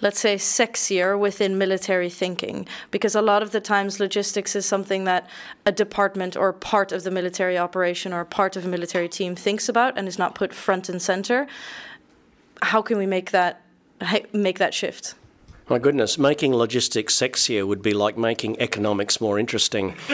let's 0.00 0.20
say, 0.20 0.36
sexier 0.36 1.18
within 1.18 1.58
military 1.58 2.08
thinking. 2.08 2.66
Because 2.92 3.16
a 3.16 3.22
lot 3.22 3.42
of 3.42 3.50
the 3.50 3.60
times, 3.60 3.98
logistics 3.98 4.54
is 4.54 4.64
something 4.64 5.04
that 5.04 5.28
a 5.66 5.72
department 5.72 6.36
or 6.36 6.52
part 6.52 6.92
of 6.92 7.02
the 7.02 7.10
military 7.10 7.58
operation 7.58 8.12
or 8.12 8.24
part 8.24 8.54
of 8.56 8.64
a 8.64 8.68
military 8.68 9.08
team 9.08 9.34
thinks 9.34 9.68
about 9.68 9.98
and 9.98 10.06
is 10.06 10.16
not 10.16 10.36
put 10.36 10.54
front 10.54 10.88
and 10.88 11.02
center. 11.02 11.48
How 12.62 12.80
can 12.80 12.96
we 12.96 13.06
make 13.06 13.30
that 13.32 13.62
make 14.32 14.58
that 14.58 14.72
shift? 14.72 15.14
My 15.70 15.78
goodness, 15.78 16.16
making 16.16 16.54
logistics 16.54 17.14
sexier 17.14 17.66
would 17.66 17.82
be 17.82 17.92
like 17.92 18.16
making 18.16 18.58
economics 18.58 19.20
more 19.20 19.38
interesting. 19.38 19.94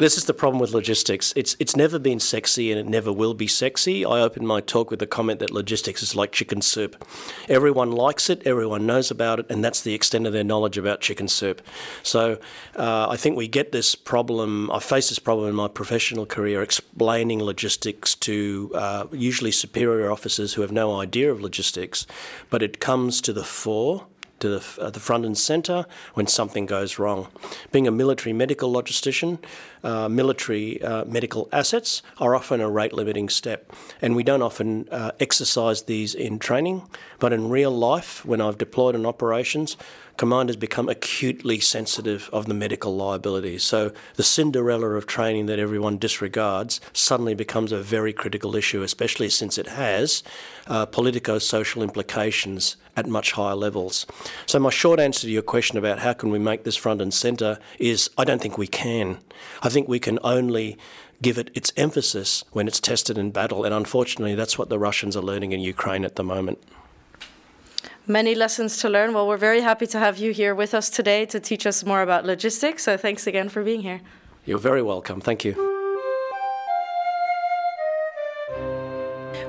this 0.00 0.16
is 0.16 0.24
the 0.24 0.34
problem 0.34 0.58
with 0.58 0.72
logistics. 0.72 1.32
It's 1.36 1.54
it's 1.60 1.76
never 1.76 2.00
been 2.00 2.18
sexy 2.18 2.72
and 2.72 2.80
it 2.80 2.86
never 2.88 3.12
will 3.12 3.34
be 3.34 3.46
sexy. 3.46 4.04
I 4.04 4.20
opened 4.20 4.48
my 4.48 4.60
talk 4.60 4.90
with 4.90 4.98
the 4.98 5.06
comment 5.06 5.38
that 5.38 5.52
logistics 5.52 6.02
is 6.02 6.16
like 6.16 6.32
chicken 6.32 6.62
soup. 6.62 7.04
Everyone 7.48 7.92
likes 7.92 8.28
it, 8.28 8.44
everyone 8.44 8.86
knows 8.86 9.08
about 9.08 9.38
it, 9.38 9.46
and 9.48 9.64
that's 9.64 9.82
the 9.82 9.94
extent 9.94 10.26
of 10.26 10.32
their 10.32 10.42
knowledge 10.42 10.76
about 10.76 11.00
chicken 11.00 11.28
soup. 11.28 11.62
So 12.02 12.40
uh, 12.74 13.06
I 13.08 13.16
think 13.16 13.36
we 13.36 13.46
get 13.46 13.70
this 13.70 13.94
problem. 13.94 14.68
I 14.72 14.80
face 14.80 15.10
this 15.10 15.20
problem 15.20 15.48
in 15.48 15.54
my 15.54 15.68
professional 15.68 16.26
career, 16.26 16.60
explaining 16.60 17.40
logistics 17.40 18.16
to 18.16 18.72
uh, 18.74 19.06
usually 19.12 19.52
superior 19.52 20.10
officers 20.10 20.54
who 20.54 20.62
have 20.62 20.72
no 20.72 21.00
idea 21.00 21.30
of 21.30 21.40
logistics, 21.40 22.04
but 22.50 22.64
it 22.64 22.80
comes 22.80 23.20
to 23.20 23.32
the 23.32 23.44
fore 23.44 24.06
to 24.40 24.48
the, 24.48 24.82
uh, 24.82 24.90
the 24.90 25.00
front 25.00 25.24
and 25.24 25.36
centre 25.36 25.86
when 26.14 26.26
something 26.26 26.66
goes 26.66 26.98
wrong. 26.98 27.28
Being 27.72 27.86
a 27.86 27.90
military 27.90 28.32
medical 28.32 28.72
logistician, 28.72 29.38
uh, 29.84 30.08
military 30.08 30.82
uh, 30.82 31.04
medical 31.04 31.48
assets 31.52 32.02
are 32.18 32.34
often 32.34 32.60
a 32.60 32.68
rate 32.68 32.92
limiting 32.92 33.28
step, 33.28 33.72
and 34.02 34.16
we 34.16 34.22
don't 34.22 34.42
often 34.42 34.88
uh, 34.90 35.12
exercise 35.20 35.82
these 35.82 36.14
in 36.14 36.38
training, 36.38 36.82
but 37.18 37.32
in 37.32 37.48
real 37.48 37.70
life, 37.70 38.24
when 38.24 38.40
I've 38.40 38.58
deployed 38.58 38.94
in 38.94 39.06
operations, 39.06 39.76
commanders 40.18 40.56
become 40.56 40.88
acutely 40.88 41.60
sensitive 41.60 42.28
of 42.32 42.46
the 42.46 42.52
medical 42.52 42.94
liabilities. 42.94 43.62
So 43.62 43.92
the 44.16 44.22
Cinderella 44.22 44.90
of 44.90 45.06
training 45.06 45.46
that 45.46 45.58
everyone 45.58 45.96
disregards 45.96 46.80
suddenly 46.92 47.34
becomes 47.34 47.72
a 47.72 47.80
very 47.80 48.12
critical 48.12 48.54
issue, 48.54 48.82
especially 48.82 49.30
since 49.30 49.56
it 49.56 49.68
has 49.68 50.22
uh, 50.66 50.84
politico 50.86 51.38
social 51.38 51.82
implications 51.82 52.76
at 52.96 53.06
much 53.06 53.32
higher 53.32 53.54
levels. 53.54 54.06
So, 54.46 54.58
my 54.58 54.70
short 54.70 54.98
answer 54.98 55.22
to 55.22 55.30
your 55.30 55.42
question 55.42 55.78
about 55.78 56.00
how 56.00 56.12
can 56.12 56.30
we 56.30 56.38
make 56.40 56.64
this 56.64 56.76
front 56.76 57.00
and 57.00 57.14
centre 57.14 57.58
is 57.78 58.10
I 58.18 58.24
don't 58.24 58.42
think 58.42 58.58
we 58.58 58.66
can. 58.66 59.18
I 59.62 59.68
think 59.68 59.88
we 59.88 60.00
can 60.00 60.18
only 60.24 60.76
give 61.22 61.38
it 61.38 61.50
its 61.54 61.72
emphasis 61.76 62.44
when 62.52 62.66
it's 62.66 62.80
tested 62.80 63.16
in 63.16 63.30
battle, 63.30 63.64
and 63.64 63.72
unfortunately, 63.72 64.34
that's 64.34 64.58
what 64.58 64.68
the 64.68 64.78
Russians 64.78 65.16
are 65.16 65.22
learning 65.22 65.52
in 65.52 65.60
Ukraine 65.60 66.04
at 66.04 66.16
the 66.16 66.24
moment. 66.24 66.58
Many 68.10 68.34
lessons 68.34 68.78
to 68.78 68.88
learn. 68.88 69.12
Well, 69.12 69.28
we're 69.28 69.36
very 69.36 69.60
happy 69.60 69.86
to 69.88 69.98
have 69.98 70.16
you 70.16 70.32
here 70.32 70.54
with 70.54 70.72
us 70.72 70.88
today 70.88 71.26
to 71.26 71.38
teach 71.38 71.66
us 71.66 71.84
more 71.84 72.00
about 72.00 72.24
logistics. 72.24 72.84
So, 72.84 72.96
thanks 72.96 73.26
again 73.26 73.50
for 73.50 73.62
being 73.62 73.82
here. 73.82 74.00
You're 74.46 74.58
very 74.58 74.80
welcome. 74.80 75.20
Thank 75.20 75.44
you. 75.44 75.52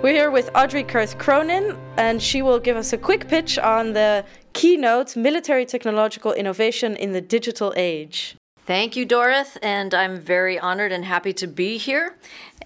We're 0.01 0.13
here 0.13 0.29
with 0.29 0.49
Audrey 0.55 0.83
Kurth 0.83 1.17
Cronin, 1.17 1.77
and 1.95 2.21
she 2.21 2.41
will 2.41 2.59
give 2.59 2.75
us 2.75 2.91
a 2.91 2.97
quick 2.97 3.29
pitch 3.29 3.57
on 3.57 3.93
the 3.93 4.25
keynote 4.51 5.15
Military 5.15 5.65
Technological 5.65 6.33
Innovation 6.33 6.97
in 6.97 7.13
the 7.13 7.21
Digital 7.21 7.73
Age. 7.77 8.35
Thank 8.69 8.95
you, 8.95 9.03
Dorith, 9.03 9.57
and 9.63 9.95
I'm 9.95 10.19
very 10.19 10.59
honored 10.59 10.91
and 10.91 11.03
happy 11.03 11.33
to 11.33 11.47
be 11.47 11.79
here. 11.79 12.15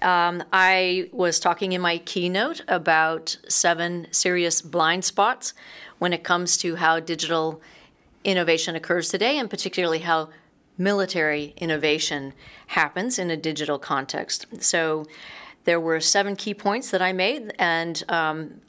Um, 0.02 0.44
I 0.52 1.08
was 1.14 1.40
talking 1.40 1.72
in 1.72 1.80
my 1.80 2.00
keynote 2.00 2.62
about 2.68 3.38
seven 3.48 4.08
serious 4.12 4.62
blind 4.62 5.06
spots 5.06 5.54
when 6.00 6.12
it 6.12 6.22
comes 6.22 6.58
to 6.58 6.76
how 6.76 7.00
digital 7.00 7.62
innovation 8.26 8.76
occurs 8.76 9.08
today, 9.08 9.38
and 9.38 9.50
particularly 9.50 10.00
how 10.00 10.28
military 10.78 11.54
innovation 11.56 12.34
happens 12.68 13.18
in 13.18 13.32
a 13.32 13.38
digital 13.38 13.80
context. 13.80 14.46
So, 14.62 15.06
there 15.64 15.80
were 15.80 16.02
seven 16.02 16.36
key 16.36 16.54
points 16.54 16.92
that 16.92 17.02
I 17.02 17.14
made, 17.14 17.54
and 17.58 18.04
um, 18.10 18.60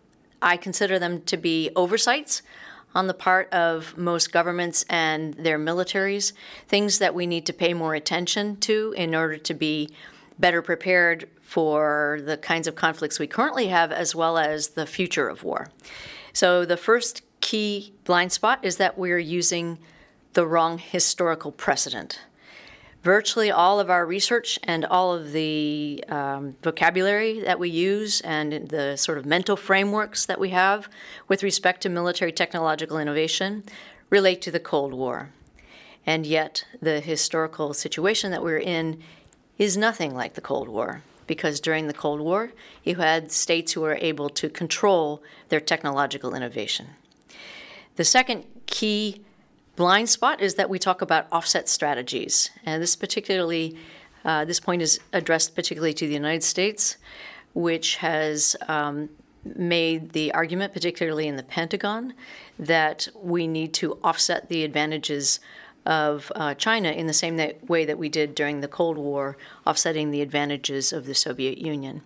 I 0.41 0.57
consider 0.57 1.01
them 1.01 1.23
to 1.23 1.37
be 1.37 1.71
oversights 1.75 2.43
on 2.95 3.07
the 3.07 3.15
part 3.15 3.53
of 3.53 3.97
most 3.97 4.33
governments 4.33 4.85
and 4.89 5.35
their 5.35 5.59
militaries, 5.59 6.33
things 6.69 6.99
that 6.99 7.15
we 7.15 7.27
need 7.27 7.47
to 7.47 7.53
pay 7.53 7.75
more 7.75 7.95
attention 7.95 8.57
to 8.59 8.95
in 8.97 9.15
order 9.15 9.37
to 9.37 9.55
be 9.55 9.91
better 10.39 10.63
prepared 10.63 11.29
for 11.41 12.21
the 12.25 12.37
kinds 12.37 12.67
of 12.67 12.75
conflicts 12.75 13.19
we 13.19 13.27
currently 13.27 13.69
have 13.69 13.93
as 13.93 14.15
well 14.15 14.39
as 14.39 14.69
the 14.69 14.87
future 14.87 15.29
of 15.29 15.45
war. 15.45 15.69
So, 16.33 16.65
the 16.65 16.77
first 16.77 17.23
key 17.41 17.93
blind 18.05 18.33
spot 18.33 18.65
is 18.65 18.79
that 18.79 18.99
we're 18.99 19.19
using 19.19 19.79
the 20.33 20.47
wrong 20.47 20.79
historical 20.79 21.53
precedent. 21.53 22.21
Virtually 23.05 23.51
all 23.51 23.81
of 23.81 23.91
our 23.91 24.07
research 24.07 24.59
and 24.63 24.87
all 24.87 25.13
of 25.13 25.33
the 25.33 26.03
um, 26.09 26.57
vocabulary 26.63 27.39
that 27.41 27.59
we 27.59 27.69
use 27.69 28.23
and 28.23 28.71
the 28.71 28.97
sort 28.97 29.19
of 29.19 29.27
mental 29.27 29.59
frameworks 29.59 30.25
that 30.25 30.41
we 30.41 30.49
have 30.49 30.89
with 31.29 31.43
respect 31.43 31.83
to 31.83 31.91
military 31.91 32.33
technological 32.33 32.99
innovation 32.99 33.63
relate 34.09 34.41
to 34.41 34.51
the 34.51 34.59
Cold 34.59 34.95
War. 34.95 35.29
And 36.07 36.25
yet, 36.25 36.65
the 36.81 37.01
historical 37.01 37.75
situation 37.75 38.31
that 38.31 38.43
we're 38.43 38.57
in 38.57 39.03
is 39.59 39.77
nothing 39.77 40.15
like 40.15 40.33
the 40.33 40.41
Cold 40.41 40.71
War, 40.71 41.03
because 41.27 41.61
during 41.61 41.89
the 41.89 41.93
Cold 41.93 42.23
War, 42.23 42.53
you 42.85 42.97
had 42.97 43.31
states 43.31 43.73
who 43.73 43.83
were 43.83 43.99
able 44.01 44.31
to 44.31 44.49
control 44.49 45.23
their 45.51 45.61
technological 45.61 46.35
innovation. 46.35 46.87
The 47.97 48.05
second 48.05 48.47
key 48.65 49.24
blind 49.77 50.09
spot 50.09 50.41
is 50.41 50.55
that 50.55 50.71
we 50.71 50.79
talk 50.79 51.03
about 51.03 51.27
offset 51.33 51.69
strategies, 51.69 52.51
and 52.65 52.83
this 52.83 52.97
particularly 52.97 53.77
uh, 54.25 54.45
this 54.45 54.61
point 54.61 54.81
is 54.81 55.01
addressed 55.13 55.55
particularly 55.55 55.93
to 55.93 56.07
the 56.07 56.15
United 56.15 56.43
States, 56.43 56.97
which 57.53 57.97
has 57.97 58.57
um, 58.69 59.11
made 59.45 60.13
the 60.13 60.33
argument, 60.33 60.73
particularly 60.73 61.29
in 61.29 61.37
the 61.37 61.43
Pentagon, 61.43 62.15
that 62.59 63.09
we 63.15 63.47
need 63.47 63.75
to 63.75 63.99
offset 64.03 64.49
the 64.49 64.65
advantages 64.65 65.41
of 65.85 66.33
uh, 66.35 66.55
China 66.55 66.91
in 66.91 67.07
the 67.07 67.13
same 67.13 67.37
that 67.37 67.69
way 67.69 67.85
that 67.85 67.99
we 67.99 68.09
did 68.09 68.35
during 68.35 68.61
the 68.61 68.69
Cold 68.69 68.97
War, 68.97 69.37
offsetting 69.67 70.11
the 70.11 70.23
advantages 70.23 70.93
of 70.93 71.05
the 71.05 71.15
Soviet 71.15 71.59
Union. 71.59 72.01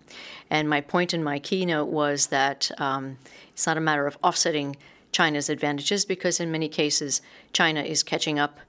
And 0.51 0.69
my 0.69 0.81
point 0.81 1.15
in 1.15 1.23
my 1.23 1.39
keynote 1.39 1.89
was 1.89 2.29
that 2.29 2.73
um, 2.79 3.19
it's 3.53 3.67
not 3.67 3.77
a 3.77 3.81
matter 3.81 4.07
of 4.07 4.19
offsetting 4.25 4.77
China's 5.13 5.49
advantages 5.49 6.05
because, 6.05 6.41
in 6.41 6.51
many 6.51 6.69
cases, 6.69 7.21
China 7.53 7.83
is 7.83 8.03
catching 8.03 8.39
up 8.39 8.61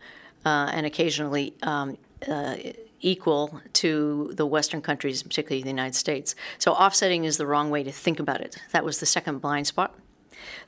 uh, 0.46 0.70
and 0.72 0.86
occasionally 0.86 1.54
um, 1.64 1.98
uh, 2.28 2.56
equal 3.02 3.62
to 3.74 4.32
the 4.36 4.46
Western 4.46 4.82
countries, 4.82 5.24
particularly 5.24 5.64
the 5.64 5.70
United 5.70 5.96
States. 5.96 6.36
So, 6.58 6.74
offsetting 6.74 7.26
is 7.26 7.38
the 7.38 7.46
wrong 7.46 7.70
way 7.70 7.84
to 7.84 7.92
think 7.92 8.20
about 8.20 8.42
it. 8.42 8.58
That 8.72 8.86
was 8.86 9.00
the 9.00 9.06
second 9.06 9.40
blind 9.40 9.68
spot. 9.68 9.96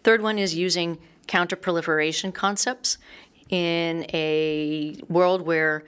Third 0.03 0.21
one 0.21 0.37
is 0.37 0.55
using 0.55 0.97
counterproliferation 1.27 2.33
concepts 2.33 2.97
in 3.49 4.05
a 4.13 4.97
world 5.07 5.41
where 5.41 5.83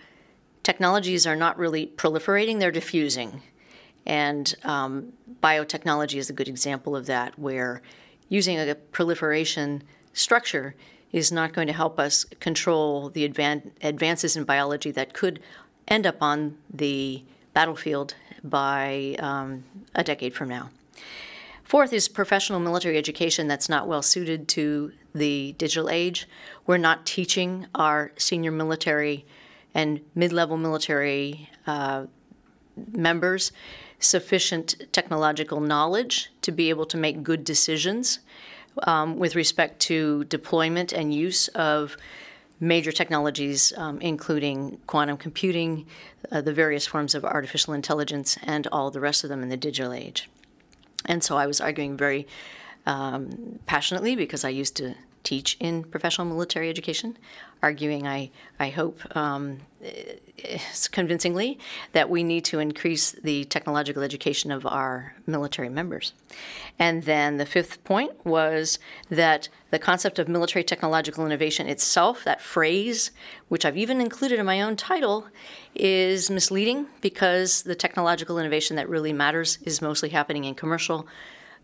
technologies 0.64 1.26
are 1.26 1.36
not 1.36 1.58
really 1.58 1.88
proliferating, 1.88 2.60
they're 2.60 2.72
diffusing. 2.72 3.42
And 4.06 4.54
um, 4.64 5.14
biotechnology 5.42 6.16
is 6.16 6.30
a 6.30 6.34
good 6.34 6.50
example 6.50 6.96
of 6.96 7.06
that, 7.06 7.38
where 7.40 7.82
using 8.30 8.60
a 8.60 8.76
proliferation 8.76 9.84
structure 10.14 10.76
is 11.12 11.32
not 11.32 11.54
going 11.54 11.68
to 11.68 11.74
help 11.74 12.00
us 12.00 12.26
control 12.40 13.10
the 13.10 13.28
advan- 13.28 13.72
advances 13.82 14.36
in 14.36 14.44
biology 14.44 14.92
that 14.92 15.14
could 15.14 15.40
end 15.88 16.06
up 16.06 16.18
on 16.22 16.58
the 16.74 17.24
battlefield 17.54 18.16
by 18.44 19.16
um, 19.20 19.64
a 19.96 20.04
decade 20.04 20.34
from 20.34 20.50
now. 20.50 20.70
Fourth 21.64 21.94
is 21.94 22.08
professional 22.08 22.60
military 22.60 22.98
education 22.98 23.48
that's 23.48 23.70
not 23.70 23.88
well 23.88 24.02
suited 24.02 24.48
to 24.50 24.92
the 25.16 25.54
digital 25.58 25.90
age. 25.90 26.28
We're 26.68 26.78
not 26.78 27.06
teaching 27.06 27.68
our 27.74 28.12
senior 28.18 28.52
military 28.52 29.26
and 29.74 30.02
mid 30.14 30.32
level 30.34 30.58
military 30.58 31.50
uh, 31.66 32.06
members 32.92 33.52
sufficient 34.04 34.76
technological 34.92 35.60
knowledge 35.60 36.32
to 36.42 36.52
be 36.52 36.70
able 36.70 36.86
to 36.86 36.98
make 36.98 37.24
good 37.24 37.44
decisions 37.44 38.20
um, 38.84 39.18
with 39.18 39.36
respect 39.36 39.80
to 39.80 40.24
deployment 40.26 40.92
and 40.92 41.14
use 41.14 41.48
of 41.50 41.96
major 42.60 42.92
technologies, 42.92 43.74
um, 43.78 44.00
including 44.02 44.80
quantum 44.88 45.18
computing, 45.18 45.86
uh, 46.32 46.42
the 46.42 46.54
various 46.54 46.86
forms 46.86 47.14
of 47.14 47.26
artificial 47.26 47.74
intelligence, 47.74 48.38
and 48.44 48.68
all 48.68 48.90
the 48.90 49.00
rest 49.00 49.24
of 49.24 49.30
them 49.30 49.44
in 49.44 49.50
the 49.50 49.58
digital 49.58 49.92
age. 49.92 50.30
And 51.06 51.24
so 51.24 51.38
I 51.38 51.46
was 51.46 51.60
arguing 51.60 51.98
very 51.98 52.26
um, 52.86 53.60
passionately 53.66 54.16
because 54.16 54.46
I 54.46 54.50
used 54.50 54.76
to 54.78 54.96
teach 55.24 55.58
in 55.60 55.84
professional 55.84 56.28
military 56.28 56.70
education, 56.70 57.18
arguing, 57.62 58.06
I, 58.06 58.30
I 58.60 58.70
hope, 58.70 59.00
um, 59.16 59.60
convincingly, 60.92 61.58
that 61.94 62.10
we 62.10 62.24
need 62.24 62.44
to 62.46 62.60
increase 62.60 63.12
the 63.12 63.46
technological 63.46 64.04
education 64.04 64.52
of 64.52 64.66
our 64.66 65.16
military 65.26 65.70
members. 65.70 66.14
And 66.78 67.04
then 67.04 67.38
the 67.38 67.46
fifth 67.46 67.84
point 67.84 68.26
was 68.26 68.80
that 69.10 69.48
the 69.72 69.80
concept 69.80 70.20
of 70.20 70.28
military 70.28 70.64
technological 70.64 71.26
innovation 71.26 71.68
itself, 71.68 72.24
that 72.26 72.42
phrase, 72.42 73.12
which 73.48 73.66
I've 73.66 73.78
even 73.78 74.02
included 74.02 74.40
in 74.40 74.46
my 74.46 74.62
own 74.62 74.76
title, 74.76 75.28
is 75.74 76.30
misleading 76.30 76.88
because 77.02 77.64
the 77.64 77.76
technological 77.76 78.38
innovation 78.38 78.76
that 78.76 78.90
really 78.90 79.14
matters 79.14 79.58
is 79.64 79.82
mostly 79.82 80.10
happening 80.10 80.44
in 80.44 80.56
commercial 80.56 81.08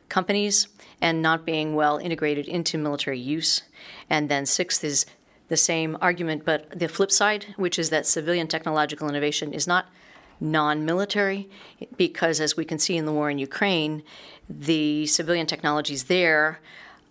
companies 0.07 0.68
and 1.02 1.22
not 1.22 1.45
being 1.45 1.76
well 1.76 1.97
integrated 1.97 2.47
into 2.47 2.78
military 2.78 3.20
use. 3.20 3.64
And 4.10 4.30
then 4.30 4.45
sixth 4.45 4.84
is 4.84 5.06
the 5.47 5.58
same 5.58 5.97
argument, 6.02 6.45
but 6.45 6.70
the 6.78 6.88
flip 6.88 7.12
side, 7.12 7.54
which 7.58 7.80
is 7.80 7.89
that 7.89 8.06
civilian 8.06 8.47
technological 8.47 9.10
innovation 9.10 9.54
is 9.54 9.68
not 9.68 9.88
non 10.39 10.86
military, 10.86 11.50
because 11.97 12.39
as 12.39 12.56
we 12.56 12.64
can 12.66 12.80
see 12.80 12.95
in 12.95 13.06
the 13.06 13.12
war 13.12 13.30
in 13.30 13.38
Ukraine, 13.38 14.04
the 14.50 15.06
civilian 15.08 15.47
technologies 15.47 16.06
there 16.06 16.60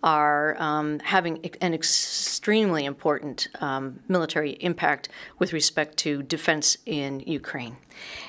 are 0.01 0.55
um, 0.61 0.99
having 0.99 1.45
an 1.61 1.73
extremely 1.73 2.85
important 2.85 3.47
um, 3.59 3.99
military 4.07 4.51
impact 4.61 5.09
with 5.37 5.51
respect 5.51 5.97
to 5.97 6.23
defense 6.23 6.77
in 6.85 7.19
Ukraine. 7.21 7.75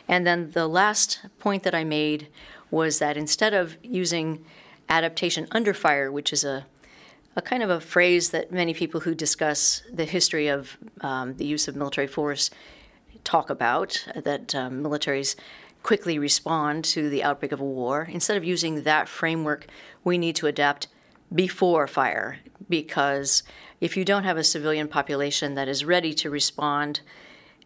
And 0.08 0.26
then 0.26 0.50
the 0.50 0.66
last 0.66 1.20
point 1.38 1.62
that 1.62 1.74
I 1.74 1.84
made 1.84 2.28
was 2.70 2.98
that 2.98 3.16
instead 3.16 3.54
of 3.54 3.76
using 3.82 4.44
adaptation 4.90 5.46
under 5.52 5.72
fire, 5.72 6.12
which 6.12 6.32
is 6.32 6.44
a 6.44 6.66
a 7.36 7.42
kind 7.42 7.62
of 7.62 7.70
a 7.70 7.80
phrase 7.80 8.30
that 8.30 8.50
many 8.50 8.74
people 8.74 9.00
who 9.00 9.14
discuss 9.14 9.82
the 9.92 10.04
history 10.04 10.48
of 10.48 10.76
um, 11.00 11.36
the 11.36 11.44
use 11.44 11.68
of 11.68 11.76
military 11.76 12.08
force 12.08 12.50
talk 13.22 13.50
about, 13.50 14.04
that 14.16 14.52
um, 14.54 14.82
militaries 14.82 15.36
quickly 15.82 16.18
respond 16.18 16.84
to 16.84 17.08
the 17.08 17.22
outbreak 17.22 17.52
of 17.52 17.60
a 17.60 17.64
war. 17.64 18.08
Instead 18.10 18.36
of 18.36 18.44
using 18.44 18.82
that 18.82 19.08
framework, 19.08 19.66
we 20.02 20.18
need 20.18 20.36
to 20.36 20.46
adapt 20.46 20.88
before 21.32 21.86
fire 21.86 22.38
because 22.68 23.42
if 23.80 23.96
you 23.96 24.04
don't 24.04 24.24
have 24.24 24.36
a 24.36 24.44
civilian 24.44 24.88
population 24.88 25.54
that 25.54 25.68
is 25.68 25.84
ready 25.84 26.12
to 26.12 26.28
respond 26.28 27.00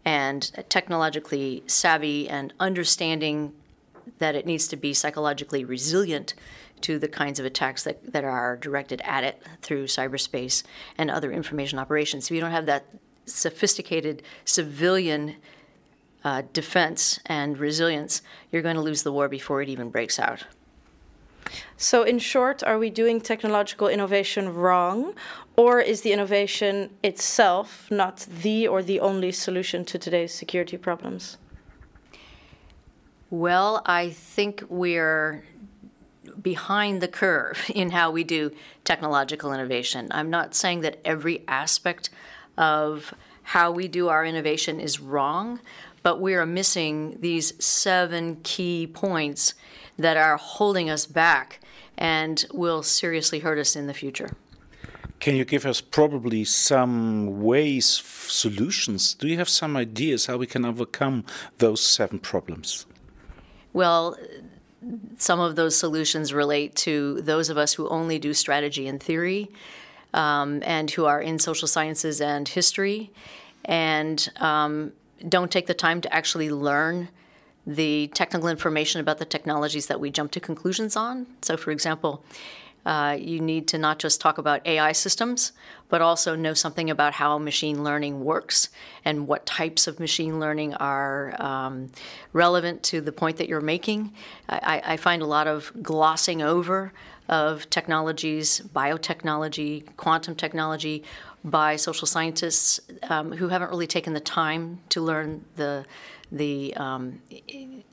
and 0.05 0.53
technologically 0.68 1.62
savvy 1.66 2.29
and 2.29 2.53
understanding 2.61 3.53
that 4.18 4.35
it 4.35 4.45
needs 4.45 4.68
to 4.68 4.77
be 4.77 4.93
psychologically 4.93 5.64
resilient 5.64 6.35
to 6.85 6.99
the 6.99 7.09
kinds 7.09 7.41
of 7.41 7.47
attacks 7.47 7.82
that, 7.85 8.12
that 8.12 8.24
are 8.24 8.59
directed 8.59 9.01
at 9.05 9.24
it 9.24 9.43
through 9.62 9.87
cyberspace 9.87 10.62
and 10.99 11.11
other 11.11 11.32
information 11.32 11.78
operations. 11.78 12.26
If 12.26 12.32
you 12.35 12.43
don't 12.43 12.51
have 12.51 12.66
that 12.66 12.85
sophisticated 13.24 14.22
civilian 14.45 15.37
uh, 16.24 16.43
defense 16.53 17.20
and 17.24 17.57
resilience, 17.57 18.20
you're 18.53 18.61
going 18.61 18.76
to 18.76 18.82
lose 18.82 19.03
the 19.03 19.12
war 19.12 19.30
before 19.30 19.62
it 19.62 19.70
even 19.70 19.89
breaks 19.89 20.18
out. 20.18 20.45
So, 21.78 22.03
in 22.03 22.18
short, 22.18 22.62
are 22.62 22.78
we 22.78 22.91
doing 22.91 23.18
technological 23.18 23.89
innovation 23.89 24.55
wrong, 24.55 25.14
or 25.57 25.80
is 25.80 26.03
the 26.03 26.12
innovation 26.12 26.91
itself 27.03 27.91
not 27.91 28.26
the 28.43 28.68
or 28.68 28.82
the 28.82 29.01
only 29.01 29.32
solution 29.32 29.87
to 29.87 29.99
today's 29.99 30.35
security 30.35 30.76
problems? 30.76 31.39
Well, 33.30 33.82
I 33.87 34.11
think 34.11 34.64
we're 34.68 35.45
behind 36.41 37.01
the 37.01 37.09
curve 37.09 37.70
in 37.75 37.91
how 37.91 38.11
we 38.11 38.25
do 38.25 38.51
technological 38.85 39.53
innovation. 39.53 40.09
I'm 40.11 40.31
not 40.31 40.55
saying 40.55 40.81
that 40.81 40.99
every 41.05 41.43
aspect 41.49 42.11
of 42.57 43.14
how 43.43 43.70
we 43.70 43.89
do 43.89 44.09
our 44.09 44.25
innovation 44.25 44.81
is 44.81 45.01
wrong, 45.01 45.61
but 46.03 46.20
we 46.20 46.35
are 46.35 46.47
missing 46.47 47.18
these 47.20 47.53
seven 47.62 48.37
key 48.43 48.87
points 48.87 49.55
that 49.99 50.16
are 50.16 50.37
holding 50.37 50.91
us 50.91 51.07
back 51.07 51.61
and 51.97 52.45
will 52.53 52.83
seriously 52.83 53.41
hurt 53.41 53.59
us 53.59 53.77
in 53.77 53.87
the 53.87 53.95
future. 53.95 54.31
Can 55.20 55.37
you 55.37 55.45
give 55.45 55.64
us 55.64 55.81
probably 55.81 56.45
some 56.45 57.43
ways, 57.43 57.87
solutions? 57.87 59.14
Do 59.14 59.29
you 59.29 59.39
have 59.39 59.49
some 59.49 59.77
ideas 59.77 60.27
how 60.27 60.37
we 60.37 60.47
can 60.47 60.64
overcome 60.64 61.25
those 61.59 61.81
seven 61.81 62.18
problems? 62.18 62.85
Well, 63.72 64.18
some 65.18 65.41
of 65.41 65.57
those 65.57 65.76
solutions 65.76 66.32
relate 66.32 66.74
to 66.76 67.20
those 67.22 67.51
of 67.51 67.57
us 67.59 67.74
who 67.74 67.89
only 67.89 68.18
do 68.18 68.35
strategy 68.35 68.87
and 68.87 69.03
theory 69.03 69.51
um, 70.12 70.62
and 70.64 70.91
who 70.91 71.05
are 71.07 71.20
in 71.20 71.39
social 71.39 71.68
sciences 71.68 72.20
and 72.20 72.49
history 72.49 73.11
and 73.64 74.30
um, 74.37 74.93
don't 75.28 75.51
take 75.51 75.66
the 75.66 75.74
time 75.74 76.01
to 76.01 76.14
actually 76.14 76.51
learn 76.51 77.09
the 77.66 78.09
technical 78.09 78.49
information 78.49 79.01
about 79.01 79.18
the 79.18 79.24
technologies 79.24 79.87
that 79.87 79.99
we 79.99 80.11
jump 80.11 80.30
to 80.32 80.41
conclusions 80.41 80.97
on. 80.97 81.26
So, 81.41 81.57
for 81.57 81.70
example, 81.70 82.22
uh, 82.87 83.16
you 83.18 83.41
need 83.41 83.68
to 83.68 83.78
not 83.78 83.99
just 83.99 84.20
talk 84.20 84.39
about 84.39 84.66
AI 84.66 84.93
systems, 84.93 85.53
but 85.89 86.03
also 86.03 86.35
know 86.35 86.55
something 86.55 86.91
about 86.91 87.14
how 87.14 87.39
machine 87.39 87.82
learning 87.82 88.24
works 88.24 88.68
and 89.05 89.26
what 89.26 89.47
types 89.47 89.87
of 89.87 90.01
machine 90.01 90.41
learning 90.41 90.74
are 90.74 91.35
um, 91.41 91.91
relevant 92.32 92.82
to 92.82 93.01
the 93.01 93.12
point 93.12 93.37
that 93.39 93.49
you're 93.49 93.61
making. 93.61 94.12
I, 94.49 94.82
I, 94.85 94.97
find 94.97 95.22
a 95.22 95.26
lot 95.26 95.47
of 95.47 95.72
glossing 95.82 96.43
over 96.43 96.93
of 97.28 97.68
technologies, 97.70 98.61
biotechnology, 98.74 99.97
quantum 99.97 100.35
technology, 100.35 101.05
by 101.45 101.76
social 101.76 102.07
scientists 102.07 102.80
um, 103.11 103.32
who 103.32 103.49
haven't 103.49 103.68
really 103.68 103.86
taken 103.86 104.14
the 104.14 104.20
time 104.20 104.80
to 104.88 105.01
learn 105.01 105.45
the 105.57 105.84
the 106.32 106.74
um, 106.76 107.20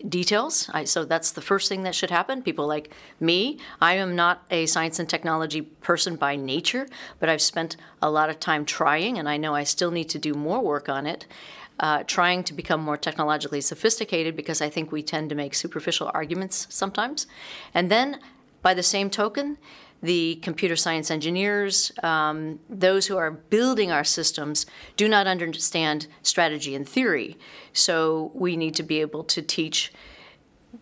details. 0.07 0.69
I, 0.73 0.85
so 0.85 1.05
that's 1.05 1.31
the 1.31 1.41
first 1.41 1.69
thing 1.69 1.83
that 1.83 1.93
should 1.93 2.09
happen. 2.09 2.41
People 2.41 2.65
like 2.65 2.91
me, 3.19 3.59
I 3.79 3.95
am 3.95 4.15
not 4.15 4.43
a 4.49 4.65
science 4.65 4.97
and 4.97 5.07
technology 5.07 5.61
person 5.61 6.15
by 6.15 6.37
nature, 6.37 6.87
but 7.19 7.29
I've 7.29 7.41
spent 7.41 7.77
a 8.01 8.09
lot 8.09 8.29
of 8.29 8.39
time 8.39 8.65
trying, 8.65 9.19
and 9.19 9.29
I 9.29 9.37
know 9.37 9.53
I 9.53 9.63
still 9.63 9.91
need 9.91 10.09
to 10.09 10.17
do 10.17 10.33
more 10.33 10.61
work 10.61 10.89
on 10.89 11.05
it. 11.05 11.27
Uh, 11.79 12.03
trying 12.03 12.43
to 12.43 12.53
become 12.53 12.79
more 12.79 12.97
technologically 12.97 13.59
sophisticated 13.61 14.35
because 14.35 14.61
I 14.61 14.69
think 14.69 14.91
we 14.91 15.01
tend 15.01 15.29
to 15.29 15.35
make 15.35 15.55
superficial 15.55 16.11
arguments 16.13 16.67
sometimes. 16.69 17.25
And 17.73 17.89
then, 17.89 18.19
by 18.61 18.75
the 18.75 18.83
same 18.83 19.09
token, 19.09 19.57
the 20.01 20.35
computer 20.41 20.75
science 20.75 21.11
engineers, 21.11 21.91
um, 22.03 22.59
those 22.69 23.07
who 23.07 23.17
are 23.17 23.31
building 23.31 23.91
our 23.91 24.03
systems, 24.03 24.65
do 24.95 25.07
not 25.07 25.27
understand 25.27 26.07
strategy 26.23 26.73
and 26.73 26.87
theory. 26.87 27.37
So 27.73 28.31
we 28.33 28.57
need 28.57 28.75
to 28.75 28.83
be 28.83 29.01
able 29.01 29.23
to 29.25 29.41
teach 29.41 29.93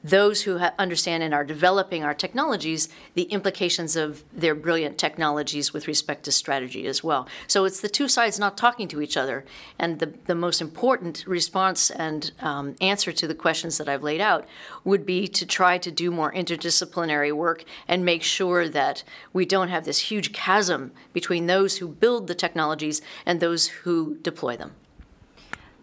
those 0.04 0.44
who 0.44 0.60
ha- 0.60 0.74
understand 0.78 1.24
and 1.24 1.34
are 1.34 1.44
developing 1.44 2.04
our 2.04 2.14
technologies 2.14 2.90
the 3.14 3.24
implications 3.24 3.96
of 3.96 4.24
their 4.34 4.56
brilliant 4.56 4.98
technologies 4.98 5.74
with 5.74 5.88
respect 5.88 6.24
to 6.24 6.32
strategy 6.32 6.88
as 6.88 7.04
well. 7.04 7.28
So 7.48 7.66
it's 7.66 7.82
the 7.82 7.90
two 7.90 8.08
sides 8.08 8.40
not 8.40 8.58
talking 8.58 8.88
to 8.90 9.02
each 9.02 9.18
other. 9.18 9.46
And 9.78 10.00
the, 10.00 10.14
the 10.26 10.36
most 10.36 10.62
important 10.62 11.26
response 11.28 11.90
and 11.90 12.32
um, 12.40 12.76
answer 12.80 13.12
to 13.12 13.28
the 13.28 13.36
questions 13.36 13.78
that 13.78 13.90
I've 13.90 14.04
laid 14.04 14.22
out 14.22 14.48
would 14.84 15.06
be 15.06 15.28
to 15.28 15.46
try 15.46 15.78
to 15.78 15.92
do 15.92 16.12
more 16.12 16.32
interdisciplinary 16.32 17.34
work 17.34 17.64
and 17.88 18.06
make 18.06 18.24
sure 18.24 18.70
that 18.70 19.04
we 19.34 19.46
don't 19.46 19.70
have 19.70 19.86
this 19.86 20.00
huge 20.00 20.32
chasm 20.34 20.92
between 21.14 21.48
those 21.48 21.78
who 21.78 21.88
build 21.88 22.28
the 22.28 22.36
technologies 22.36 23.02
and 23.26 23.40
those 23.40 23.68
who 23.68 24.18
deploy 24.22 24.56
them. 24.56 24.72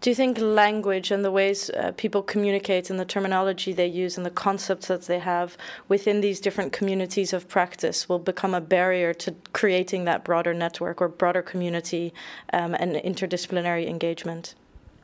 Do 0.07 0.11
you 0.11 0.15
think 0.15 0.39
language 0.39 1.11
and 1.11 1.25
the 1.25 1.31
ways 1.31 1.69
uh, 1.69 1.91
people 1.97 2.23
communicate 2.23 2.89
and 2.89 2.97
the 2.97 3.03
terminology 3.03 3.73
they 3.73 3.87
use 3.87 4.15
and 4.15 4.25
the 4.25 4.29
concepts 4.29 4.87
that 4.87 5.01
they 5.01 5.19
have 5.19 5.57
within 5.89 6.21
these 6.21 6.39
different 6.39 6.71
communities 6.71 7.33
of 7.33 7.49
practice 7.49 8.07
will 8.07 8.17
become 8.17 8.53
a 8.53 8.61
barrier 8.61 9.13
to 9.15 9.35
creating 9.51 10.05
that 10.05 10.23
broader 10.23 10.53
network 10.53 11.01
or 11.01 11.09
broader 11.09 11.41
community 11.41 12.13
um, 12.53 12.73
and 12.75 12.93
interdisciplinary 12.95 13.85
engagement? 13.85 14.55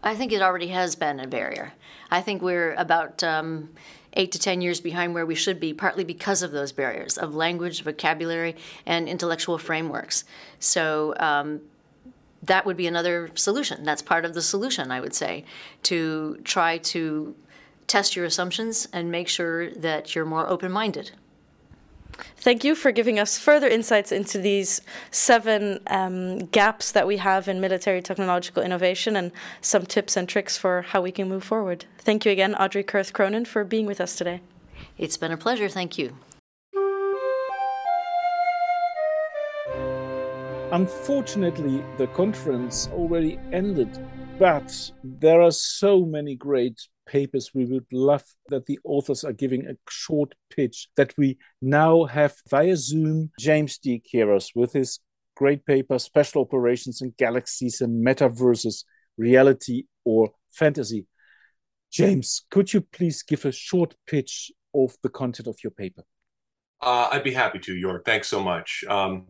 I 0.02 0.16
think 0.16 0.32
it 0.32 0.42
already 0.42 0.68
has 0.68 0.96
been 0.96 1.20
a 1.20 1.28
barrier. 1.28 1.74
I 2.10 2.22
think 2.22 2.42
we're 2.42 2.74
about 2.76 3.22
um, 3.24 3.72
eight 4.14 4.32
to 4.32 4.40
ten 4.40 4.62
years 4.62 4.80
behind 4.80 5.14
where 5.14 5.26
we 5.26 5.36
should 5.36 5.60
be, 5.60 5.74
partly 5.74 6.06
because 6.06 6.44
of 6.44 6.52
those 6.52 6.72
barriers 6.72 7.18
of 7.18 7.36
language, 7.36 7.84
vocabulary, 7.84 8.56
and 8.86 9.10
intellectual 9.10 9.58
frameworks. 9.58 10.24
So 10.60 11.14
um, 11.20 11.60
that 12.46 12.66
would 12.66 12.78
be 12.78 12.88
another 12.88 13.30
solution. 13.36 13.84
That's 13.84 14.02
part 14.02 14.26
of 14.26 14.34
the 14.34 14.42
solution, 14.42 14.92
I 14.92 15.00
would 15.00 15.14
say, 15.14 15.46
to 15.84 16.38
try 16.44 16.78
to 16.80 17.36
test 17.88 18.16
your 18.16 18.26
assumptions 18.26 18.88
and 18.94 19.12
make 19.12 19.28
sure 19.28 19.72
that 19.72 20.16
you're 20.16 20.26
more 20.26 20.48
open 20.48 20.72
minded. 20.72 21.12
Thank 22.38 22.64
you 22.64 22.76
for 22.76 22.92
giving 22.92 23.20
us 23.20 23.40
further 23.40 23.68
insights 23.68 24.12
into 24.12 24.38
these 24.38 24.82
seven 25.10 25.80
um, 25.88 26.46
gaps 26.48 26.92
that 26.92 27.08
we 27.08 27.18
have 27.18 27.48
in 27.48 27.60
military 27.60 28.02
technological 28.02 28.62
innovation 28.62 29.16
and 29.16 29.32
some 29.62 29.86
tips 29.86 30.16
and 30.16 30.30
tricks 30.30 30.58
for 30.58 30.84
how 30.84 31.02
we 31.02 31.12
can 31.12 31.28
move 31.28 31.44
forward. 31.44 31.86
Thank 31.98 32.26
you 32.26 32.32
again, 32.32 32.54
Audrey 32.56 32.84
Kurth 32.84 33.14
Cronin, 33.14 33.46
for 33.46 33.64
being 33.64 33.86
with 33.86 34.00
us 34.00 34.16
today. 34.16 34.42
It's 34.98 35.18
been 35.18 35.32
a 35.32 35.38
pleasure. 35.38 35.70
Thank 35.70 35.98
you. 35.98 36.18
Unfortunately, 40.74 41.86
the 42.00 42.08
conference 42.08 42.90
already 42.94 43.38
ended, 43.52 43.96
but 44.40 44.92
there 45.04 45.40
are 45.40 45.52
so 45.52 46.04
many 46.04 46.36
great 46.36 46.82
papers. 47.06 47.52
We 47.54 47.66
would 47.66 47.86
love 47.92 48.24
that 48.48 48.66
the 48.66 48.80
authors 48.84 49.24
are 49.24 49.34
giving 49.34 49.68
a 49.68 49.78
short 49.88 50.34
pitch 50.50 50.88
that 50.96 51.14
we 51.16 51.38
now 51.62 52.06
have 52.06 52.34
via 52.50 52.76
Zoom 52.76 53.30
James 53.40 53.78
D. 53.78 54.02
Kiras 54.02 54.50
with 54.56 54.74
his 54.74 55.00
great 55.36 55.64
paper, 55.64 56.00
Special 56.00 56.42
Operations 56.42 57.04
in 57.04 57.14
Galaxies 57.20 57.80
and 57.80 58.04
Metaverses, 58.04 58.84
Reality 59.16 59.84
or 60.04 60.32
Fantasy. 60.54 61.06
James, 61.92 62.48
could 62.50 62.74
you 62.74 62.82
please 62.82 63.22
give 63.22 63.46
a 63.46 63.52
short 63.52 63.94
pitch 64.08 64.52
of 64.74 64.96
the 65.04 65.10
content 65.10 65.48
of 65.48 65.58
your 65.64 65.70
paper? 65.70 66.02
Uh, 66.84 67.08
I'd 67.12 67.24
be 67.24 67.34
happy 67.34 67.60
to, 67.60 67.74
York. 67.74 68.04
Thanks 68.06 68.28
so 68.28 68.44
much. 68.44 68.84
Um, 68.90 69.26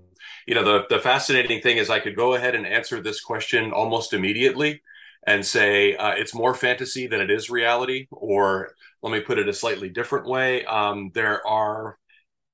you 0.47 0.55
know, 0.55 0.63
the, 0.63 0.85
the 0.89 0.99
fascinating 0.99 1.61
thing 1.61 1.77
is 1.77 1.89
I 1.89 1.99
could 1.99 2.15
go 2.15 2.33
ahead 2.33 2.55
and 2.55 2.65
answer 2.65 2.99
this 2.99 3.21
question 3.21 3.71
almost 3.71 4.13
immediately 4.13 4.81
and 5.27 5.45
say 5.45 5.95
uh, 5.95 6.13
it's 6.13 6.33
more 6.33 6.55
fantasy 6.55 7.05
than 7.05 7.21
it 7.21 7.29
is 7.29 7.49
reality. 7.51 8.07
Or 8.11 8.73
let 9.03 9.11
me 9.11 9.19
put 9.19 9.37
it 9.37 9.47
a 9.47 9.53
slightly 9.53 9.89
different 9.89 10.27
way 10.27 10.65
um, 10.65 11.11
there 11.13 11.45
are 11.45 11.97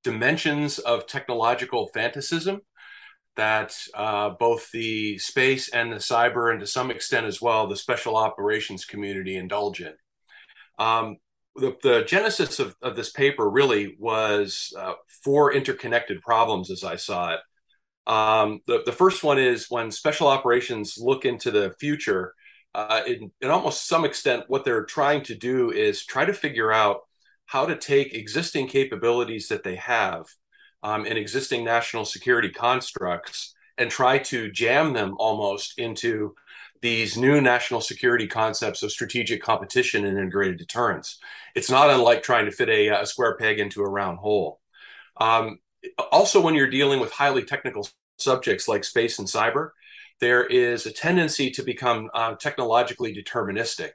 dimensions 0.04 0.80
of 0.80 1.08
technological 1.08 1.90
fantasism 1.96 2.60
that 3.36 3.74
uh, 3.94 4.32
both 4.32 4.70
the 4.72 5.18
space 5.18 5.70
and 5.70 5.94
the 5.94 5.98
cyber, 5.98 6.52
and 6.52 6.60
to 6.60 6.68
some 6.68 6.92
extent 6.92 7.26
as 7.26 7.42
well, 7.42 7.68
the 7.68 7.76
special 7.76 8.18
operations 8.18 8.84
community 8.84 9.38
indulge 9.38 9.82
in. 9.82 9.94
Um, 10.78 11.18
the, 11.60 11.76
the, 11.84 12.04
genesis 12.04 12.60
of, 12.60 12.76
of, 12.82 12.96
this 12.96 13.12
paper 13.12 13.50
really 13.50 13.96
was 14.00 14.74
uh, 14.78 14.94
four 15.24 15.54
interconnected 15.54 16.22
problems 16.22 16.72
as 16.72 16.84
I 16.84 16.96
saw 16.96 17.34
it. 17.34 17.40
Um, 18.08 18.62
the, 18.66 18.82
the 18.86 18.92
first 18.92 19.24
one 19.24 19.38
is 19.38 19.68
when 19.70 19.92
special 19.92 20.28
operations 20.28 20.98
look 20.98 21.26
into 21.26 21.52
the 21.52 21.76
future, 21.80 22.34
uh, 22.74 23.02
in, 23.06 23.32
in 23.42 23.50
almost 23.50 23.88
some 23.88 24.06
extent, 24.06 24.46
what 24.48 24.66
they're 24.66 24.86
trying 24.86 25.24
to 25.24 25.36
do 25.36 25.72
is 25.72 26.06
try 26.06 26.26
to 26.26 26.34
figure 26.34 26.72
out 26.72 27.02
how 27.46 27.66
to 27.66 27.76
take 27.76 28.14
existing 28.14 28.68
capabilities 28.68 29.48
that 29.48 29.64
they 29.64 29.76
have 29.76 30.26
um, 30.84 31.06
in 31.06 31.18
existing 31.18 31.64
national 31.64 32.06
security 32.06 32.50
constructs 32.50 33.54
and 33.78 33.90
try 33.90 34.18
to 34.18 34.52
jam 34.52 34.94
them 34.94 35.16
almost 35.18 35.80
into 35.80 36.36
these 36.82 37.18
new 37.18 37.42
national 37.42 37.82
security 37.82 38.28
concepts 38.28 38.84
of 38.84 38.92
strategic 38.92 39.42
competition 39.42 40.06
and 40.06 40.18
integrated 40.18 40.58
deterrence. 40.58 41.20
It's 41.56 41.70
not 41.70 41.90
unlike 41.90 42.24
trying 42.24 42.46
to 42.46 42.52
fit 42.52 42.70
a, 42.70 43.02
a 43.02 43.06
square 43.06 43.36
peg 43.38 43.60
into 43.60 43.82
a 43.82 43.90
round 43.90 44.20
hole. 44.20 44.60
Um, 45.18 45.60
also, 46.12 46.42
when 46.42 46.56
you're 46.56 46.70
dealing 46.70 47.00
with 47.00 47.12
highly 47.12 47.44
technical 47.44 47.88
subjects 48.18 48.68
like 48.68 48.84
space 48.84 49.20
and 49.20 49.28
cyber, 49.28 49.72
there 50.20 50.46
is 50.46 50.86
a 50.86 50.92
tendency 50.92 51.52
to 51.52 51.64
become 51.64 52.10
uh, 52.14 52.36
technologically 52.36 53.14
deterministic, 53.14 53.92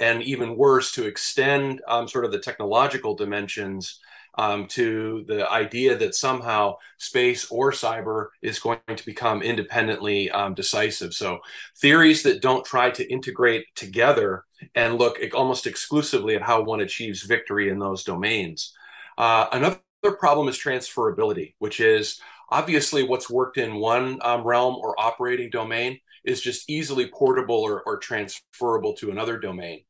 and 0.00 0.22
even 0.22 0.56
worse, 0.56 0.92
to 0.92 1.06
extend 1.06 1.80
um, 1.88 2.08
sort 2.08 2.24
of 2.24 2.32
the 2.32 2.40
technological 2.40 3.14
dimensions 3.14 4.00
um, 4.38 4.66
to 4.68 5.24
the 5.26 5.50
idea 5.50 5.96
that 5.96 6.14
somehow 6.14 6.76
space 6.96 7.50
or 7.50 7.72
cyber 7.72 8.28
is 8.40 8.58
going 8.58 8.78
to 8.96 9.04
become 9.04 9.42
independently 9.42 10.30
um, 10.30 10.54
decisive. 10.54 11.12
So, 11.12 11.40
theories 11.76 12.22
that 12.22 12.40
don't 12.40 12.64
try 12.64 12.90
to 12.90 13.12
integrate 13.12 13.66
together 13.74 14.44
and 14.74 14.96
look 14.96 15.18
almost 15.34 15.66
exclusively 15.66 16.34
at 16.34 16.42
how 16.42 16.62
one 16.62 16.80
achieves 16.80 17.22
victory 17.22 17.68
in 17.68 17.78
those 17.78 18.04
domains. 18.04 18.72
Uh, 19.18 19.46
another 19.52 19.80
problem 20.18 20.48
is 20.48 20.56
transferability, 20.56 21.54
which 21.58 21.80
is 21.80 22.20
Obviously, 22.50 23.02
what's 23.02 23.28
worked 23.28 23.58
in 23.58 23.74
one 23.74 24.18
um, 24.22 24.42
realm 24.42 24.76
or 24.76 24.98
operating 24.98 25.50
domain 25.50 26.00
is 26.24 26.40
just 26.40 26.68
easily 26.68 27.06
portable 27.06 27.56
or, 27.56 27.82
or, 27.82 27.98
transferable 27.98 28.94
to 28.94 29.10
another 29.10 29.38
domain. 29.38 29.82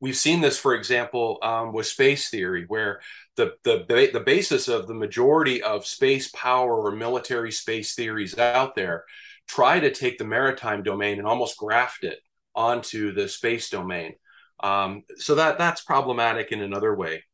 We've 0.00 0.16
seen 0.16 0.40
this, 0.40 0.58
for 0.58 0.74
example, 0.74 1.38
um, 1.42 1.72
with 1.72 1.86
space 1.86 2.30
theory, 2.30 2.64
where 2.66 3.00
the, 3.36 3.54
the, 3.64 3.84
the 4.12 4.20
basis 4.20 4.66
of 4.66 4.86
the 4.86 4.94
majority 4.94 5.62
of 5.62 5.86
space 5.86 6.30
power 6.30 6.80
or 6.80 6.92
military 6.92 7.52
space 7.52 7.94
theories 7.94 8.38
out 8.38 8.74
there 8.74 9.04
try 9.46 9.80
to 9.80 9.92
take 9.92 10.16
the 10.16 10.24
maritime 10.24 10.82
domain 10.82 11.18
and 11.18 11.26
almost 11.26 11.58
graft 11.58 12.04
it 12.04 12.20
onto 12.54 13.12
the 13.12 13.28
space 13.28 13.68
domain. 13.68 14.14
Um, 14.62 15.04
so 15.16 15.34
that 15.34 15.58
that's 15.58 15.80
problematic 15.80 16.52
in 16.52 16.60
another 16.60 16.94
way. 16.94 17.24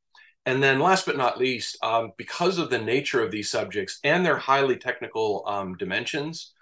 And 0.45 0.63
then, 0.63 0.79
last 0.79 1.07
but 1.07 1.17
not 1.17 1.39
least, 1.39 1.77
um, 1.83 2.13
because 2.17 2.59
of 2.59 2.71
the 2.71 2.79
nature 2.79 3.21
of 3.21 3.33
these 3.33 3.51
subjects 3.51 3.99
and 4.05 4.25
their 4.25 4.37
highly 4.37 4.77
technical 4.77 5.43
um, 5.47 5.77
dimensions, 5.77 6.53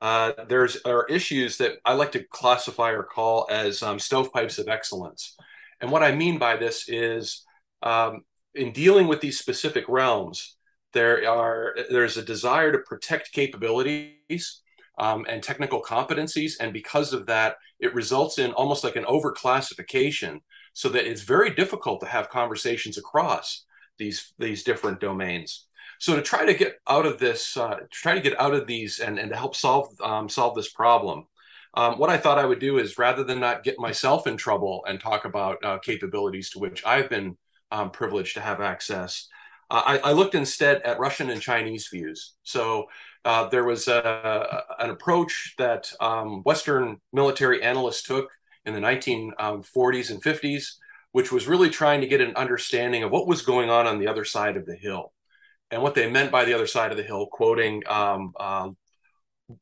uh, 0.00 0.32
there's 0.48 0.78
are 0.84 1.06
issues 1.06 1.58
that 1.58 1.78
I 1.84 1.94
like 1.94 2.12
to 2.12 2.24
classify 2.24 2.90
or 2.90 3.02
call 3.02 3.46
as 3.50 3.82
um, 3.82 3.98
stovepipes 3.98 4.58
of 4.58 4.68
excellence. 4.68 5.36
And 5.80 5.90
what 5.90 6.02
I 6.02 6.14
mean 6.14 6.38
by 6.38 6.56
this 6.56 6.88
is, 6.88 7.44
um, 7.82 8.22
in 8.54 8.72
dealing 8.72 9.06
with 9.06 9.20
these 9.20 9.38
specific 9.38 9.84
realms, 9.88 10.56
there 10.92 11.28
are 11.28 11.76
there's 11.90 12.16
a 12.16 12.24
desire 12.24 12.72
to 12.72 12.78
protect 12.78 13.32
capabilities 13.32 14.62
um, 14.98 15.26
and 15.28 15.42
technical 15.42 15.82
competencies, 15.82 16.54
and 16.60 16.72
because 16.72 17.12
of 17.12 17.26
that, 17.26 17.56
it 17.78 17.94
results 17.94 18.38
in 18.38 18.52
almost 18.52 18.84
like 18.84 18.96
an 18.96 19.04
overclassification 19.04 20.40
so 20.72 20.88
that 20.88 21.06
it's 21.06 21.22
very 21.22 21.54
difficult 21.54 22.00
to 22.00 22.06
have 22.06 22.28
conversations 22.28 22.98
across 22.98 23.64
these 23.98 24.32
these 24.38 24.64
different 24.64 25.00
domains. 25.00 25.67
So 25.98 26.16
to 26.16 26.22
try 26.22 26.46
to 26.46 26.54
get 26.54 26.78
out 26.88 27.06
of 27.06 27.18
this, 27.18 27.56
uh, 27.56 27.74
to 27.74 27.86
try 27.90 28.14
to 28.14 28.20
get 28.20 28.40
out 28.40 28.54
of 28.54 28.66
these, 28.66 29.00
and, 29.00 29.18
and 29.18 29.30
to 29.30 29.36
help 29.36 29.56
solve 29.56 29.88
um, 30.00 30.28
solve 30.28 30.54
this 30.54 30.70
problem, 30.70 31.26
um, 31.74 31.98
what 31.98 32.10
I 32.10 32.16
thought 32.16 32.38
I 32.38 32.46
would 32.46 32.60
do 32.60 32.78
is 32.78 32.98
rather 32.98 33.24
than 33.24 33.40
not 33.40 33.64
get 33.64 33.78
myself 33.78 34.26
in 34.26 34.36
trouble 34.36 34.84
and 34.86 35.00
talk 35.00 35.24
about 35.24 35.64
uh, 35.64 35.78
capabilities 35.78 36.50
to 36.50 36.58
which 36.58 36.84
I've 36.86 37.08
been 37.10 37.36
um, 37.70 37.90
privileged 37.90 38.34
to 38.34 38.40
have 38.40 38.60
access, 38.60 39.28
uh, 39.70 39.82
I, 39.84 39.98
I, 39.98 40.12
looked 40.12 40.34
instead 40.34 40.80
at 40.82 40.98
Russian 40.98 41.28
and 41.28 41.42
Chinese 41.42 41.88
views. 41.88 42.32
So 42.42 42.86
uh, 43.24 43.48
there 43.48 43.64
was 43.64 43.88
a, 43.88 44.64
an 44.78 44.88
approach 44.88 45.54
that 45.58 45.92
um, 46.00 46.42
Western 46.44 47.00
military 47.12 47.62
analysts 47.62 48.02
took 48.02 48.30
in 48.64 48.74
the 48.74 48.80
1940s 48.80 49.36
um, 49.38 49.62
and 50.14 50.22
50s, 50.22 50.76
which 51.12 51.30
was 51.30 51.46
really 51.46 51.68
trying 51.68 52.00
to 52.00 52.06
get 52.06 52.22
an 52.22 52.34
understanding 52.36 53.02
of 53.02 53.10
what 53.10 53.26
was 53.26 53.42
going 53.42 53.68
on 53.68 53.86
on 53.86 53.98
the 53.98 54.08
other 54.08 54.24
side 54.24 54.56
of 54.56 54.64
the 54.64 54.76
hill. 54.76 55.12
And 55.70 55.82
what 55.82 55.94
they 55.94 56.10
meant 56.10 56.32
by 56.32 56.44
the 56.44 56.54
other 56.54 56.66
side 56.66 56.90
of 56.90 56.96
the 56.96 57.02
hill, 57.02 57.26
quoting 57.26 57.82
um, 57.86 58.32
uh, 58.38 58.70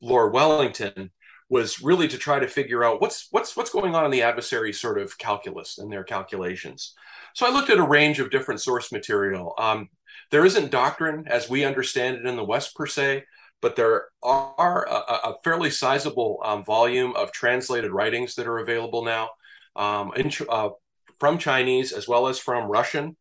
Lord 0.01 0.33
Wellington, 0.33 1.11
was 1.49 1.81
really 1.81 2.07
to 2.09 2.17
try 2.17 2.39
to 2.39 2.47
figure 2.47 2.83
out 2.83 3.01
what's 3.01 3.27
what's 3.31 3.55
what's 3.55 3.69
going 3.69 3.95
on 3.95 4.05
in 4.05 4.11
the 4.11 4.21
adversary 4.21 4.73
sort 4.73 4.99
of 4.99 5.17
calculus 5.17 5.77
and 5.77 5.91
their 5.91 6.03
calculations. 6.03 6.93
So 7.33 7.45
I 7.45 7.51
looked 7.51 7.69
at 7.69 7.77
a 7.77 7.83
range 7.83 8.19
of 8.19 8.31
different 8.31 8.61
source 8.61 8.91
material. 8.91 9.53
Um, 9.57 9.89
there 10.31 10.45
isn't 10.45 10.71
doctrine 10.71 11.25
as 11.27 11.49
we 11.49 11.63
understand 11.63 12.17
it 12.17 12.25
in 12.25 12.35
the 12.35 12.43
West 12.43 12.75
per 12.75 12.85
se, 12.85 13.23
but 13.61 13.75
there 13.75 14.07
are 14.21 14.87
a, 14.89 15.29
a 15.29 15.35
fairly 15.43 15.69
sizable 15.69 16.39
um, 16.43 16.65
volume 16.65 17.15
of 17.15 17.31
translated 17.31 17.91
writings 17.91 18.35
that 18.35 18.47
are 18.47 18.59
available 18.59 19.05
now 19.05 19.29
um, 19.75 20.11
in, 20.15 20.31
uh, 20.49 20.69
from 21.19 21.37
Chinese 21.37 21.91
as 21.93 22.07
well 22.07 22.27
as 22.27 22.39
from 22.39 22.69
Russian. 22.69 23.15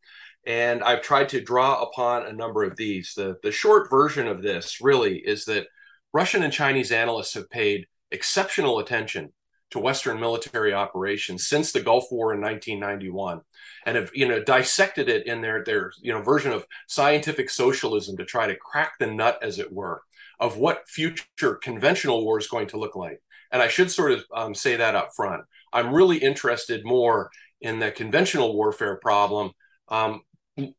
And 0.46 0.82
I've 0.84 1.02
tried 1.02 1.28
to 1.30 1.40
draw 1.40 1.82
upon 1.82 2.26
a 2.26 2.32
number 2.32 2.62
of 2.62 2.76
these. 2.76 3.14
The, 3.14 3.36
the 3.42 3.50
short 3.50 3.90
version 3.90 4.28
of 4.28 4.42
this 4.42 4.80
really 4.80 5.18
is 5.18 5.44
that 5.46 5.66
Russian 6.12 6.44
and 6.44 6.52
Chinese 6.52 6.92
analysts 6.92 7.34
have 7.34 7.50
paid 7.50 7.86
exceptional 8.12 8.78
attention 8.78 9.32
to 9.70 9.80
Western 9.80 10.20
military 10.20 10.72
operations 10.72 11.48
since 11.48 11.72
the 11.72 11.80
Gulf 11.80 12.04
War 12.12 12.32
in 12.32 12.40
1991, 12.40 13.40
and 13.84 13.96
have 13.96 14.10
you 14.14 14.28
know 14.28 14.42
dissected 14.42 15.08
it 15.08 15.26
in 15.26 15.40
their 15.40 15.64
their 15.64 15.90
you 16.00 16.12
know 16.12 16.22
version 16.22 16.52
of 16.52 16.64
scientific 16.86 17.50
socialism 17.50 18.16
to 18.16 18.24
try 18.24 18.46
to 18.46 18.54
crack 18.54 18.92
the 19.00 19.08
nut, 19.08 19.40
as 19.42 19.58
it 19.58 19.72
were, 19.72 20.02
of 20.38 20.56
what 20.56 20.88
future 20.88 21.56
conventional 21.56 22.24
war 22.24 22.38
is 22.38 22.46
going 22.46 22.68
to 22.68 22.78
look 22.78 22.94
like. 22.94 23.20
And 23.50 23.60
I 23.60 23.68
should 23.68 23.90
sort 23.90 24.12
of 24.12 24.24
um, 24.32 24.54
say 24.54 24.76
that 24.76 24.94
up 24.94 25.10
front. 25.16 25.42
I'm 25.72 25.92
really 25.92 26.18
interested 26.18 26.84
more 26.84 27.30
in 27.60 27.80
the 27.80 27.90
conventional 27.90 28.54
warfare 28.54 28.96
problem 28.96 29.50
um, 29.88 30.22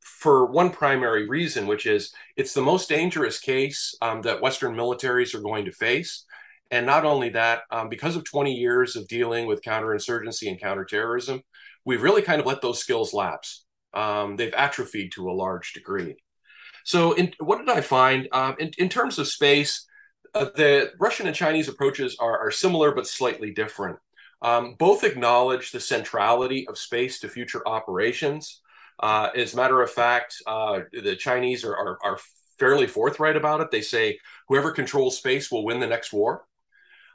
for 0.02 0.46
one 0.46 0.72
primary 0.72 1.28
reason, 1.28 1.68
which 1.68 1.86
is 1.86 2.14
it's 2.36 2.54
the 2.54 2.62
most 2.62 2.90
dangerous 2.90 3.40
case 3.40 3.96
um, 4.02 4.22
that 4.24 4.42
Western 4.42 4.76
militaries 4.76 5.36
are 5.36 5.42
going 5.42 5.66
to 5.66 5.72
face. 5.72 6.26
And 6.72 6.86
not 6.86 7.06
only 7.06 7.30
that, 7.30 7.62
um, 7.72 7.88
because 7.88 8.16
of 8.16 8.24
20 8.26 8.54
years 8.54 8.96
of 8.96 9.08
dealing 9.08 9.48
with 9.48 9.62
counterinsurgency 9.62 10.50
and 10.50 10.60
counterterrorism, 10.60 11.42
we've 11.86 12.04
really 12.04 12.22
kind 12.22 12.42
of 12.42 12.46
let 12.46 12.62
those 12.62 12.80
skills 12.80 13.14
lapse. 13.14 13.66
Um, 13.94 14.36
they've 14.36 14.54
atrophied 14.54 15.14
to 15.14 15.30
a 15.30 15.34
large 15.34 15.74
degree. 15.74 16.18
So, 16.84 17.14
in, 17.14 17.34
what 17.40 17.58
did 17.60 17.70
I 17.70 17.82
find? 17.82 18.28
Um, 18.32 18.56
in, 18.60 18.72
in, 18.78 18.90
terms 18.90 19.18
of 19.18 19.28
space, 19.28 19.88
uh, 20.34 20.46
the 20.56 20.92
Russian 21.00 21.28
and 21.28 21.36
Chinese 21.36 21.68
approaches 21.68 22.16
are, 22.20 22.38
are 22.40 22.52
similar 22.52 22.94
but 22.94 23.08
slightly 23.08 23.52
different. 23.52 23.98
Um, 24.42 24.76
both 24.78 25.04
acknowledge 25.04 25.72
the 25.72 25.80
centrality 25.80 26.68
of 26.68 26.78
space 26.78 27.20
to 27.22 27.30
future 27.30 27.68
operations. 27.68 28.62
Uh, 29.00 29.30
as 29.36 29.54
a 29.54 29.58
matter 29.58 29.82
of 29.82 29.92
fact, 29.92 30.42
uh, 30.48 30.82
the 30.92 31.16
Chinese 31.16 31.64
are, 31.64 31.76
are, 31.76 31.98
are, 32.04 32.20
fairly 32.60 32.88
forthright 32.88 33.36
about 33.36 33.62
it. 33.62 33.70
They 33.70 33.82
say 33.82 34.18
whoever 34.48 34.72
controls 34.72 35.16
space 35.16 35.52
will 35.52 35.64
win 35.64 35.80
the 35.80 35.86
next 35.86 36.12
war. 36.12 36.48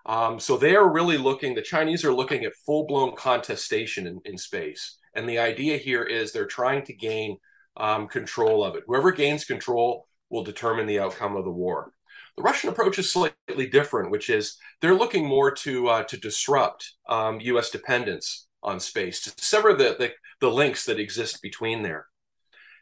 Um, 0.06 0.38
so 0.38 0.56
they 0.56 0.76
are 0.76 0.88
really 0.88 1.18
looking, 1.18 1.56
the 1.56 1.62
Chinese 1.62 2.04
are 2.04 2.14
looking 2.14 2.44
at 2.44 2.54
full 2.54 2.86
blown 2.86 3.16
contestation 3.16 4.06
in, 4.06 4.20
in, 4.24 4.38
space. 4.38 4.98
And 5.14 5.28
the 5.28 5.40
idea 5.40 5.78
here 5.78 6.04
is 6.04 6.32
they're 6.32 6.46
trying 6.46 6.84
to 6.84 6.92
gain 6.92 7.38
um, 7.76 8.06
control 8.06 8.62
of 8.62 8.76
it. 8.76 8.84
Whoever 8.86 9.10
gains 9.10 9.44
control 9.44 10.06
will 10.30 10.44
determine 10.44 10.86
the 10.86 11.00
outcome 11.00 11.34
of 11.34 11.44
the 11.44 11.50
war. 11.50 11.92
The 12.36 12.42
Russian 12.44 12.70
approach 12.70 12.98
is 12.98 13.12
slightly 13.12 13.66
different, 13.66 14.10
which 14.10 14.30
is 14.30 14.58
they're 14.80 14.94
looking 14.94 15.26
more 15.26 15.50
to 15.50 15.88
uh, 15.88 16.02
to 16.04 16.16
disrupt 16.16 16.92
um, 17.08 17.40
U.S. 17.40 17.70
dependence 17.70 18.46
on 18.62 18.80
space, 18.80 19.20
to 19.22 19.44
sever 19.44 19.74
the, 19.74 19.96
the, 19.98 20.12
the 20.40 20.50
links 20.50 20.86
that 20.86 21.00
exist 21.00 21.42
between 21.42 21.82
there. 21.82 22.06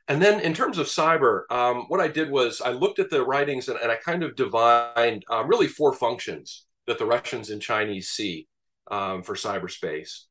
And 0.09 0.21
then 0.21 0.41
in 0.41 0.55
terms 0.55 0.79
of 0.79 0.87
cyber, 0.87 1.43
um, 1.51 1.85
what 1.89 2.01
I 2.01 2.09
did 2.09 2.31
was 2.31 2.61
I 2.61 2.73
looked 2.73 2.99
at 2.99 3.11
the 3.11 3.25
writings 3.25 3.69
and, 3.69 3.79
and 3.79 3.93
I 3.93 3.97
kind 3.97 4.23
of 4.23 4.35
divined 4.35 5.25
um, 5.31 5.47
really 5.47 5.69
four 5.69 5.93
functions 5.93 6.67
that 6.87 6.99
the 6.99 7.07
Russians 7.07 7.51
and 7.51 7.63
Chinese 7.63 8.09
see 8.09 8.49
um, 8.91 9.23
for 9.23 9.35
cyberspace. 9.35 10.25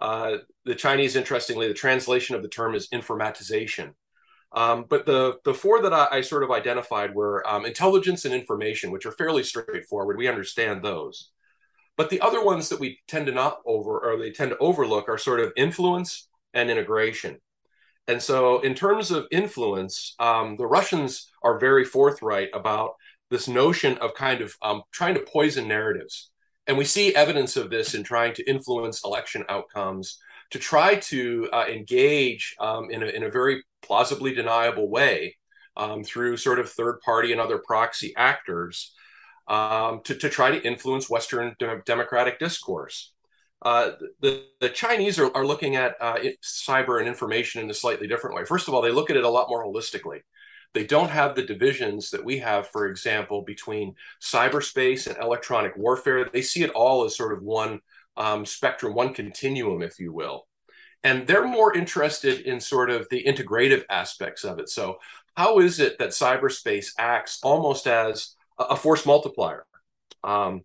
Uh, 0.00 0.38
the 0.64 0.74
Chinese, 0.74 1.16
interestingly, 1.16 1.68
the 1.68 1.74
translation 1.74 2.34
of 2.34 2.42
the 2.42 2.48
term 2.48 2.74
is 2.74 2.88
informatization. 2.88 3.90
Um, 4.52 4.86
but 4.88 5.04
the, 5.04 5.36
the 5.44 5.52
four 5.52 5.82
that 5.82 5.92
I, 5.92 6.08
I 6.10 6.20
sort 6.22 6.42
of 6.42 6.50
identified 6.50 7.14
were 7.14 7.46
um, 7.46 7.66
intelligence 7.66 8.24
and 8.24 8.34
information, 8.34 8.90
which 8.90 9.04
are 9.04 9.12
fairly 9.12 9.42
straightforward. 9.42 10.16
We 10.16 10.28
understand 10.28 10.82
those. 10.82 11.30
But 11.96 12.10
the 12.10 12.20
other 12.20 12.44
ones 12.44 12.68
that 12.68 12.80
we 12.80 12.98
tend 13.08 13.26
to 13.26 13.32
not 13.32 13.60
over, 13.64 13.98
or 13.98 14.18
they 14.18 14.30
tend 14.30 14.50
to 14.50 14.58
overlook, 14.58 15.08
are 15.08 15.18
sort 15.18 15.40
of 15.40 15.52
influence 15.56 16.28
and 16.52 16.70
integration. 16.70 17.38
And 18.08 18.22
so, 18.22 18.60
in 18.60 18.74
terms 18.74 19.10
of 19.10 19.26
influence, 19.30 20.14
um, 20.18 20.56
the 20.56 20.66
Russians 20.66 21.28
are 21.42 21.58
very 21.58 21.84
forthright 21.84 22.50
about 22.54 22.92
this 23.30 23.48
notion 23.48 23.98
of 23.98 24.14
kind 24.14 24.40
of 24.40 24.54
um, 24.62 24.82
trying 24.92 25.14
to 25.14 25.20
poison 25.20 25.66
narratives. 25.66 26.30
And 26.66 26.78
we 26.78 26.84
see 26.84 27.14
evidence 27.14 27.56
of 27.56 27.70
this 27.70 27.94
in 27.94 28.04
trying 28.04 28.34
to 28.34 28.48
influence 28.48 29.04
election 29.04 29.44
outcomes, 29.48 30.18
to 30.50 30.58
try 30.58 30.96
to 30.96 31.48
uh, 31.52 31.64
engage 31.68 32.54
um, 32.60 32.90
in, 32.90 33.02
a, 33.02 33.06
in 33.06 33.24
a 33.24 33.30
very 33.30 33.64
plausibly 33.82 34.34
deniable 34.34 34.88
way 34.88 35.36
um, 35.76 36.04
through 36.04 36.36
sort 36.36 36.58
of 36.58 36.70
third 36.70 37.00
party 37.04 37.32
and 37.32 37.40
other 37.40 37.58
proxy 37.58 38.14
actors 38.16 38.92
um, 39.48 40.00
to, 40.04 40.14
to 40.14 40.28
try 40.28 40.50
to 40.50 40.66
influence 40.66 41.08
Western 41.08 41.54
de- 41.58 41.82
democratic 41.84 42.38
discourse. 42.38 43.12
Uh, 43.62 43.92
the, 44.20 44.44
the 44.60 44.68
Chinese 44.68 45.18
are, 45.18 45.34
are 45.34 45.46
looking 45.46 45.76
at 45.76 45.96
uh, 46.00 46.18
cyber 46.42 46.98
and 46.98 47.08
information 47.08 47.62
in 47.62 47.70
a 47.70 47.74
slightly 47.74 48.06
different 48.06 48.36
way. 48.36 48.44
First 48.44 48.68
of 48.68 48.74
all, 48.74 48.82
they 48.82 48.90
look 48.90 49.10
at 49.10 49.16
it 49.16 49.24
a 49.24 49.30
lot 49.30 49.48
more 49.48 49.64
holistically. 49.64 50.20
They 50.74 50.84
don't 50.84 51.10
have 51.10 51.34
the 51.34 51.42
divisions 51.42 52.10
that 52.10 52.24
we 52.24 52.38
have, 52.38 52.68
for 52.68 52.86
example, 52.86 53.42
between 53.42 53.94
cyberspace 54.20 55.06
and 55.06 55.16
electronic 55.22 55.74
warfare. 55.76 56.28
They 56.30 56.42
see 56.42 56.62
it 56.62 56.70
all 56.70 57.04
as 57.04 57.16
sort 57.16 57.32
of 57.32 57.42
one 57.42 57.80
um, 58.16 58.44
spectrum, 58.44 58.94
one 58.94 59.14
continuum, 59.14 59.82
if 59.82 59.98
you 59.98 60.12
will. 60.12 60.46
And 61.02 61.26
they're 61.26 61.46
more 61.46 61.74
interested 61.74 62.40
in 62.40 62.60
sort 62.60 62.90
of 62.90 63.08
the 63.08 63.24
integrative 63.24 63.84
aspects 63.88 64.44
of 64.44 64.58
it. 64.58 64.68
So, 64.68 64.98
how 65.36 65.60
is 65.60 65.80
it 65.80 65.98
that 65.98 66.10
cyberspace 66.10 66.92
acts 66.98 67.38
almost 67.42 67.86
as 67.86 68.35
a 68.58 68.76
force 68.76 69.06
multiplier? 69.06 69.64
Um, 70.24 70.62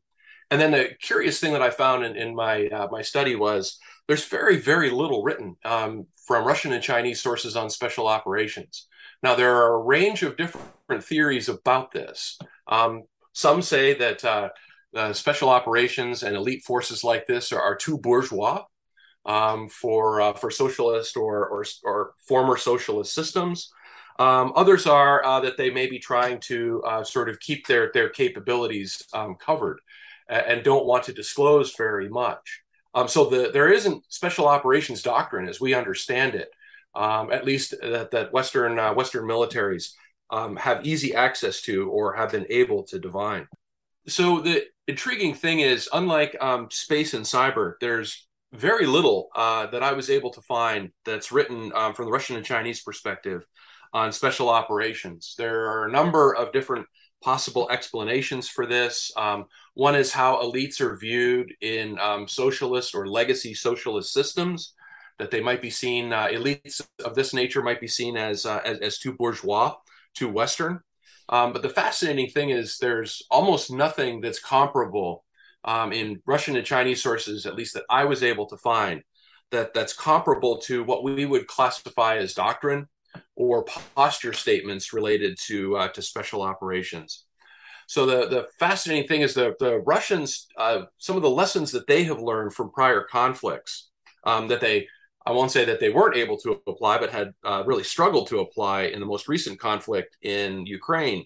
and 0.49 0.59
then 0.59 0.71
the 0.71 0.89
curious 1.01 1.39
thing 1.39 1.53
that 1.53 1.61
I 1.61 1.69
found 1.69 2.05
in, 2.05 2.15
in 2.15 2.35
my 2.35 2.67
uh, 2.67 2.87
my 2.91 3.01
study 3.01 3.35
was 3.35 3.79
there's 4.07 4.25
very 4.25 4.57
very 4.57 4.89
little 4.89 5.23
written 5.23 5.55
um, 5.63 6.07
from 6.27 6.45
Russian 6.45 6.73
and 6.73 6.83
Chinese 6.83 7.21
sources 7.21 7.55
on 7.55 7.69
special 7.69 8.07
operations. 8.07 8.87
Now, 9.23 9.35
there 9.35 9.55
are 9.55 9.75
a 9.75 9.83
range 9.83 10.23
of 10.23 10.35
different 10.35 11.03
theories 11.03 11.47
about 11.47 11.91
this. 11.91 12.39
Um, 12.67 13.03
some 13.33 13.61
say 13.61 13.93
that 13.93 14.25
uh, 14.25 14.49
uh, 14.95 15.13
special 15.13 15.49
operations 15.49 16.23
and 16.23 16.35
elite 16.35 16.63
forces 16.63 17.03
like 17.03 17.27
this 17.27 17.51
are, 17.51 17.61
are 17.61 17.75
too 17.75 17.97
bourgeois 17.97 18.63
um, 19.25 19.69
for 19.69 20.21
uh, 20.21 20.33
for 20.33 20.49
socialist 20.51 21.15
or, 21.15 21.47
or, 21.47 21.65
or 21.83 22.13
former 22.27 22.57
socialist 22.57 23.13
systems. 23.13 23.71
Um, 24.21 24.53
others 24.55 24.85
are 24.85 25.25
uh, 25.25 25.39
that 25.39 25.57
they 25.57 25.71
may 25.71 25.87
be 25.87 25.97
trying 25.97 26.39
to 26.41 26.83
uh, 26.83 27.03
sort 27.03 27.27
of 27.27 27.39
keep 27.39 27.65
their 27.65 27.89
their 27.91 28.09
capabilities 28.09 29.01
um, 29.13 29.35
covered 29.47 29.79
and, 30.29 30.63
don't 30.63 30.85
want 30.85 31.03
to 31.05 31.13
disclose 31.21 31.75
very 31.75 32.07
much. 32.07 32.61
Um, 32.93 33.07
so 33.07 33.29
the, 33.31 33.49
there 33.51 33.73
isn't 33.73 34.03
special 34.09 34.47
operations 34.47 35.01
doctrine 35.01 35.49
as 35.49 35.59
we 35.59 35.73
understand 35.73 36.35
it 36.35 36.49
um, 36.93 37.31
at 37.31 37.45
least 37.45 37.73
that, 37.81 38.11
that 38.11 38.31
Western 38.31 38.77
uh, 38.77 38.93
Western 38.93 39.25
militaries 39.25 39.85
um, 40.29 40.55
have 40.55 40.85
easy 40.85 41.15
access 41.15 41.61
to 41.63 41.89
or 41.89 42.13
have 42.13 42.31
been 42.31 42.45
able 42.49 42.83
to 42.83 42.99
divine. 42.99 43.47
So 44.07 44.41
the 44.41 44.65
intriguing 44.87 45.33
thing 45.33 45.61
is, 45.61 45.89
unlike 45.93 46.35
um, 46.39 46.69
space 46.69 47.15
and 47.15 47.25
cyber, 47.25 47.73
there's 47.81 48.27
very 48.53 48.85
little 48.85 49.29
uh, 49.35 49.65
that 49.67 49.81
I 49.81 49.93
was 49.93 50.11
able 50.11 50.31
to 50.31 50.41
find 50.41 50.91
that's 51.05 51.31
written 51.31 51.71
from 51.95 52.05
the 52.05 52.11
Russian 52.11 52.35
and 52.35 52.45
Chinese 52.45 52.81
perspective 52.81 53.41
on 53.93 54.11
special 54.11 54.49
operations. 54.49 55.35
There 55.37 55.65
are 55.65 55.85
a 55.85 55.91
number 55.91 56.35
of 56.35 56.51
different 56.51 56.87
possible 57.21 57.69
explanations 57.69 58.49
for 58.49 58.65
this. 58.65 59.11
Um, 59.15 59.45
one 59.73 59.95
is 59.95 60.11
how 60.11 60.41
elites 60.41 60.81
are 60.81 60.97
viewed 60.97 61.53
in 61.61 61.99
um, 61.99 62.27
socialist 62.27 62.95
or 62.95 63.07
legacy 63.07 63.53
socialist 63.53 64.11
systems 64.11 64.73
that 65.19 65.29
they 65.29 65.41
might 65.41 65.61
be 65.61 65.69
seen 65.69 66.11
uh, 66.13 66.27
elites 66.27 66.81
of 67.05 67.13
this 67.13 67.33
nature 67.33 67.61
might 67.61 67.79
be 67.79 67.87
seen 67.87 68.17
as, 68.17 68.45
uh, 68.45 68.61
as, 68.65 68.79
as 68.79 68.97
too 68.97 69.13
bourgeois, 69.13 69.75
too 70.15 70.29
Western. 70.29 70.79
Um, 71.29 71.53
but 71.53 71.61
the 71.61 71.69
fascinating 71.69 72.29
thing 72.29 72.49
is 72.49 72.77
there's 72.77 73.21
almost 73.29 73.71
nothing 73.71 74.19
that's 74.19 74.39
comparable 74.39 75.23
um, 75.63 75.93
in 75.93 76.21
Russian 76.25 76.55
and 76.55 76.65
Chinese 76.65 77.03
sources, 77.03 77.45
at 77.45 77.55
least 77.55 77.75
that 77.75 77.85
I 77.89 78.05
was 78.05 78.23
able 78.23 78.47
to 78.47 78.57
find, 78.57 79.03
that 79.51 79.73
that's 79.73 79.93
comparable 79.93 80.57
to 80.61 80.83
what 80.83 81.03
we 81.03 81.25
would 81.25 81.45
classify 81.45 82.17
as 82.17 82.33
doctrine 82.33 82.87
or 83.35 83.63
posture 83.95 84.33
statements 84.33 84.93
related 84.93 85.37
to 85.47 85.77
uh, 85.77 85.87
to 85.89 86.01
special 86.01 86.41
operations. 86.41 87.25
So 87.87 88.05
the 88.05 88.27
the 88.27 88.47
fascinating 88.59 89.07
thing 89.07 89.21
is 89.21 89.33
the 89.33 89.55
the 89.59 89.79
Russians, 89.79 90.47
uh, 90.57 90.83
some 90.97 91.15
of 91.15 91.21
the 91.21 91.29
lessons 91.29 91.71
that 91.71 91.87
they 91.87 92.03
have 92.05 92.21
learned 92.21 92.53
from 92.53 92.71
prior 92.71 93.03
conflicts 93.03 93.89
um, 94.23 94.47
that 94.47 94.61
they 94.61 94.87
I 95.25 95.31
won't 95.31 95.51
say 95.51 95.65
that 95.65 95.79
they 95.79 95.89
weren't 95.89 96.15
able 96.15 96.37
to 96.37 96.61
apply, 96.67 96.97
but 96.97 97.11
had 97.11 97.33
uh, 97.43 97.63
really 97.65 97.83
struggled 97.83 98.27
to 98.29 98.39
apply 98.39 98.83
in 98.83 98.99
the 98.99 99.05
most 99.05 99.27
recent 99.27 99.59
conflict 99.59 100.17
in 100.21 100.65
Ukraine, 100.65 101.25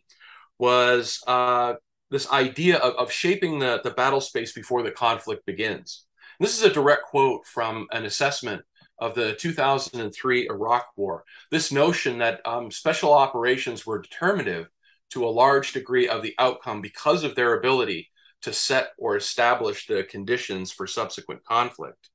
was 0.60 1.22
uh, 1.28 1.76
this 2.12 2.30
idea 2.32 2.78
of, 2.78 2.94
of 2.96 3.12
shaping 3.12 3.60
the, 3.60 3.80
the 3.84 3.92
battle 3.92 4.22
space 4.22 4.54
before 4.54 4.84
the 4.84 4.92
conflict 4.92 5.46
begins. 5.46 6.06
And 6.40 6.48
this 6.48 6.58
is 6.58 6.66
a 6.66 6.74
direct 6.74 7.04
quote 7.04 7.46
from 7.46 7.88
an 7.92 8.06
assessment 8.06 8.64
of 9.00 9.16
the 9.16 9.36
2003 9.36 10.48
Iraq 10.48 10.88
War. 10.96 11.24
This 11.52 11.72
notion 11.72 12.20
that 12.20 12.41
um, 12.46 12.72
special 12.72 13.14
operations 13.14 13.86
were 13.86 14.02
determinative 14.02 14.68
to 15.12 15.26
a 15.26 15.30
large 15.30 15.74
degree 15.74 16.08
of 16.08 16.22
the 16.24 16.36
outcome 16.39 16.82
because 16.82 17.24
of 17.24 17.36
their 17.36 17.58
ability 17.58 18.10
to 18.41 18.54
set 18.54 18.89
or 18.98 19.16
establish 19.18 19.88
the 19.88 20.04
conditions 20.04 20.72
for 20.72 20.88
subsequent 20.88 21.43
conflict. 21.43 22.10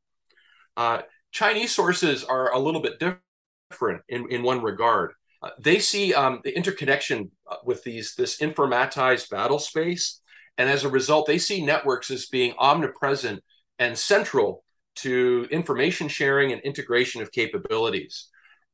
Uh, 0.76 1.03
Chinese 1.33 1.74
sources 1.74 2.24
are 2.24 2.53
a 2.53 2.59
little 2.59 2.81
bit 2.81 2.99
different 2.99 4.03
in, 4.09 4.31
in 4.31 4.43
one 4.43 4.62
regard. 4.62 5.12
Uh, 5.43 5.51
they 5.59 5.78
see 5.78 6.12
um, 6.12 6.41
the 6.45 6.55
interconnection 6.55 7.31
uh, 7.51 7.57
with 7.64 7.83
these 7.83 8.14
this 8.14 8.39
informatized 8.39 9.31
battle 9.31 9.59
space, 9.59 10.20
and 10.59 10.68
as 10.68 10.85
a 10.85 10.89
result, 10.89 11.26
they 11.26 11.39
see 11.39 11.64
networks 11.64 12.11
as 12.11 12.26
being 12.26 12.53
omnipresent 12.59 13.43
and 13.78 13.97
central 13.97 14.64
to 14.97 15.47
information 15.51 16.09
sharing 16.09 16.53
and 16.53 16.61
integration 16.62 17.22
of 17.22 17.32
capabilities. 17.32 18.28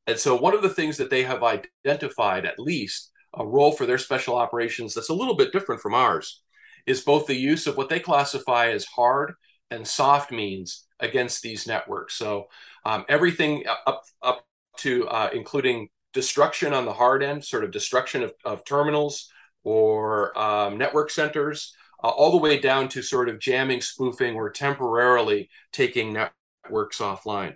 And 0.05 0.17
so, 0.17 0.35
one 0.35 0.55
of 0.55 0.61
the 0.61 0.69
things 0.69 0.97
that 0.97 1.09
they 1.09 1.23
have 1.23 1.43
identified, 1.43 2.45
at 2.45 2.59
least, 2.59 3.11
a 3.33 3.45
role 3.45 3.71
for 3.71 3.85
their 3.85 3.97
special 3.97 4.35
operations 4.35 4.93
that's 4.93 5.09
a 5.09 5.13
little 5.13 5.35
bit 5.35 5.51
different 5.51 5.81
from 5.81 5.93
ours, 5.93 6.41
is 6.85 7.01
both 7.01 7.27
the 7.27 7.35
use 7.35 7.67
of 7.67 7.77
what 7.77 7.89
they 7.89 7.99
classify 7.99 8.69
as 8.69 8.85
hard 8.85 9.33
and 9.69 9.85
soft 9.85 10.31
means 10.31 10.85
against 10.99 11.41
these 11.41 11.67
networks. 11.67 12.15
So 12.15 12.47
um, 12.85 13.05
everything 13.09 13.65
up 13.85 14.03
up 14.21 14.45
to 14.77 15.07
uh, 15.09 15.29
including 15.33 15.89
destruction 16.13 16.73
on 16.73 16.85
the 16.85 16.93
hard 16.93 17.21
end, 17.21 17.43
sort 17.43 17.63
of 17.63 17.71
destruction 17.71 18.23
of, 18.23 18.33
of 18.45 18.65
terminals 18.65 19.29
or 19.63 20.37
um, 20.39 20.77
network 20.77 21.11
centers, 21.11 21.75
uh, 22.03 22.09
all 22.09 22.31
the 22.31 22.37
way 22.37 22.59
down 22.59 22.87
to 22.89 23.01
sort 23.01 23.29
of 23.29 23.39
jamming, 23.39 23.81
spoofing, 23.81 24.35
or 24.35 24.49
temporarily 24.49 25.49
taking 25.71 26.13
networks 26.13 26.99
offline. 26.99 27.55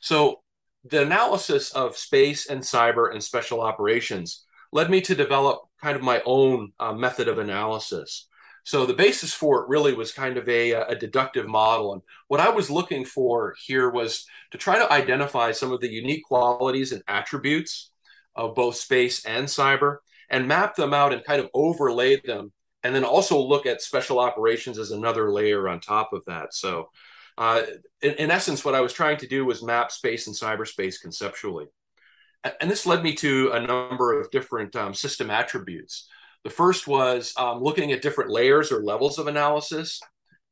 So 0.00 0.42
the 0.84 1.02
analysis 1.02 1.70
of 1.72 1.96
space 1.96 2.48
and 2.48 2.60
cyber 2.60 3.12
and 3.12 3.22
special 3.22 3.60
operations 3.60 4.44
led 4.72 4.90
me 4.90 5.00
to 5.02 5.14
develop 5.14 5.62
kind 5.80 5.96
of 5.96 6.02
my 6.02 6.22
own 6.26 6.72
uh, 6.80 6.92
method 6.92 7.28
of 7.28 7.38
analysis. 7.38 8.28
So 8.64 8.86
the 8.86 8.94
basis 8.94 9.32
for 9.34 9.62
it 9.62 9.68
really 9.68 9.92
was 9.92 10.12
kind 10.12 10.38
of 10.38 10.48
a, 10.48 10.72
a 10.72 10.96
deductive 10.96 11.46
model. 11.46 11.92
And 11.92 12.02
what 12.28 12.40
I 12.40 12.48
was 12.48 12.70
looking 12.70 13.04
for 13.04 13.54
here 13.66 13.90
was 13.90 14.26
to 14.52 14.58
try 14.58 14.78
to 14.78 14.90
identify 14.90 15.52
some 15.52 15.70
of 15.70 15.80
the 15.80 15.90
unique 15.90 16.24
qualities 16.24 16.90
and 16.92 17.02
attributes 17.06 17.90
of 18.34 18.54
both 18.54 18.76
space 18.76 19.24
and 19.26 19.46
cyber 19.46 19.98
and 20.30 20.48
map 20.48 20.76
them 20.76 20.94
out 20.94 21.12
and 21.12 21.22
kind 21.24 21.40
of 21.40 21.50
overlay 21.52 22.20
them. 22.20 22.52
And 22.84 22.94
then 22.94 23.04
also 23.04 23.40
look 23.40 23.66
at 23.66 23.82
special 23.82 24.20
operations 24.20 24.78
as 24.78 24.90
another 24.92 25.32
layer 25.32 25.68
on 25.68 25.80
top 25.80 26.12
of 26.12 26.22
that. 26.26 26.54
So, 26.54 26.90
uh, 27.36 27.62
in, 28.00 28.12
in 28.14 28.30
essence, 28.30 28.64
what 28.64 28.76
I 28.76 28.80
was 28.80 28.92
trying 28.92 29.16
to 29.18 29.26
do 29.26 29.44
was 29.44 29.62
map 29.62 29.90
space 29.90 30.28
and 30.28 30.36
cyberspace 30.36 31.00
conceptually. 31.00 31.66
And 32.60 32.70
this 32.70 32.86
led 32.86 33.02
me 33.02 33.14
to 33.14 33.50
a 33.52 33.66
number 33.66 34.20
of 34.20 34.30
different 34.30 34.76
um, 34.76 34.94
system 34.94 35.30
attributes. 35.30 36.08
The 36.44 36.50
first 36.50 36.86
was 36.86 37.32
um, 37.38 37.62
looking 37.62 37.90
at 37.92 38.02
different 38.02 38.30
layers 38.30 38.70
or 38.70 38.84
levels 38.84 39.18
of 39.18 39.26
analysis. 39.26 40.00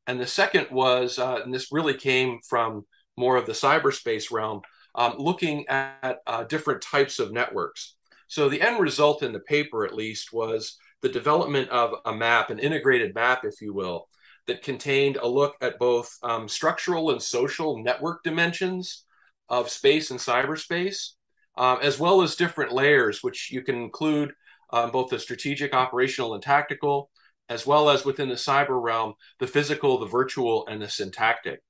And 0.07 0.19
the 0.19 0.27
second 0.27 0.67
was, 0.71 1.19
uh, 1.19 1.41
and 1.43 1.53
this 1.53 1.71
really 1.71 1.93
came 1.93 2.39
from 2.49 2.85
more 3.15 3.37
of 3.37 3.45
the 3.45 3.53
cyberspace 3.53 4.31
realm, 4.31 4.61
um, 4.95 5.15
looking 5.17 5.67
at 5.67 6.17
uh, 6.25 6.43
different 6.45 6.81
types 6.81 7.19
of 7.19 7.31
networks. 7.31 7.95
So 8.27 8.49
the 8.49 8.61
end 8.61 8.79
result 8.79 9.21
in 9.21 9.31
the 9.31 9.39
paper, 9.39 9.85
at 9.85 9.95
least, 9.95 10.33
was 10.33 10.77
the 11.03 11.09
development 11.09 11.69
of 11.69 11.93
a 12.05 12.15
map, 12.15 12.49
an 12.49 12.57
integrated 12.57 13.13
map, 13.13 13.43
if 13.43 13.61
you 13.61 13.73
will, 13.73 14.07
that 14.47 14.63
contained 14.63 15.17
a 15.17 15.27
look 15.27 15.55
at 15.61 15.77
both 15.77 16.17
um, 16.23 16.47
structural 16.47 17.11
and 17.11 17.21
social 17.21 17.83
network 17.83 18.23
dimensions 18.23 19.05
of 19.49 19.69
space 19.69 20.11
and 20.11 20.19
cyberspace, 20.19 21.09
um, 21.57 21.77
as 21.81 21.99
well 21.99 22.21
as 22.21 22.37
different 22.37 22.71
layers, 22.71 23.21
which 23.21 23.51
you 23.51 23.61
can 23.61 23.75
include 23.75 24.31
um, 24.71 24.91
both 24.91 25.09
the 25.09 25.19
strategic, 25.19 25.73
operational, 25.73 26.33
and 26.33 26.41
tactical, 26.41 27.09
as 27.49 27.67
well 27.67 27.89
as 27.89 28.05
within 28.05 28.29
the 28.29 28.35
cyber 28.35 28.81
realm, 28.81 29.13
the 29.39 29.47
physical, 29.47 29.99
the 29.99 30.07
virtual, 30.07 30.65
and 30.67 30.81
the 30.81 30.89
syntactic. 30.89 31.61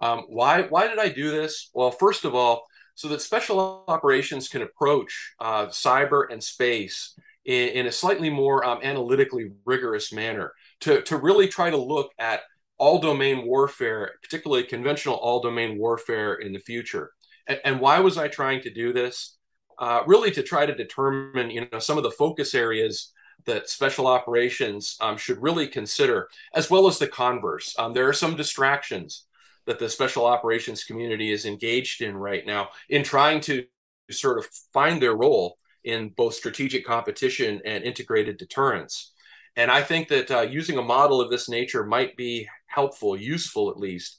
Um, 0.00 0.24
why, 0.28 0.62
why 0.62 0.88
did 0.88 0.98
I 0.98 1.10
do 1.10 1.30
this? 1.30 1.70
Well, 1.74 1.90
first 1.90 2.24
of 2.24 2.34
all, 2.34 2.64
so 2.94 3.08
that 3.08 3.20
special 3.20 3.84
operations 3.86 4.48
can 4.48 4.62
approach 4.62 5.34
uh, 5.38 5.66
cyber 5.66 6.24
and 6.30 6.42
space 6.42 7.14
in, 7.48 7.68
in 7.70 7.86
a 7.86 7.92
slightly 7.92 8.30
more 8.30 8.64
um, 8.64 8.78
analytically 8.84 9.50
rigorous 9.64 10.12
manner 10.12 10.52
to, 10.82 11.02
to 11.02 11.16
really 11.16 11.48
try 11.48 11.68
to 11.70 11.76
look 11.76 12.12
at 12.20 12.42
all 12.78 13.00
domain 13.00 13.44
warfare, 13.44 14.12
particularly 14.22 14.62
conventional 14.62 15.16
all 15.16 15.40
domain 15.40 15.76
warfare 15.76 16.34
in 16.34 16.52
the 16.52 16.60
future. 16.60 17.10
And, 17.48 17.60
and 17.64 17.80
why 17.80 17.98
was 17.98 18.16
I 18.16 18.28
trying 18.28 18.60
to 18.62 18.70
do 18.70 18.92
this? 18.92 19.38
uh, 19.78 20.02
really 20.06 20.30
to 20.32 20.42
try 20.42 20.66
to 20.66 20.74
determine, 20.74 21.50
you 21.50 21.66
know, 21.70 21.78
some 21.78 21.96
of 21.96 22.02
the 22.02 22.10
focus 22.10 22.54
areas 22.54 23.12
that 23.46 23.68
special 23.68 24.06
operations 24.06 24.96
um, 25.00 25.16
should 25.16 25.40
really 25.40 25.68
consider, 25.68 26.28
as 26.54 26.70
well 26.70 26.86
as 26.88 26.98
the 26.98 27.06
converse. 27.06 27.74
Um, 27.78 27.92
there 27.92 28.08
are 28.08 28.14
some 28.14 28.36
distractions 28.36 29.24
that 29.66 29.78
the 29.78 29.88
special 29.88 30.26
operations 30.26 30.84
community 30.84 31.30
is 31.30 31.44
engaged 31.44 32.02
in 32.02 32.16
right 32.16 32.44
now 32.46 32.68
in 32.88 33.04
trying 33.04 33.40
to 33.42 33.64
sort 34.10 34.38
of 34.38 34.46
find 34.72 35.00
their 35.00 35.14
role 35.14 35.58
in 35.88 36.10
both 36.10 36.34
strategic 36.34 36.84
competition 36.84 37.62
and 37.64 37.82
integrated 37.82 38.36
deterrence. 38.36 39.14
And 39.56 39.70
I 39.70 39.82
think 39.82 40.08
that 40.08 40.30
uh, 40.30 40.42
using 40.42 40.76
a 40.76 40.82
model 40.82 41.18
of 41.18 41.30
this 41.30 41.48
nature 41.48 41.84
might 41.84 42.14
be 42.14 42.46
helpful, 42.66 43.16
useful 43.16 43.70
at 43.70 43.78
least, 43.78 44.18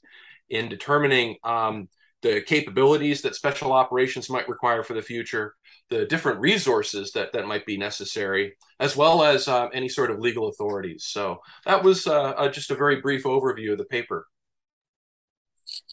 in 0.50 0.68
determining 0.68 1.38
um, 1.44 1.88
the 2.24 2.42
capabilities 2.42 3.22
that 3.22 3.36
special 3.36 3.72
operations 3.72 4.32
might 4.32 4.50
require 4.50 4.84
for 4.84 4.96
the 4.96 5.02
future, 5.04 5.54
the 5.92 6.06
different 6.08 6.40
resources 6.40 7.12
that, 7.12 7.32
that 7.34 7.46
might 7.46 7.68
be 7.68 7.78
necessary, 7.78 8.58
as 8.80 8.98
well 8.98 9.24
as 9.24 9.48
um, 9.48 9.70
any 9.72 9.90
sort 9.90 10.10
of 10.10 10.20
legal 10.20 10.50
authorities. 10.50 11.06
So 11.06 11.38
that 11.68 11.84
was 11.84 12.08
uh, 12.08 12.32
uh, 12.32 12.50
just 12.50 12.72
a 12.72 12.76
very 12.76 13.00
brief 13.00 13.26
overview 13.26 13.74
of 13.74 13.78
the 13.78 13.86
paper. 13.86 14.26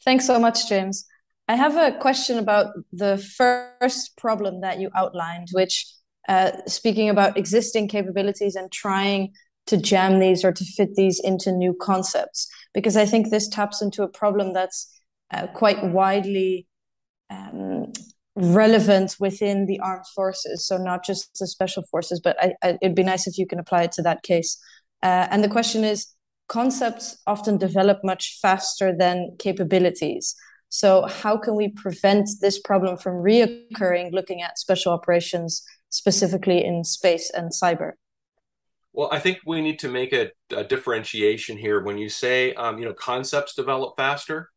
Thanks 0.06 0.26
so 0.26 0.38
much, 0.38 0.70
James. 0.70 1.06
I 1.48 1.54
have 1.54 1.76
a 1.76 1.96
question 1.98 2.38
about 2.38 2.72
the 2.92 3.18
first 3.18 4.16
problem 4.16 4.62
that 4.62 4.80
you 4.80 4.90
outlined, 4.96 5.48
which 5.52 5.86
uh, 6.28 6.50
speaking 6.66 7.08
about 7.08 7.36
existing 7.36 7.88
capabilities 7.88 8.56
and 8.56 8.70
trying 8.72 9.32
to 9.66 9.76
jam 9.76 10.18
these 10.18 10.44
or 10.44 10.52
to 10.52 10.64
fit 10.64 10.94
these 10.96 11.20
into 11.20 11.52
new 11.52 11.74
concepts, 11.80 12.48
because 12.74 12.96
I 12.96 13.06
think 13.06 13.30
this 13.30 13.48
taps 13.48 13.80
into 13.80 14.02
a 14.02 14.08
problem 14.08 14.52
that's 14.52 14.92
uh, 15.32 15.46
quite 15.48 15.84
widely 15.84 16.66
um, 17.30 17.92
relevant 18.34 19.16
within 19.18 19.66
the 19.66 19.80
armed 19.80 20.06
forces. 20.14 20.66
So 20.66 20.76
not 20.76 21.04
just 21.04 21.38
the 21.38 21.46
special 21.46 21.84
forces, 21.90 22.20
but 22.20 22.36
I, 22.42 22.54
I, 22.62 22.78
it'd 22.82 22.94
be 22.94 23.02
nice 23.02 23.26
if 23.26 23.38
you 23.38 23.46
can 23.46 23.58
apply 23.58 23.84
it 23.84 23.92
to 23.92 24.02
that 24.02 24.22
case. 24.22 24.58
Uh, 25.02 25.26
and 25.30 25.42
the 25.42 25.48
question 25.48 25.84
is, 25.84 26.08
concepts 26.48 27.18
often 27.26 27.56
develop 27.58 28.00
much 28.04 28.38
faster 28.40 28.96
than 28.96 29.36
capabilities. 29.38 30.34
So 30.68 31.06
how 31.06 31.36
can 31.36 31.54
we 31.54 31.68
prevent 31.68 32.28
this 32.40 32.58
problem 32.58 32.96
from 32.96 33.14
reoccurring? 33.14 34.12
Looking 34.12 34.42
at 34.42 34.58
special 34.58 34.92
operations 34.92 35.62
specifically 35.90 36.64
in 36.64 36.84
space 36.84 37.30
and 37.30 37.50
cyber. 37.50 37.92
Well, 38.92 39.08
I 39.12 39.18
think 39.18 39.38
we 39.46 39.60
need 39.60 39.78
to 39.80 39.88
make 39.88 40.12
a, 40.12 40.30
a 40.54 40.64
differentiation 40.64 41.58
here. 41.58 41.82
When 41.82 41.98
you 41.98 42.08
say, 42.08 42.54
um, 42.54 42.78
you 42.78 42.86
know, 42.86 42.94
concepts 42.94 43.54
develop 43.54 43.96
faster, 43.96 44.50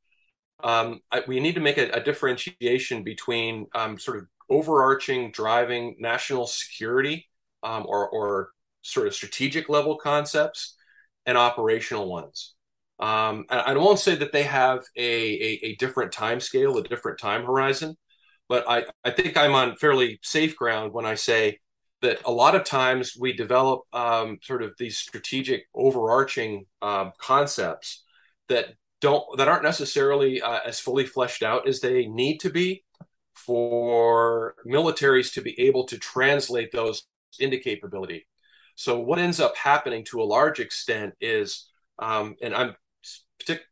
um, 0.64 1.02
I, 1.12 1.24
we 1.28 1.40
need 1.40 1.56
to 1.56 1.62
make 1.62 1.78
a, 1.78 1.90
a 1.92 2.02
differentiation 2.02 3.04
between 3.04 3.68
um, 3.76 3.98
sort 3.98 4.18
of 4.18 4.26
overarching 4.50 5.32
driving 5.32 5.96
national 6.00 6.48
security 6.48 7.28
um, 7.64 7.86
or, 7.88 8.10
or, 8.10 8.50
sort 8.82 9.08
of 9.08 9.14
strategic 9.14 9.68
level 9.68 9.98
concepts 9.98 10.78
and 11.26 11.38
operational 11.38 12.10
ones. 12.10 12.56
Um, 13.00 13.46
I, 13.50 13.60
I 13.60 13.78
won't 13.78 14.00
say 14.00 14.16
that 14.16 14.32
they 14.32 14.44
have 14.44 14.84
a, 14.96 15.02
a, 15.02 15.60
a, 15.64 15.76
different 15.76 16.12
time 16.12 16.42
scale, 16.42 16.78
a 16.78 16.84
different 16.84 17.18
time 17.18 17.46
horizon, 17.46 17.96
but 18.50 18.66
I, 18.68 18.86
I 19.06 19.12
think 19.12 19.38
I'm 19.38 19.56
on 19.56 19.78
fairly 19.78 20.20
safe 20.22 20.56
ground 20.58 20.92
when 20.92 21.06
I 21.06 21.16
say 21.16 21.60
that 22.02 22.20
a 22.26 22.32
lot 22.32 22.56
of 22.56 22.66
times 22.66 23.16
we 23.18 23.32
develop 23.34 23.82
um, 23.94 24.40
sort 24.42 24.64
of 24.64 24.74
these 24.78 24.98
strategic 24.98 25.66
overarching 25.74 26.66
um, 26.82 27.12
concepts 27.20 28.04
that 28.50 28.74
don't 29.02 29.24
that 29.38 29.48
aren't 29.48 29.64
necessarily 29.64 30.42
uh, 30.42 30.60
as 30.66 30.80
fully 30.80 31.06
fleshed 31.06 31.44
out 31.44 31.68
as 31.68 31.80
they 31.80 32.06
need 32.06 32.40
to 32.40 32.50
be 32.50 32.84
for 33.34 34.56
militaries 34.68 35.34
to 35.34 35.42
be 35.42 35.58
able 35.60 35.86
to 35.86 35.98
translate 35.98 36.72
those 36.72 37.04
into 37.40 37.58
capability. 37.58 38.28
So 38.76 39.00
what 39.00 39.20
ends 39.20 39.40
up 39.40 39.56
happening 39.56 40.06
to 40.06 40.22
a 40.22 40.26
large 40.26 40.60
extent 40.60 41.14
is, 41.22 41.70
um, 42.00 42.36
and 42.42 42.54
I'm 42.54 42.76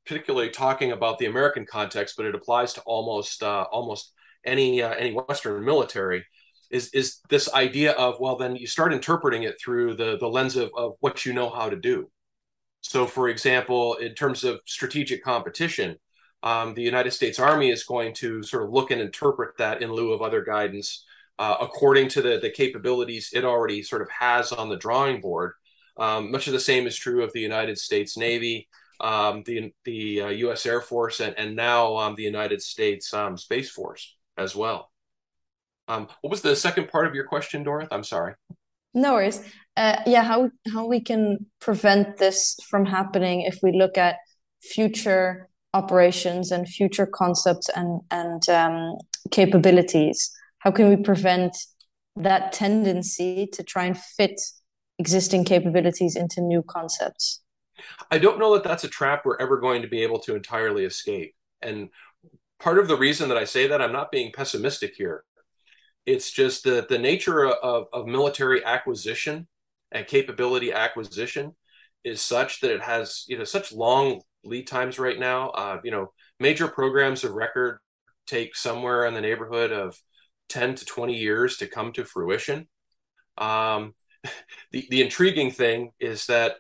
particularly 0.06 0.50
talking 0.50 0.92
about 0.92 1.18
the 1.18 1.26
American 1.26 1.66
context, 1.66 2.16
but 2.18 2.26
it 2.26 2.36
applies 2.36 2.74
to 2.74 2.82
almost 2.82 3.44
uh, 3.44 3.66
almost 3.72 4.14
any 4.46 4.82
uh, 4.82 4.94
any 4.94 5.14
Western 5.14 5.64
military. 5.64 6.26
Is 6.70 6.90
is 6.94 7.20
this 7.30 7.54
idea 7.54 7.94
of 7.94 8.20
well, 8.20 8.38
then 8.38 8.56
you 8.56 8.68
start 8.68 8.94
interpreting 8.94 9.44
it 9.44 9.56
through 9.60 9.96
the 9.96 10.18
the 10.18 10.28
lens 10.28 10.56
of, 10.56 10.72
of 10.76 10.94
what 11.00 11.26
you 11.26 11.34
know 11.34 11.50
how 11.50 11.70
to 11.70 11.78
do. 11.78 12.10
So, 12.82 13.06
for 13.06 13.30
example, 13.30 13.96
in 13.96 14.14
terms 14.14 14.44
of 14.44 14.60
strategic 14.66 15.24
competition, 15.24 15.98
um, 16.44 16.74
the 16.74 16.84
United 16.84 17.12
States 17.12 17.40
Army 17.40 17.70
is 17.70 17.84
going 17.84 18.14
to 18.16 18.44
sort 18.44 18.64
of 18.64 18.70
look 18.70 18.92
and 18.92 19.02
interpret 19.02 19.58
that 19.58 19.82
in 19.82 19.92
lieu 19.92 20.14
of 20.14 20.22
other 20.22 20.44
guidance 20.44 21.06
uh, 21.40 21.56
according 21.62 22.10
to 22.10 22.22
the, 22.22 22.40
the 22.42 22.50
capabilities 22.50 23.30
it 23.34 23.46
already 23.46 23.84
sort 23.84 24.02
of 24.02 24.10
has 24.10 24.52
on 24.52 24.70
the 24.70 24.78
drawing 24.78 25.22
board. 25.22 25.54
Um, 25.98 26.32
much 26.32 26.48
of 26.48 26.54
the 26.54 26.60
same 26.60 26.88
is 26.88 26.96
true 26.96 27.24
of 27.24 27.34
the 27.34 27.42
United 27.42 27.78
States 27.78 28.18
Navy, 28.18 28.68
um, 29.00 29.43
the, 29.45 29.74
the 29.86 30.22
uh, 30.22 30.28
U.S. 30.30 30.66
Air 30.66 30.82
Force, 30.82 31.20
and, 31.20 31.38
and 31.38 31.56
now 31.56 31.98
um, 31.98 32.16
the 32.16 32.24
United 32.24 32.62
States 32.62 33.14
um, 33.14 33.38
Space 33.38 33.70
Force 33.70 34.16
as 34.38 34.56
well. 34.56 34.91
Um, 35.88 36.08
what 36.22 36.32
was 36.32 36.41
the 36.41 36.56
second 36.56 36.89
part 36.89 37.08
of 37.08 37.16
your 37.16 37.26
question, 37.26 37.64
Dorothy? 37.64 37.89
I'm 37.91 38.04
sorry. 38.04 38.34
No 38.93 39.14
worries. 39.14 39.41
Uh, 39.76 40.02
yeah, 40.06 40.24
how 40.24 40.50
how 40.74 40.86
we 40.88 41.00
can 41.00 41.45
prevent 41.60 42.18
this 42.18 42.58
from 42.70 42.86
happening 42.86 43.41
if 43.41 43.60
we 43.62 43.72
look 43.72 43.98
at 43.98 44.18
future 44.62 45.50
operations 45.74 46.52
and 46.52 46.68
future 46.68 47.06
concepts 47.06 47.70
and 47.70 48.02
and 48.12 48.50
um, 48.50 48.98
capabilities. 49.32 50.32
How 50.60 50.72
can 50.72 50.89
we 50.89 50.98
prevent 50.98 51.56
that 52.16 52.52
tendency 52.52 53.48
to 53.54 53.64
try 53.64 53.86
and 53.86 53.98
fit 53.98 54.41
existing 55.00 55.45
capabilities 55.45 56.16
into 56.16 56.41
new 56.41 56.64
concepts? 56.64 57.41
I 58.10 58.18
don't 58.18 58.40
know 58.40 58.54
that 58.54 58.64
that's 58.64 58.84
a 58.84 58.90
trap 58.90 59.24
we're 59.26 59.38
ever 59.38 59.60
going 59.60 59.82
to 59.82 59.88
be 59.88 60.04
able 60.04 60.20
to 60.20 60.36
entirely 60.36 60.86
escape. 60.86 61.36
And 61.62 61.90
part 62.60 62.80
of 62.80 62.88
the 62.88 62.98
reason 62.98 63.30
that 63.30 63.38
I 63.38 63.44
say 63.44 63.68
that, 63.68 63.82
I'm 63.82 63.92
not 63.92 64.12
being 64.12 64.32
pessimistic 64.32 64.96
here. 64.96 65.24
It's 66.06 66.32
just 66.32 66.64
that 66.64 66.88
the 66.88 66.98
nature 66.98 67.46
of, 67.46 67.88
of 67.92 68.08
military 68.08 68.64
acquisition 68.64 69.48
and 69.92 70.08
capability 70.08 70.72
acquisition 70.72 71.56
is 72.04 72.22
such 72.22 72.62
that 72.62 72.72
it 72.72 72.82
has 72.82 73.26
you 73.28 73.38
know 73.38 73.44
such 73.44 73.74
long 73.74 74.22
lead 74.44 74.68
times 74.68 74.98
right 75.00 75.20
now. 75.20 75.50
Uh, 75.50 75.80
you 75.84 75.92
know, 75.92 76.12
major 76.40 76.68
programs 76.68 77.24
of 77.24 77.34
record 77.34 77.80
take 78.26 78.56
somewhere 78.56 79.06
in 79.06 79.14
the 79.14 79.22
neighborhood 79.22 79.72
of 79.72 79.98
10 80.50 80.76
to 80.76 80.86
20 80.86 81.16
years 81.16 81.58
to 81.58 81.68
come 81.68 81.92
to 81.94 82.06
fruition. 82.06 82.68
Um, 83.38 83.94
the, 84.72 84.88
the 84.90 85.02
intriguing 85.02 85.52
thing 85.52 85.92
is 86.00 86.26
that 86.28 86.56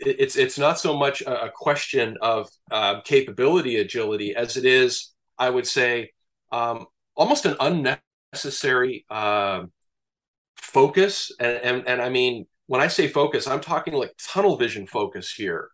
it's 0.00 0.36
it's 0.36 0.58
not 0.58 0.78
so 0.78 0.96
much 0.96 1.20
a, 1.22 1.50
question 1.54 2.16
of 2.20 2.48
uh, 2.70 3.00
capability 3.02 3.76
agility 3.76 4.34
as 4.34 4.56
it 4.56 4.64
is, 4.64 5.12
I 5.38 5.50
would 5.50 5.66
say, 5.66 6.12
um, 6.52 6.86
almost 7.14 7.46
an 7.46 7.56
unnecessary 7.60 9.04
uh, 9.10 9.64
focus. 10.56 11.32
And, 11.38 11.56
and 11.58 11.88
and 11.88 12.02
I 12.02 12.08
mean, 12.08 12.46
when 12.66 12.80
I 12.80 12.88
say 12.88 13.08
focus, 13.08 13.46
I'm 13.46 13.60
talking 13.60 13.94
like 13.94 14.12
tunnel 14.18 14.56
vision 14.56 14.86
focus 14.86 15.32
here 15.32 15.68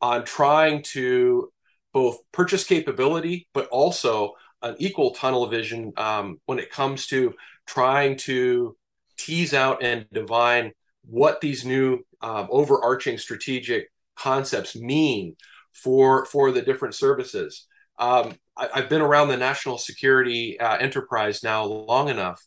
on 0.00 0.24
trying 0.24 0.82
to 0.82 1.52
both 1.92 2.18
purchase 2.32 2.64
capability, 2.64 3.48
but 3.52 3.66
also 3.68 4.34
an 4.62 4.76
equal 4.78 5.12
tunnel 5.12 5.46
vision 5.48 5.92
um, 5.96 6.38
when 6.46 6.58
it 6.58 6.70
comes 6.70 7.06
to 7.08 7.34
trying 7.66 8.16
to 8.16 8.76
tease 9.16 9.54
out 9.54 9.82
and 9.82 10.06
divine 10.12 10.72
what 11.04 11.40
these 11.40 11.64
new 11.64 12.04
um, 12.22 12.48
overarching 12.50 13.18
strategic 13.18 13.90
concepts 14.16 14.76
mean 14.76 15.36
for 15.72 16.24
for 16.26 16.52
the 16.52 16.62
different 16.62 16.94
services. 16.94 17.66
Um, 17.98 18.34
I, 18.56 18.80
have 18.80 18.88
been 18.88 19.02
around 19.02 19.28
the 19.28 19.36
national 19.36 19.78
security 19.78 20.58
uh, 20.58 20.76
enterprise 20.76 21.42
now 21.42 21.64
long 21.64 22.08
enough 22.08 22.42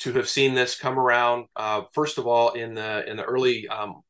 to 0.00 0.12
have 0.14 0.28
seen 0.28 0.54
this 0.54 0.78
come 0.78 0.98
around. 0.98 1.46
Uh, 1.56 1.82
first 1.94 2.18
of 2.18 2.26
all, 2.26 2.52
in 2.52 2.74
the 2.74 3.08
in 3.08 3.16
the 3.16 3.24
early 3.24 3.68
um, 3.68 4.02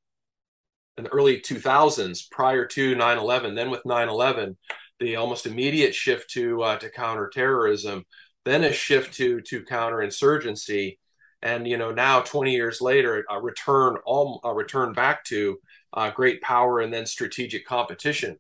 in 0.97 1.05
the 1.05 1.11
early 1.11 1.41
2000s, 1.41 2.31
prior 2.31 2.67
to 2.67 2.95
9/11, 2.95 3.55
then 3.57 3.71
with 3.71 3.83
9/11, 3.85 4.57
the 4.99 5.17
almost 5.17 5.47
immediate 5.47 5.95
shift 5.95 6.31
to 6.31 6.63
uh, 6.63 6.77
to 6.79 6.91
counterterrorism, 6.91 8.05
then 8.45 8.65
a 8.65 8.73
shift 8.73 9.15
to 9.15 9.41
to 9.43 9.63
counterinsurgency, 9.63 10.99
and 11.43 11.67
you 11.67 11.77
know 11.77 11.91
now 11.91 12.21
20 12.21 12.53
years 12.53 12.81
later, 12.81 13.25
a 13.31 13.41
return 13.41 13.97
all 14.05 14.41
a 14.45 14.53
return 14.53 14.93
back 14.93 15.25
to 15.25 15.59
uh, 15.93 16.11
great 16.11 16.41
power 16.43 16.81
and 16.81 16.93
then 16.93 17.07
strategic 17.07 17.67
competition. 17.67 18.39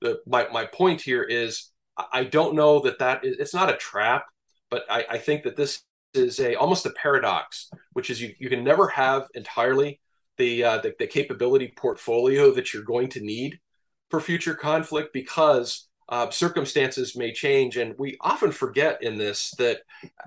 The, 0.00 0.20
my 0.26 0.48
my 0.52 0.66
point 0.66 1.00
here 1.00 1.22
is 1.22 1.70
I 2.12 2.24
don't 2.24 2.54
know 2.54 2.80
that 2.80 2.98
that 2.98 3.24
is 3.24 3.36
it's 3.38 3.54
not 3.54 3.72
a 3.72 3.76
trap, 3.76 4.24
but 4.70 4.84
I, 4.90 5.04
I 5.10 5.18
think 5.18 5.44
that 5.44 5.56
this 5.56 5.82
is 6.14 6.40
a 6.40 6.54
almost 6.54 6.86
a 6.86 6.90
paradox, 6.90 7.70
which 7.92 8.10
is 8.10 8.20
you, 8.20 8.34
you 8.38 8.48
can 8.48 8.64
never 8.64 8.88
have 8.88 9.28
entirely 9.34 10.00
the, 10.38 10.64
uh, 10.64 10.78
the 10.78 10.94
the 10.98 11.06
capability 11.06 11.72
portfolio 11.76 12.50
that 12.52 12.72
you're 12.72 12.82
going 12.82 13.08
to 13.10 13.20
need 13.20 13.60
for 14.08 14.20
future 14.20 14.54
conflict 14.54 15.12
because 15.12 15.88
uh, 16.10 16.28
circumstances 16.30 17.16
may 17.16 17.32
change. 17.32 17.76
And 17.76 17.94
we 17.96 18.16
often 18.20 18.50
forget 18.50 19.02
in 19.02 19.16
this 19.16 19.52
that 19.52 19.82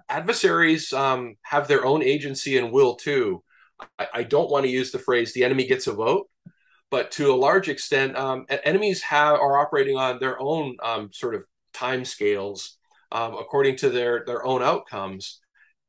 adversaries 0.07 0.93
um, 0.93 1.35
have 1.43 1.67
their 1.67 1.85
own 1.85 2.01
agency 2.01 2.57
and 2.57 2.71
will 2.71 2.95
too. 2.95 3.43
I, 3.99 4.07
I, 4.13 4.23
don't 4.23 4.49
want 4.49 4.65
to 4.65 4.71
use 4.71 4.91
the 4.91 4.99
phrase 4.99 5.33
the 5.33 5.43
enemy 5.43 5.65
gets 5.65 5.87
a 5.87 5.93
vote, 5.93 6.29
but 6.89 7.11
to 7.11 7.33
a 7.33 7.35
large 7.35 7.67
extent, 7.67 8.15
um, 8.15 8.45
enemies 8.49 9.01
have 9.01 9.33
are 9.33 9.57
operating 9.57 9.97
on 9.97 10.19
their 10.19 10.39
own 10.39 10.77
um, 10.81 11.09
sort 11.11 11.35
of 11.35 11.43
time 11.73 12.05
scales 12.05 12.77
um, 13.11 13.33
according 13.33 13.75
to 13.77 13.89
their, 13.89 14.23
their 14.25 14.45
own 14.45 14.63
outcomes. 14.63 15.41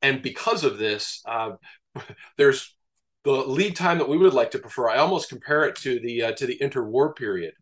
And 0.02 0.22
because 0.22 0.64
of 0.64 0.76
this, 0.78 1.22
uh, 1.24 1.52
there's 2.36 2.74
the 3.22 3.30
lead 3.30 3.76
time 3.76 3.98
that 3.98 4.08
we 4.08 4.16
would 4.16 4.34
like 4.34 4.50
to 4.52 4.58
prefer. 4.58 4.90
I 4.90 4.98
almost 4.98 5.28
compare 5.28 5.64
it 5.64 5.76
to 5.76 6.00
the 6.00 6.24
uh, 6.24 6.32
to 6.32 6.46
the 6.46 6.58
interwar 6.58 7.14
period 7.14 7.54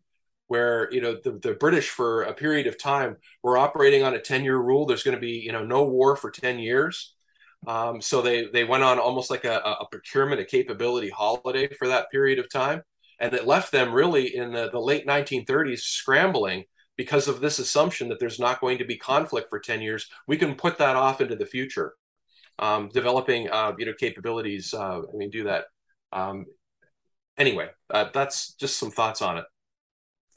where 0.53 0.87
you 0.91 1.01
know 1.01 1.17
the, 1.23 1.31
the 1.41 1.53
british 1.55 1.89
for 1.89 2.21
a 2.23 2.33
period 2.33 2.67
of 2.67 2.77
time 2.77 3.17
were 3.41 3.57
operating 3.57 4.03
on 4.03 4.13
a 4.13 4.21
10 4.21 4.43
year 4.43 4.57
rule. 4.57 4.85
There's 4.85 5.01
going 5.01 5.15
to 5.15 5.21
be 5.21 5.41
you 5.47 5.51
know 5.51 5.65
no 5.65 5.83
war 5.85 6.15
for 6.15 6.29
10 6.29 6.59
years. 6.59 7.15
Um, 7.65 8.01
so 8.01 8.21
they 8.21 8.45
they 8.53 8.63
went 8.63 8.83
on 8.83 8.99
almost 8.99 9.31
like 9.31 9.45
a, 9.45 9.57
a 9.83 9.87
procurement 9.89 10.41
a 10.41 10.45
capability 10.45 11.09
holiday 11.09 11.67
for 11.73 11.87
that 11.87 12.11
period 12.11 12.37
of 12.37 12.51
time. 12.51 12.83
And 13.19 13.33
it 13.33 13.47
left 13.47 13.71
them 13.71 13.93
really 13.93 14.35
in 14.35 14.51
the, 14.53 14.69
the 14.69 14.79
late 14.79 15.07
1930s 15.07 15.79
scrambling 15.79 16.65
because 16.97 17.27
of 17.27 17.39
this 17.41 17.57
assumption 17.57 18.09
that 18.09 18.19
there's 18.19 18.39
not 18.39 18.61
going 18.61 18.77
to 18.77 18.85
be 18.85 18.97
conflict 18.97 19.47
for 19.49 19.59
10 19.59 19.81
years. 19.81 20.07
We 20.27 20.37
can 20.37 20.53
put 20.53 20.77
that 20.77 20.95
off 20.95 21.19
into 21.19 21.35
the 21.35 21.47
future. 21.47 21.93
Um, 22.59 22.89
developing 22.93 23.49
uh, 23.49 23.73
you 23.79 23.87
know 23.87 23.93
capabilities 23.99 24.75
uh, 24.75 24.99
i 25.01 25.15
mean 25.15 25.31
do 25.31 25.45
that. 25.45 25.65
Um, 26.11 26.45
anyway 27.39 27.69
uh, 27.89 28.09
that's 28.13 28.53
just 28.53 28.77
some 28.77 28.91
thoughts 28.91 29.23
on 29.23 29.39
it 29.39 29.45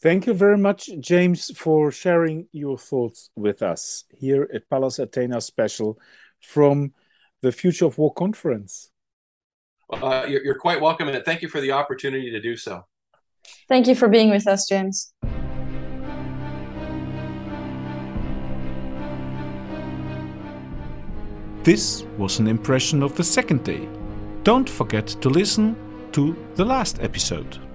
Thank 0.07 0.29
you 0.29 0.35
very 0.35 0.57
much, 0.57 0.89
James, 1.01 1.51
for 1.59 1.91
sharing 1.91 2.47
your 2.53 2.79
thoughts 2.79 3.31
with 3.35 3.61
us 3.61 4.05
here 4.17 4.49
at 4.55 4.71
Pallas 4.71 5.01
Athena 5.01 5.41
Special 5.41 5.99
from 6.41 6.95
the 7.43 7.51
Future 7.51 7.87
of 7.87 7.99
War 7.99 8.15
Conference. 8.15 8.93
Uh, 9.93 10.25
you're, 10.29 10.45
you're 10.45 10.61
quite 10.61 10.81
welcome, 10.81 11.09
and 11.09 11.25
thank 11.25 11.43
you 11.43 11.49
for 11.49 11.61
the 11.61 11.73
opportunity 11.73 12.31
to 12.31 12.41
do 12.41 12.57
so. 12.57 12.85
Thank 13.69 13.89
you 13.89 13.97
for 13.97 14.07
being 14.07 14.31
with 14.31 14.47
us, 14.47 14.69
James. 14.69 15.13
This 21.65 22.05
was 22.17 22.39
an 22.39 22.47
impression 22.47 23.03
of 23.03 23.17
the 23.17 23.25
second 23.25 23.65
day. 23.65 23.89
Don't 24.45 24.71
forget 24.71 25.09
to 25.09 25.29
listen 25.29 25.75
to 26.13 26.37
the 26.55 26.65
last 26.65 27.03
episode. 27.03 27.66